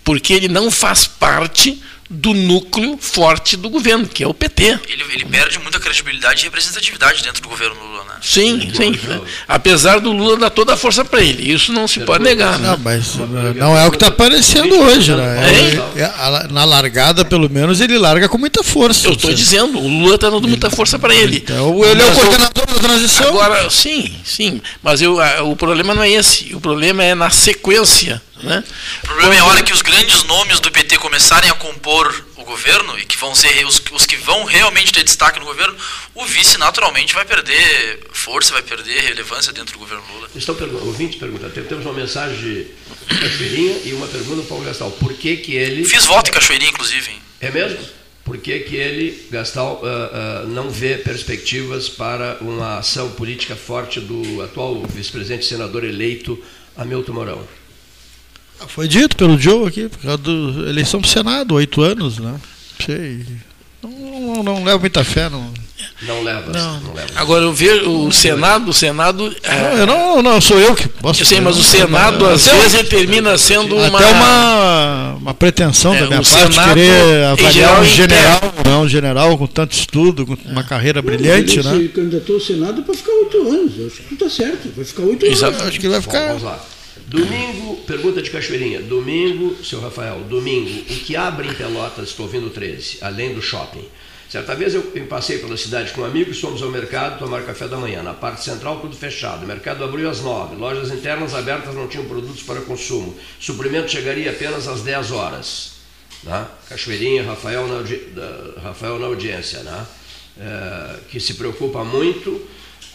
[0.02, 1.78] porque ele não faz parte
[2.08, 4.78] do núcleo forte do governo, que é o PT.
[4.88, 8.14] Ele, ele perde muita credibilidade e representatividade dentro do governo Lula, né?
[8.22, 8.90] Sim, sim.
[9.08, 9.20] né?
[9.48, 12.58] Apesar do Lula dar toda a força para ele, isso não se pode negar.
[12.58, 12.80] Não, Né?
[12.82, 13.26] mas uh,
[13.56, 15.80] não é o que está aparecendo hoje, né?
[15.96, 19.06] É- é- a- na largada, pelo menos, ele larga com muita força.
[19.08, 21.38] Eu estou dizendo, o Lula está dando muita força para ele.
[21.38, 23.28] Então, ele é o coordenador da transição.
[23.28, 26.54] Agora, sim, sim, mas eu, a- o problema não é esse.
[26.54, 28.62] O problema é na sequência Né?
[29.02, 32.44] O problema é a hora que os grandes nomes do PT começarem a compor o
[32.44, 35.74] governo e que vão ser os, os que vão realmente ter destaque no governo,
[36.14, 40.28] o vice naturalmente vai perder força, vai perder relevância dentro do governo Lula.
[40.34, 42.66] Estão perguntando, ouvinte pergunta, tem- temos uma mensagem de
[43.08, 44.90] Cachoeirinha e uma pergunta do Paulo Gastal.
[44.90, 45.84] Por que que ele...
[45.84, 47.10] Fiz voto em Cachoeirinha, inclusive.
[47.40, 47.78] É mesmo?
[48.22, 54.00] Por que que ele, Gastal, ah, ah, não vê perspectivas para uma ação política forte
[54.00, 56.42] do atual vice-presidente senador eleito
[56.76, 57.48] Hamilton Mourão?
[58.68, 62.34] Foi dito pelo Joe aqui, por causa da eleição para o Senado, oito anos, né?
[62.84, 63.24] Sei.
[63.82, 65.52] Não, não, não levo muita fé, não.
[66.02, 66.80] Não leva, Não.
[66.80, 67.08] não, leva.
[67.16, 69.34] Agora eu vejo o Senado, o Senado.
[69.42, 71.22] é, Não, eu não, não, sou eu que posso.
[71.22, 73.98] eu sei, mas o não- Senado às vezes ele termina sendo uma.
[73.98, 78.82] Até uma, uma pretensão É, da minha parte Senado, querer avaliar geral, um general, não,
[78.82, 81.78] um general com tanto estudo, com uma carreira brilhante, ele né?
[81.78, 83.72] se candidatou ao Senado para ficar oito anos.
[83.78, 85.38] Eu acho que está certo, vai ficar oito anos.
[85.38, 85.62] Exato.
[85.64, 86.26] Acho que ele vai Bom, ficar.
[86.28, 86.64] vamos lá.
[87.06, 88.82] Domingo, pergunta de Cachoeirinha.
[88.82, 93.88] Domingo, seu Rafael, domingo, o que abre em Pelotas, estou ouvindo 13, além do shopping?
[94.28, 98.02] Certa vez eu passei pela cidade com amigos, fomos ao mercado tomar café da manhã.
[98.02, 99.44] Na parte central, tudo fechado.
[99.44, 100.56] O mercado abriu às 9.
[100.56, 103.16] Lojas internas abertas não tinham produtos para consumo.
[103.38, 105.74] Suprimento chegaria apenas às 10 horas.
[106.24, 106.44] Né?
[106.68, 107.84] Cachoeirinha, Rafael na,
[108.60, 109.86] Rafael na audiência, né?
[110.38, 112.44] É, que se preocupa muito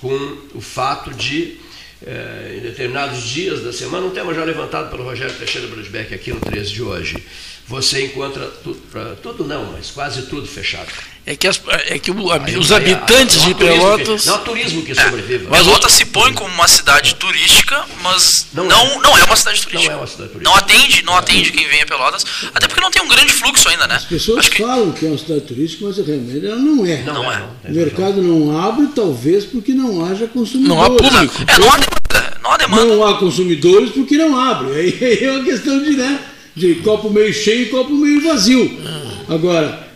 [0.02, 1.58] com o fato de,
[2.06, 6.32] é, em determinados dias da semana, um tema já levantado pelo Rogério Teixeira Brusbeck aqui
[6.32, 7.24] no 13 de hoje,
[7.72, 8.80] você encontra tudo,
[9.24, 10.88] tudo não, mas quase tudo fechado.
[11.24, 14.26] É que, as- é que o- Aí- os aí- habitantes não há de que- Pelotas.
[14.26, 15.48] Não há turismo que sobreviva.
[15.52, 18.98] Mas Pelotas se põe como uma cidade turística, mas Não não, é.
[19.00, 19.24] não, é.
[19.24, 19.92] uma cidade turística.
[19.94, 20.50] Não é uma cidade turística.
[20.50, 23.70] Não atende, não atende quem vem a Pelotas, até porque não tem um grande fluxo
[23.70, 23.96] ainda, né?
[23.96, 26.98] As pessoas Acho que falam que é uma cidade turística, mas realmente ela não é.
[27.04, 27.44] Não, Não é.
[27.66, 27.70] é.
[27.70, 30.68] O mercado não abre, talvez porque não haja consumidores.
[30.76, 31.36] Não há público.
[31.48, 32.86] é, não há demanda, não há demanda.
[32.96, 34.74] Não há consumidores porque não abre.
[34.74, 36.20] Aí aí é uma questão de, né,
[36.56, 38.70] de copo meio cheio e copo meio vazio.
[39.28, 39.88] Agora,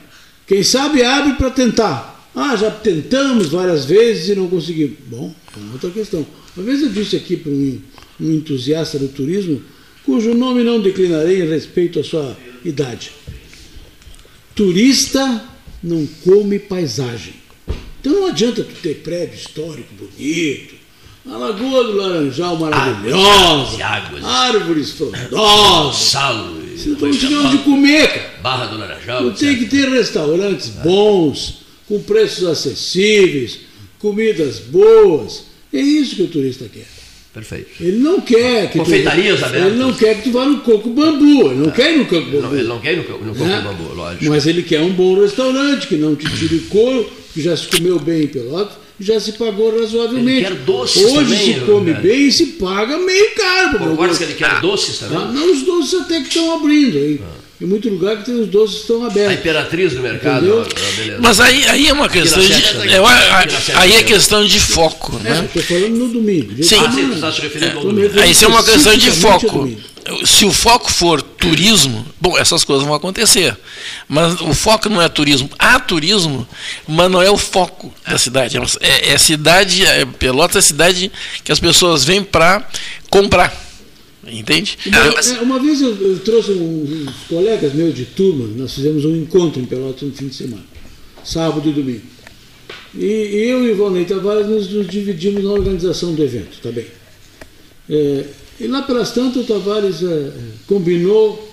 [0.47, 2.29] quem sabe abre para tentar.
[2.35, 4.97] Ah, já tentamos várias vezes e não conseguimos.
[5.07, 6.25] Bom, é uma outra questão.
[6.55, 7.81] Uma vez eu disse aqui para um,
[8.19, 9.61] um entusiasta do turismo,
[10.03, 13.11] cujo nome não declinarei em respeito à sua idade.
[14.53, 15.43] Turista
[15.81, 17.33] não come paisagem.
[17.99, 20.74] Então não adianta tu ter prédio histórico bonito,
[21.27, 24.23] a Lagoa do Laranjal maravilhosa, águas.
[24.23, 25.95] árvores frondosas.
[25.95, 28.33] Salo, Se não tiver onde comer, cara.
[28.43, 33.59] Barra do Laranjal, Tu tem que ter restaurantes bons, com preços acessíveis,
[33.99, 35.45] comidas boas.
[35.73, 36.85] É isso que o turista quer.
[37.33, 37.69] Perfeito.
[37.81, 39.67] Ele não quer que Confeitarias tu, abertas.
[39.71, 41.47] Ele não quer que tu vá no coco bambu.
[41.51, 42.47] Ele não quer ir no coco Ele bambu.
[42.47, 43.61] não, ele não quer ir no, co- no Coco né?
[43.61, 44.25] Bambu, lógico.
[44.29, 47.99] Mas ele quer um bom restaurante, que não te tire couro, que já se comeu
[47.99, 50.45] bem em Pelotas, já se pagou razoavelmente.
[50.45, 53.95] Ele quer doces Hoje também, se né, come bem e se paga meio caro.
[53.95, 54.17] gosto.
[54.17, 55.17] que ele quer doces também?
[55.17, 56.97] Ah, não, os doces até que estão abrindo.
[56.97, 57.19] Aí.
[57.61, 59.39] Em muito lugar que tem os doces que estão A abertos.
[59.39, 60.65] imperatriz do mercado, ó.
[61.21, 62.53] Mas aí, aí é uma questão de.
[62.53, 62.95] Sete, né?
[62.95, 65.45] é aí é questão de foco, É, né?
[65.45, 66.61] estou falando no domingo.
[66.61, 66.75] Sim.
[66.85, 68.19] Ah, sim, tu está se referindo ao Tô me domingo.
[68.19, 69.69] Aí isso é uma questão de ao foco.
[70.25, 73.57] Se o foco for turismo, bom, essas coisas vão acontecer.
[74.07, 75.49] Mas o foco não é turismo.
[75.57, 76.47] Há turismo,
[76.87, 78.57] mas não é o foco da cidade.
[78.79, 81.11] É, é cidade, é, Pelotas é cidade
[81.43, 82.67] que as pessoas vêm para
[83.09, 83.63] comprar.
[84.27, 84.77] Entende?
[84.87, 89.15] Uma, É, uma vez eu, eu trouxe uns colegas meus de turma, nós fizemos um
[89.15, 90.63] encontro em Pelotas no fim de semana,
[91.23, 92.01] sábado e domingo.
[92.95, 93.05] E,
[93.49, 96.87] eu e o Valnei Tavares nos, nos dividimos na organização do evento, tá bem?
[97.87, 98.25] É,
[98.59, 100.31] e lá pelas tantas o Tavares é,
[100.67, 101.51] combinou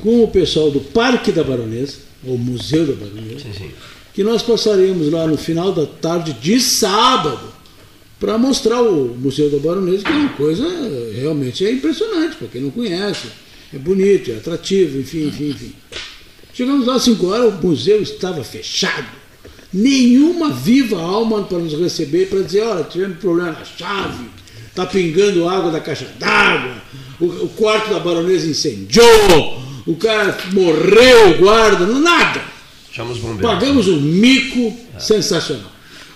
[0.00, 3.70] com o pessoal do Parque da Baronesa, ou Museu da Baronesa, Sim, sim.
[4.12, 7.52] que nós passaríamos lá no final da tarde de sábado
[8.18, 12.48] para mostrar o Museu da Baronesa, que é uma coisa eh, realmente é impressionante, para
[12.48, 13.26] quem não conhece.
[13.72, 15.72] É bonito, é atrativo, enfim, enfim, enfim.
[16.54, 19.08] Chegamos lá às 5 horas, o museu estava fechado.
[19.72, 24.24] Nenhuma viva alma para nos receber, para dizer, olha, tivemos problema na chave,
[24.74, 26.82] está pingando água da caixa d'água,
[27.20, 32.42] o, o quarto da baronesa incendiou, o cara morreu, o guarda, não, nada.
[32.90, 33.42] Chama os bombeiros.
[33.42, 35.70] Pagamos um mico sensacional.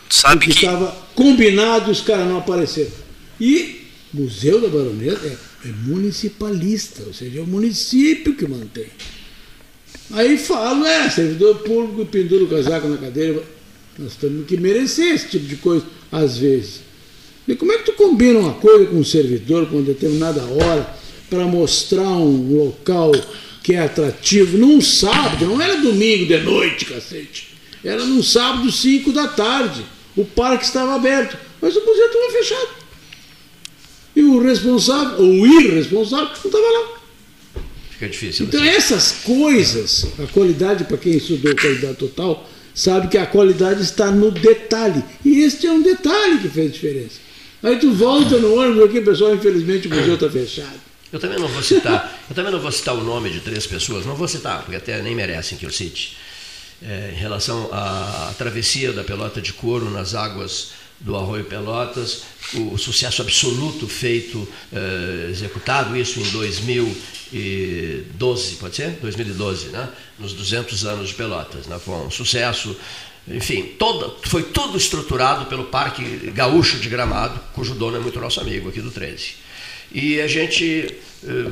[0.08, 2.90] Tu sabe que estava combinado e os caras não apareceram.
[3.40, 8.86] E Museu da Baronesa é, é municipalista, ou seja, é o município que mantém.
[10.12, 13.40] Aí falo, é, servidor público pendura o casaco na cadeira.
[13.98, 16.87] Nós temos que merecer esse tipo de coisa, às vezes.
[17.48, 20.94] E como é que tu combina uma coisa com um servidor com uma determinada hora
[21.30, 23.10] para mostrar um local
[23.62, 25.46] que é atrativo num sábado?
[25.46, 27.48] Não era domingo de noite, cacete.
[27.82, 29.82] Era num sábado, 5 da tarde.
[30.14, 32.68] O parque estava aberto, mas o museu estava fechado.
[34.14, 36.98] E o responsável, ou o irresponsável, não estava lá.
[37.92, 38.46] Fica difícil.
[38.46, 38.70] Então assim.
[38.70, 44.30] essas coisas, a qualidade, para quem estudou qualidade total, sabe que a qualidade está no
[44.30, 45.02] detalhe.
[45.24, 47.27] E este é um detalhe que fez diferença.
[47.62, 50.88] Aí tu volta no ônibus aqui, pessoal, infelizmente o museu está fechado.
[51.12, 54.04] Eu também não vou citar, eu também não vou citar o nome de três pessoas,
[54.04, 56.16] não vou citar, porque até nem merecem que eu cite.
[56.80, 60.70] É, em relação à, travessia da pelota de couro nas águas
[61.00, 62.22] do Arroio Pelotas,
[62.54, 68.98] o, sucesso absoluto feito, eh, executado isso em 2012, pode ser?
[69.00, 69.88] 2012, né?
[70.18, 71.78] Nos 200 anos de Pelotas, né?
[71.78, 72.76] Foi um sucesso,
[73.30, 76.02] enfim, toda, foi tudo estruturado pelo Parque
[76.32, 79.34] Gaúcho de Gramado, cujo dono é muito nosso amigo aqui do 13.
[79.92, 80.94] E a gente
[81.24, 81.50] eh,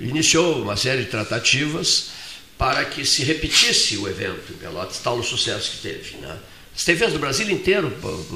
[0.00, 2.10] iniciou uma série de tratativas
[2.58, 6.16] para que se repetisse o evento em Pelotas, tal o sucesso que teve.
[6.16, 6.38] Né?
[6.74, 7.92] As TVs do Brasil inteiro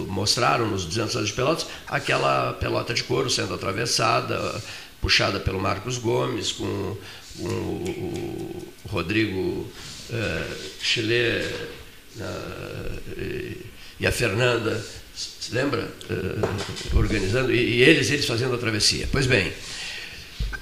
[0.08, 4.62] mostraram nos 200 anos de Pelotas aquela pelota de couro sendo atravessada,
[5.00, 6.96] puxada pelo Marcos Gomes, com,
[7.38, 9.70] com o, o Rodrigo
[10.12, 10.46] eh,
[10.82, 11.70] Chile
[12.18, 13.56] eh,
[14.00, 14.82] e a Fernanda,
[15.14, 15.88] se lembra?
[16.08, 19.08] Eh, organizando, e, e eles, eles fazendo a travessia.
[19.12, 19.52] Pois bem,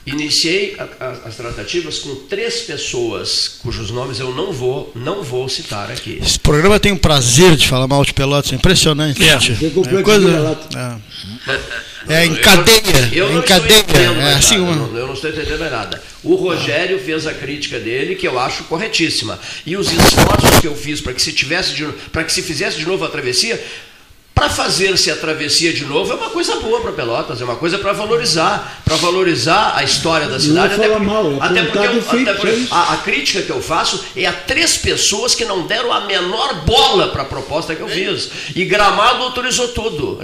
[0.08, 5.48] iniciei a, a, as tratativas com três pessoas cujos nomes eu não vou não vou
[5.48, 6.18] citar aqui.
[6.22, 9.22] Esse programa tem o prazer de falar mal de Pelotas, é impressionante.
[9.22, 9.34] É.
[9.34, 10.58] É, coisa,
[12.08, 14.70] é, é em cadeia, Eu é não em cadeia, estou entendendo é mais assim nada,
[14.70, 14.86] uma...
[14.86, 16.02] não- eu não estou entendendo mais nada.
[16.22, 19.38] O Rogério fez a crítica dele, que eu acho corretíssima.
[19.64, 21.74] E os esforços que eu fiz para que se tivesse
[22.10, 23.62] para que se fizesse de novo a travessia,
[24.38, 27.76] para fazer-se a travessia de novo é uma coisa boa para Pelotas, é uma coisa
[27.76, 30.76] para valorizar, para valorizar a história da cidade.
[30.76, 33.50] fala porque- mal, é até porque, eu- feito, até porque é a, a crítica que
[33.50, 37.74] eu faço é a três pessoas que não deram a menor bola para a proposta
[37.74, 38.30] que eu fiz.
[38.54, 40.20] E Gramado autorizou tudo.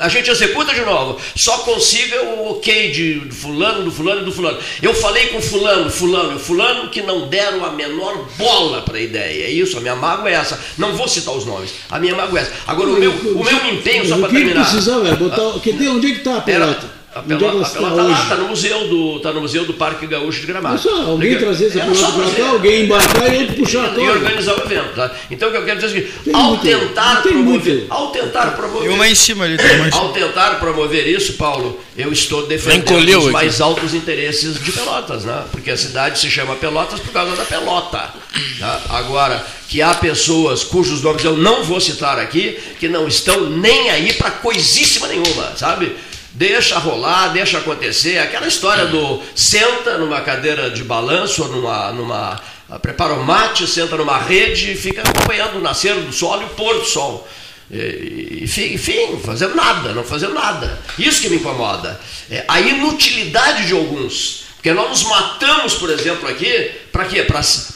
[0.00, 1.20] A gente executa de novo.
[1.36, 4.58] Só consiga o ok de fulano, do fulano e do fulano.
[4.82, 9.00] Eu falei com fulano, fulano e fulano que não deram a menor bola para a
[9.00, 9.44] ideia.
[9.44, 10.58] É isso, a minha mágoa é essa.
[10.76, 11.70] Não vou citar os nomes.
[11.88, 12.52] A minha mágoa é essa.
[12.66, 14.70] Agora, o meu, o meu empenho, só o para que que terminar.
[14.70, 15.60] precisava é botar.
[15.60, 16.93] Que onde é que está a pelota?
[17.14, 18.22] A onde que pelota, ela a está pelota lá, hoje?
[18.22, 20.78] está no museu do, tá no museu do Parque Gaúcho de Gramado.
[20.80, 23.88] Só alguém Porque- trazer essa pelota só para cá, alguém embarcar e outro puxar a
[23.88, 24.12] e, e corda.
[24.12, 24.94] organizar o evento.
[24.96, 25.10] Tá?
[25.30, 27.92] Então o que eu quero dizer é o seguinte, Tem ao muito- tentar promover, muito.
[27.92, 32.12] ao tentar promover, uma em cima ali, tem uma ao tentar promover isso, Paulo, eu
[32.12, 33.30] estou defendendo os aqui.
[33.30, 35.44] mais altos interesses de Pelotas, né?
[35.52, 38.10] Porque a cidade se chama Pelotas por causa da pelota.
[38.58, 38.80] tá?
[38.90, 43.90] Agora, que há pessoas cujos nomes eu não vou citar aqui, que não estão nem
[43.90, 45.94] aí para coisíssima nenhuma, sabe?
[46.34, 48.18] Deixa rolar, deixa acontecer.
[48.18, 52.40] Aquela história do senta numa cadeira de balanço numa, numa
[52.82, 56.48] prepara o mate, senta numa rede e fica acompanhando o nascer do sol e o
[56.48, 57.28] pôr do sol.
[57.70, 60.76] Enfim, enfim, fazendo nada, não fazendo nada.
[60.98, 62.00] Isso que me incomoda.
[62.28, 64.44] É a inutilidade de alguns.
[64.56, 67.22] Porque nós nos matamos, por exemplo, aqui, para quê?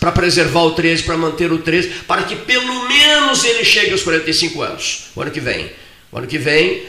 [0.00, 4.02] Para preservar o 13, para manter o 13, para que pelo menos ele chegue aos
[4.02, 5.70] 45 anos, o ano que vem.
[6.10, 6.82] O ano que vem,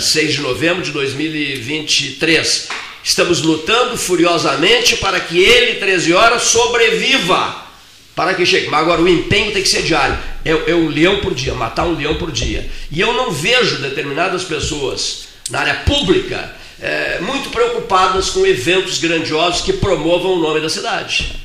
[0.00, 2.68] 6 de novembro de 2023.
[3.02, 7.66] Estamos lutando furiosamente para que ele, 13 horas, sobreviva
[8.14, 8.68] para que chegue.
[8.68, 10.18] Mas agora o empenho tem que ser diário.
[10.44, 12.68] É, é um leão por dia, matar um leão por dia.
[12.90, 19.62] E eu não vejo determinadas pessoas na área pública é, muito preocupadas com eventos grandiosos
[19.62, 21.36] que promovam o nome da cidade.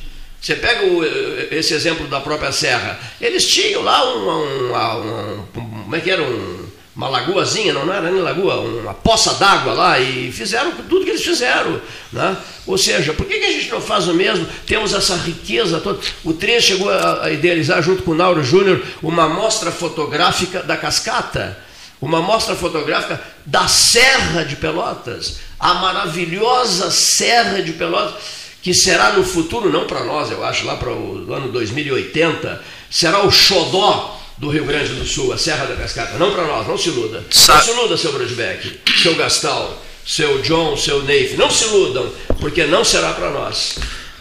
[0.41, 1.03] Você pega o,
[1.51, 2.99] esse exemplo da própria Serra.
[3.21, 6.64] Eles tinham lá um, um, um, um como é que era um
[6.95, 11.23] uma lagoazinha, não, era nem lagoa, uma poça d'água lá e fizeram tudo que eles
[11.23, 11.81] fizeram.
[12.11, 12.37] Né?
[12.65, 14.47] Ou seja, por que, que a gente não faz o mesmo?
[14.65, 15.99] Temos essa riqueza toda.
[16.23, 21.59] O 3 chegou a, idealizar, junto com o Nauro Júnior, uma mostra fotográfica da cascata,
[22.01, 28.15] uma mostra fotográfica da Serra de Pelotas, a maravilhosa Serra de Pelotas,
[28.61, 33.25] que será no futuro, não para nós, eu acho, lá para o ano 2080, será
[33.25, 36.17] o xodó do Rio Grande do Sul, a Serra da Cascata.
[36.17, 37.23] Não para nós, não se iluda.
[37.47, 41.35] Não se iluda, seu Bradbeck, seu Gastal, seu John, seu Neif.
[41.37, 43.75] Não se iludam, porque não será para nós.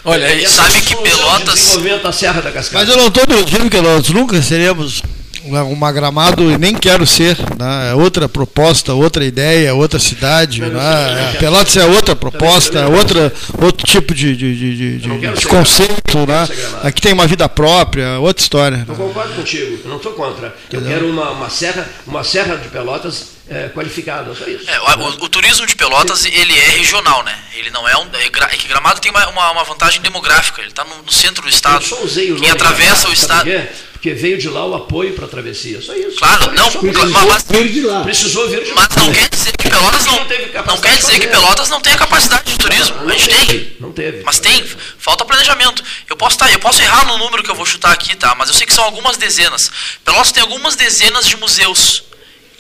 [0.04, 2.84] Olha, É e sabe que Pelotas- desenvolvimento da Serra da Cascata.
[2.84, 5.02] Mas eu não estou dizendo que nós nunca seremos
[5.44, 7.36] uma, gramado e nem quero ser.
[7.58, 7.90] Né?
[7.90, 10.60] É outra proposta, outra ideia, outra cidade.
[10.60, 11.32] Eu Né?
[11.34, 15.46] É, Pelotas é outra proposta, não outra, outro tipo de, de, de, de- Eu de
[15.46, 16.18] conceito.
[16.18, 16.48] Eu Né?
[16.82, 18.84] Aqui tem uma vida própria, outra história.
[18.88, 19.04] Eu né?
[19.04, 20.54] concordo contigo, eu não estou contra.
[20.72, 24.68] Eu quero uma, uma, serra, uma serra de Pelotas é, qualificada, só isso.
[24.68, 27.38] É, o, o turismo de Pelotas ele é regional, né?
[27.54, 28.08] Ele não é um.
[28.14, 30.60] É, é que Gramado tem uma, uma, uma vantagem demográfica.
[30.60, 31.84] Ele está no, no centro do Eu estado.
[31.84, 33.44] só usei o Quem atravessa Gramado, o estado.
[33.44, 33.68] quê?
[33.92, 36.18] Porque veio de lá o apoio para a travessia, só isso.
[36.18, 36.78] Claro, Só não, isso.
[36.78, 38.02] Precisou mas- vir de lá.
[38.02, 38.86] Precisou vir de lá.
[38.90, 40.18] Mas não quer dizer que Pelotas não, Não
[40.66, 41.26] não quer dizer que.
[41.28, 42.96] Pelotas não tenha capacidade de turismo.
[43.08, 43.46] A gente tem.
[43.46, 44.22] teve, Não teve.
[44.24, 44.62] Mas tem,
[44.98, 45.82] falta planejamento.
[46.08, 48.34] Eu posso, tá, eu posso errar no número que eu vou chutar aqui, tá?
[48.34, 49.70] Mas eu sei que são algumas dezenas.
[50.04, 52.04] Pelotas tem algumas dezenas de museus.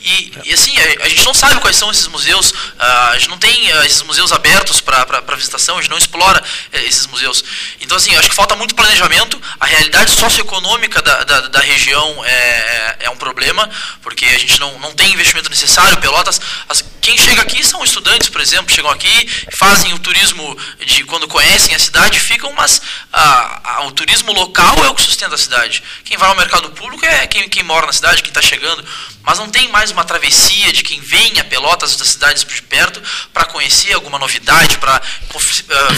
[0.04, 3.30] E, e, assim, a, a gente não sabe quais são esses museus, ah, a gente
[3.30, 7.42] não tem ah, esses museus abertos para visitação, a gente não explora eh, esses museus.
[7.80, 12.96] Então, assim, acho que falta muito planejamento, a realidade socioeconômica da, da, da região é,
[13.00, 13.68] é um problema,
[14.02, 15.96] porque a gente não, não tem investimento necessário.
[15.98, 19.28] Pelotas, as- quem chega aqui são estudantes, por exemplo, chegam aqui,
[19.58, 20.56] fazem o turismo
[20.86, 22.80] de quando conhecem a cidade, ficam, mas
[23.12, 25.82] ah, o turismo local é o que sustenta a cidade.
[26.02, 28.82] Quem vai ao mercado público é quem, quem mora na cidade, quem está chegando.
[29.22, 33.02] Mas não tem mais uma travessia de quem vem a Pelotas das cidades de perto
[33.34, 34.98] para conhecer alguma novidade, para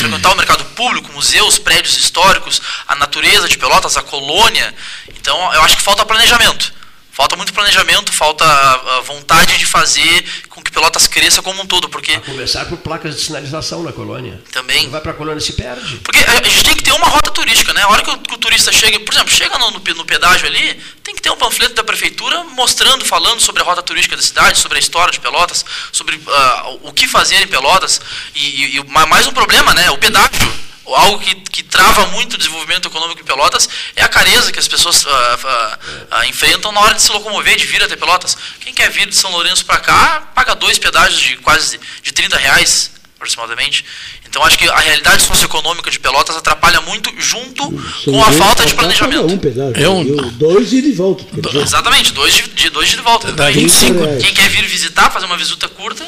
[0.01, 4.75] frequentar o mercado público, museus, prédios históricos, a natureza de Pelotas, a colônia.
[5.15, 6.76] Então, eu acho que falta planejamento.
[7.17, 11.89] Falta muito planejamento, falta ah, vontade de fazer com que Pelotas cresça como um todo,
[11.89, 14.39] porque A começar por placas de sinalização na colônia.
[14.53, 15.97] também Vai para a colônia e se perde.
[16.05, 17.83] porque a gente tem que ter uma rota turística, né?
[17.83, 20.47] A hora que o, que o turista chega, por exemplo, chega no, no, no pedágio
[20.47, 24.23] ali, tem que ter um panfleto da prefeitura mostrando, falando sobre a rota turística da
[24.23, 27.99] cidade, sobre a história de Pelotas, sobre ah, o que fazer em Pelotas.
[28.35, 29.91] E, e- e ma- mais um problema, né?
[29.91, 30.66] O pedágio.
[30.87, 34.69] Algo que, que trava muito o desenvolvimento econômico em Pelotas é a careza que as
[34.69, 35.79] pessoas ah, ah,
[36.13, 38.37] ah, enfrentam na hora de se locomover, de vir até Pelotas.
[38.61, 42.37] Quem quer vir de São Lourenço para cá, paga dois pedágios de quase de 30
[42.39, 43.85] reais aproximadamente.
[44.29, 47.65] Então acho que a realidade socioeconômica de Pelotas atrapalha muito junto
[48.05, 49.27] com a falta de planejamento.
[49.27, 49.83] Um pedágio.
[49.83, 51.25] É um- Eu- dois e de volta.
[51.33, 53.33] dizer, Exatamente, dois de, de dois de volta.
[53.33, 53.63] Dá Também.
[53.65, 54.05] 25.
[54.05, 54.23] reais.
[54.23, 56.07] Quem quer vir visitar, fazer uma visita curta,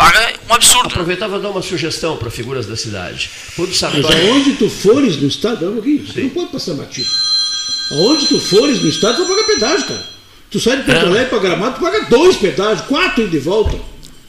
[0.00, 0.86] paga um absurdo.
[0.86, 3.30] Aproveitava dar uma sugestão para figuras da cidade.
[3.54, 7.08] Quando Mas aonde tu fores no estado, um pouquinho, você não pode passar batido.
[7.92, 10.06] Aonde tu fores no estado, tu vai pagar pedágio, cara.
[10.50, 11.06] Tu sai de Porto É.
[11.06, 13.78] Alegre para Gramado, tu paga dois pedágios, quatro de volta.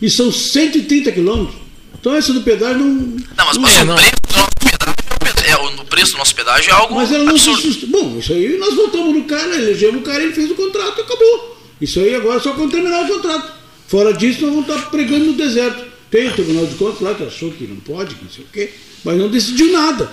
[0.02, 1.56] E são 130 quilômetros.
[2.00, 2.88] Então essa do pedágio não.
[2.88, 3.96] Não, mas, não mas é, o, não.
[3.96, 7.12] preço do nosso pedágio, é o é, o, preço do nosso pedágio é algo Mas
[7.12, 7.74] ela não se absurdo.
[7.74, 7.92] sustenta.
[7.92, 11.58] Bom, isso aí nós voltamos no cara, elegemos o cara, ele fez o contrato, acabou.
[11.80, 13.61] Isso aí agora é só quando terminar o contrato.
[13.92, 15.84] Fora disso, nós vamos estar pregando no deserto.
[16.10, 18.48] Tem o Tribunal de Contas lá que achou que não pode, que não sei o
[18.52, 18.74] quê,
[19.04, 20.10] mas não decidiu nada.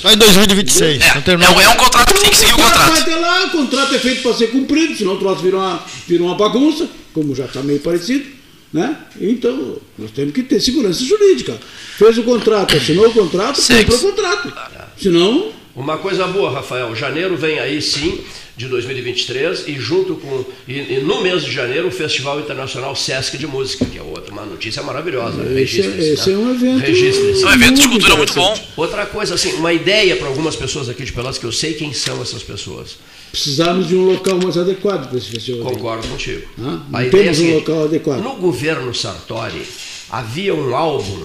[0.00, 1.02] Só em 2026.
[1.02, 1.52] É, não terminou.
[1.54, 3.00] é, um- é um contrato que tem que seguir o Vai contrato.
[3.02, 6.22] até lá, o contrato é feito para ser cumprido, senão o troço vira uma, vira
[6.24, 8.24] uma bagunça, como já está meio parecido.
[8.72, 8.96] Né?
[9.20, 11.58] Então, nós temos que ter segurança jurídica.
[11.98, 13.90] Fez o contrato, assinou o contrato, Segue.
[13.90, 14.52] cumpra o contrato.
[15.00, 16.94] Senão, Uma coisa boa, Rafael.
[16.96, 18.20] Janeiro vem aí sim,
[18.60, 20.44] de 2023, e junto com.
[20.68, 24.30] E, e no mês de janeiro, o Festival Internacional Sesc de Música, que é outra,
[24.30, 25.42] uma notícia maravilhosa.
[25.44, 26.34] esse, Registre-se, é- esse né?
[26.34, 26.80] é um evento.
[26.80, 27.42] Registre-se.
[27.42, 28.60] É um evento de cultura muito bom.
[28.76, 31.94] Outra coisa, assim, uma ideia para algumas pessoas aqui de Pelotas, que eu sei quem
[31.94, 32.98] são essas pessoas.
[33.32, 35.72] Precisamos de um local mais adequado para esse festival.
[35.72, 36.46] Concordo contigo.
[36.58, 38.20] Ah, não A ideia é a temos um seguinte, local adequado.
[38.22, 39.62] No governo Sartori,
[40.10, 41.24] havia um álbum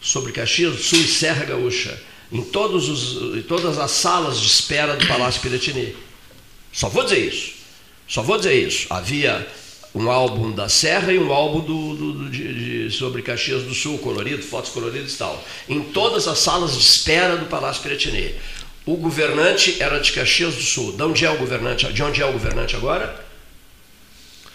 [0.00, 1.96] sobre Caxias do Sul e Serra Gaúcha,
[2.32, 5.94] em, todos os, em todas as salas de espera do Palácio Piratini.
[6.72, 7.52] Só vou dizer isso.
[8.08, 8.86] Só vou dizer isso.
[8.90, 9.46] Havia
[9.94, 13.74] um álbum da Serra e um álbum do, do- do- de- de- sobre Caxias do
[13.74, 15.44] Sul, colorido, fotos coloridas e tal.
[15.68, 18.34] Em todas as salas de espera do Palácio Piratini.
[18.84, 20.92] O governante era de Caxias do Sul.
[20.96, 21.92] De onde é o governante?
[21.92, 23.24] De onde é o governante agora?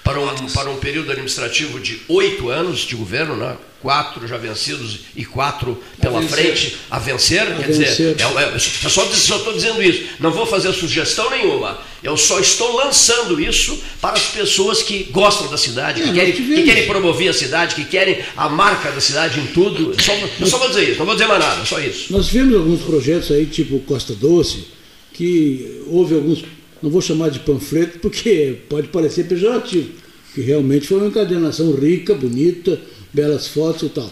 [0.08, 3.58] Para um, para um período administrativo de oito anos de governo, né?
[3.82, 6.38] quatro já vencidos e quatro pela vencer.
[6.38, 7.46] frente a vencer.
[7.46, 8.16] quer vencer.
[8.16, 11.78] dizer, é, é, eu só estou dizendo isso, não vou fazer sugestão nenhuma.
[12.02, 16.18] Eu só estou lançando isso para as pessoas que gostam da cidade, É, que, nós
[16.18, 19.94] querem, que querem promover a cidade, que querem a marca da cidade em tudo.
[19.94, 22.14] Eu Só, eu só vou dizer isso, não vou dizer mais nada, só isso.
[22.14, 24.68] Nós tivemos alguns projetos aí, tipo Costa Doce,
[25.14, 26.44] que houve alguns,
[26.82, 29.90] não vou chamar de panfleto, porque pode parecer pejorativo,
[30.34, 32.80] que realmente foi uma encadenação rica, bonita,
[33.14, 34.12] belas fotos e tal.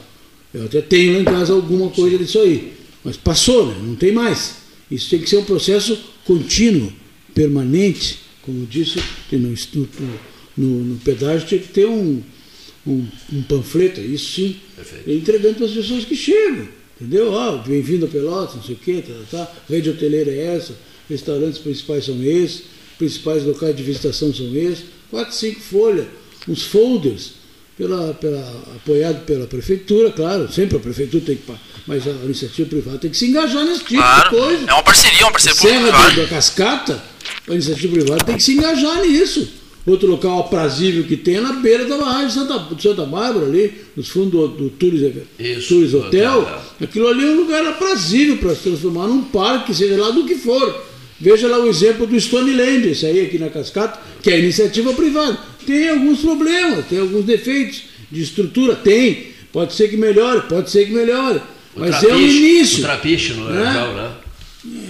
[0.54, 2.74] Eu até tenho lá em casa alguma coisa disso aí.
[3.04, 3.76] Mas passou, né?
[3.84, 4.56] não tem mais.
[4.90, 6.92] Isso tem que ser um processo contínuo,
[7.34, 8.20] permanente.
[8.42, 9.02] Como disse,
[9.32, 9.56] no,
[10.56, 12.22] no, no, pedágio tinha que ter um,
[12.86, 15.10] um, um panfleto, isso sim, Perfeito.
[15.12, 16.68] entregando para as pessoas que chegam.
[17.00, 17.32] Entendeu?
[17.32, 20.78] Ó, bem-vindo a Pelotas, não sei o quê, tá, tá, rede hoteleira é essa,
[21.10, 22.64] restaurantes principais são esses,
[22.98, 26.06] principais locais de visitação são esses, quatro, cinco folhas,
[26.48, 27.32] uns folders,
[27.78, 28.40] pela, pela,
[28.78, 31.44] apoiado pela prefeitura, claro, sempre a prefeitura tem que.
[31.86, 34.66] Mas a iniciativa privada tem que se engajar nesse tipo Claro, de coisa.
[34.70, 37.04] é uma parceria, uma parceria Serra da, Cascata,
[37.48, 39.48] a iniciativa privada tem que se engajar nisso.
[39.86, 43.46] Outro local aprazível que tem é na beira da barragem de Santa, de Santa Bárbara,
[43.46, 45.00] ali, nos fundos do, do Tours,
[45.38, 46.40] Isso, Tours do Hotel.
[46.40, 50.26] hotel, Aquilo ali é um lugar aprazível para se transformar num parque, seja lá do
[50.26, 50.84] que for.
[51.20, 55.38] Veja lá o exemplo do Stoneland, esse aí aqui na Cascata, que é iniciativa privada.
[55.66, 58.76] Tem alguns problemas, tem alguns defeitos de estrutura?
[58.76, 59.28] Tem.
[59.52, 61.40] Pode ser que melhore, pode ser que melhore.
[61.76, 62.80] O Mas é o trapiche- início.
[62.80, 63.60] O trapiche no né?
[63.64, 64.12] Laranjal, né?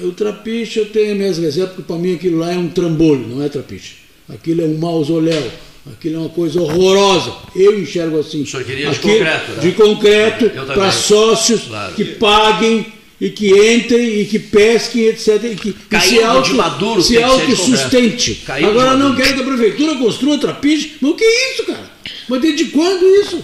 [0.04, 3.44] O trapiche eu tenho minhas reservas, porque para mim aquilo lá é um trambolho, não
[3.44, 3.96] é trapiche.
[4.28, 5.52] Aquilo é um mausoléu.
[5.92, 7.32] Aquilo é uma coisa horrorosa.
[7.56, 8.42] Eu enxergo assim.
[8.42, 9.58] O senhor queria de Aquilo- concreto, né?
[9.62, 11.94] De concreto, para sócios Claro.
[11.94, 12.86] que paguem
[13.20, 15.44] e que entrem e que pesquem, etc.
[15.46, 18.44] E que, que se auto, de maduro se autossustente.
[18.48, 20.98] Agora não querem que a prefeitura construa trapiche.
[21.02, 21.92] Mas o que é isso, cara?
[22.28, 23.44] Mas desde quando isso?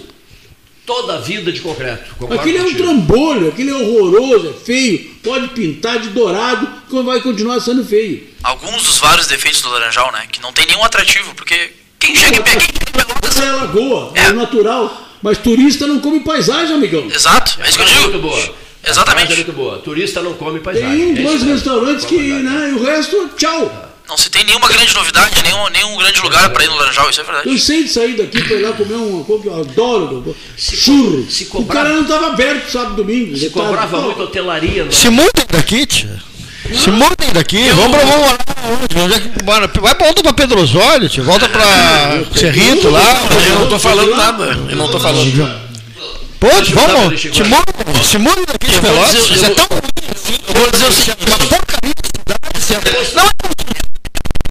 [0.84, 2.10] Toda a vida de concreto.
[2.34, 5.12] Aquilo é um trambolho, aquilo é horroroso, é feio.
[5.22, 8.26] Pode pintar de dourado, que vai continuar sendo feio.
[8.42, 10.24] Alguns dos vários defeitos do Laranjal, né?
[10.30, 11.70] Que não tem nenhum atrativo, porque
[12.00, 13.30] quem chega em Pe- quem chega em Pelotas.
[13.30, 14.32] Essa é a lagoa, é, É.
[14.32, 15.08] natural.
[15.22, 17.06] Mas turista não come paisagem, amigão.
[17.08, 18.54] Exato, é isso que eu digo.
[18.82, 19.34] Frase é Exatamente.
[19.36, 19.78] muito boa.
[19.78, 21.14] Turista não come paisagem.
[21.14, 23.88] Tem um, É dois restaurantes que, né, e o resto, tchau.
[24.08, 27.20] Não se tem nenhuma grande novidade, nenhum, nenhum grande lugar para ir no Laranjal, isso
[27.20, 27.48] é verdade.
[27.48, 31.24] Cansei de sair daqui para ir lá comer uma coisa que eu adoro, churro.
[31.30, 33.36] se o cara não estava aberto sábado e domingo.
[33.36, 34.84] Se cobrava muito hotelaria.
[34.84, 36.20] no- Se mudem daqui, tia.
[36.74, 37.68] Se mudem daqui.
[37.70, 38.38] Vamos pra vamos lá.
[38.82, 39.00] onde?
[39.00, 39.80] Onde é?
[39.80, 41.22] Vai pra volta pra Pedro Osório, tia.
[41.22, 41.64] Volta pra
[42.34, 43.00] Cerrito lá.
[43.48, 44.44] Eu não tô falando nada.
[44.68, 45.71] Eu não tô falando.
[46.42, 47.20] Pô, vamos.
[47.20, 49.42] Te manda, te manda aqui de Pelotas.
[49.44, 50.38] É tão ruim assim.
[50.48, 52.82] Eu vou dizer o é seguinte: uma porcaria de cidade.
[52.90, 53.30] É Não é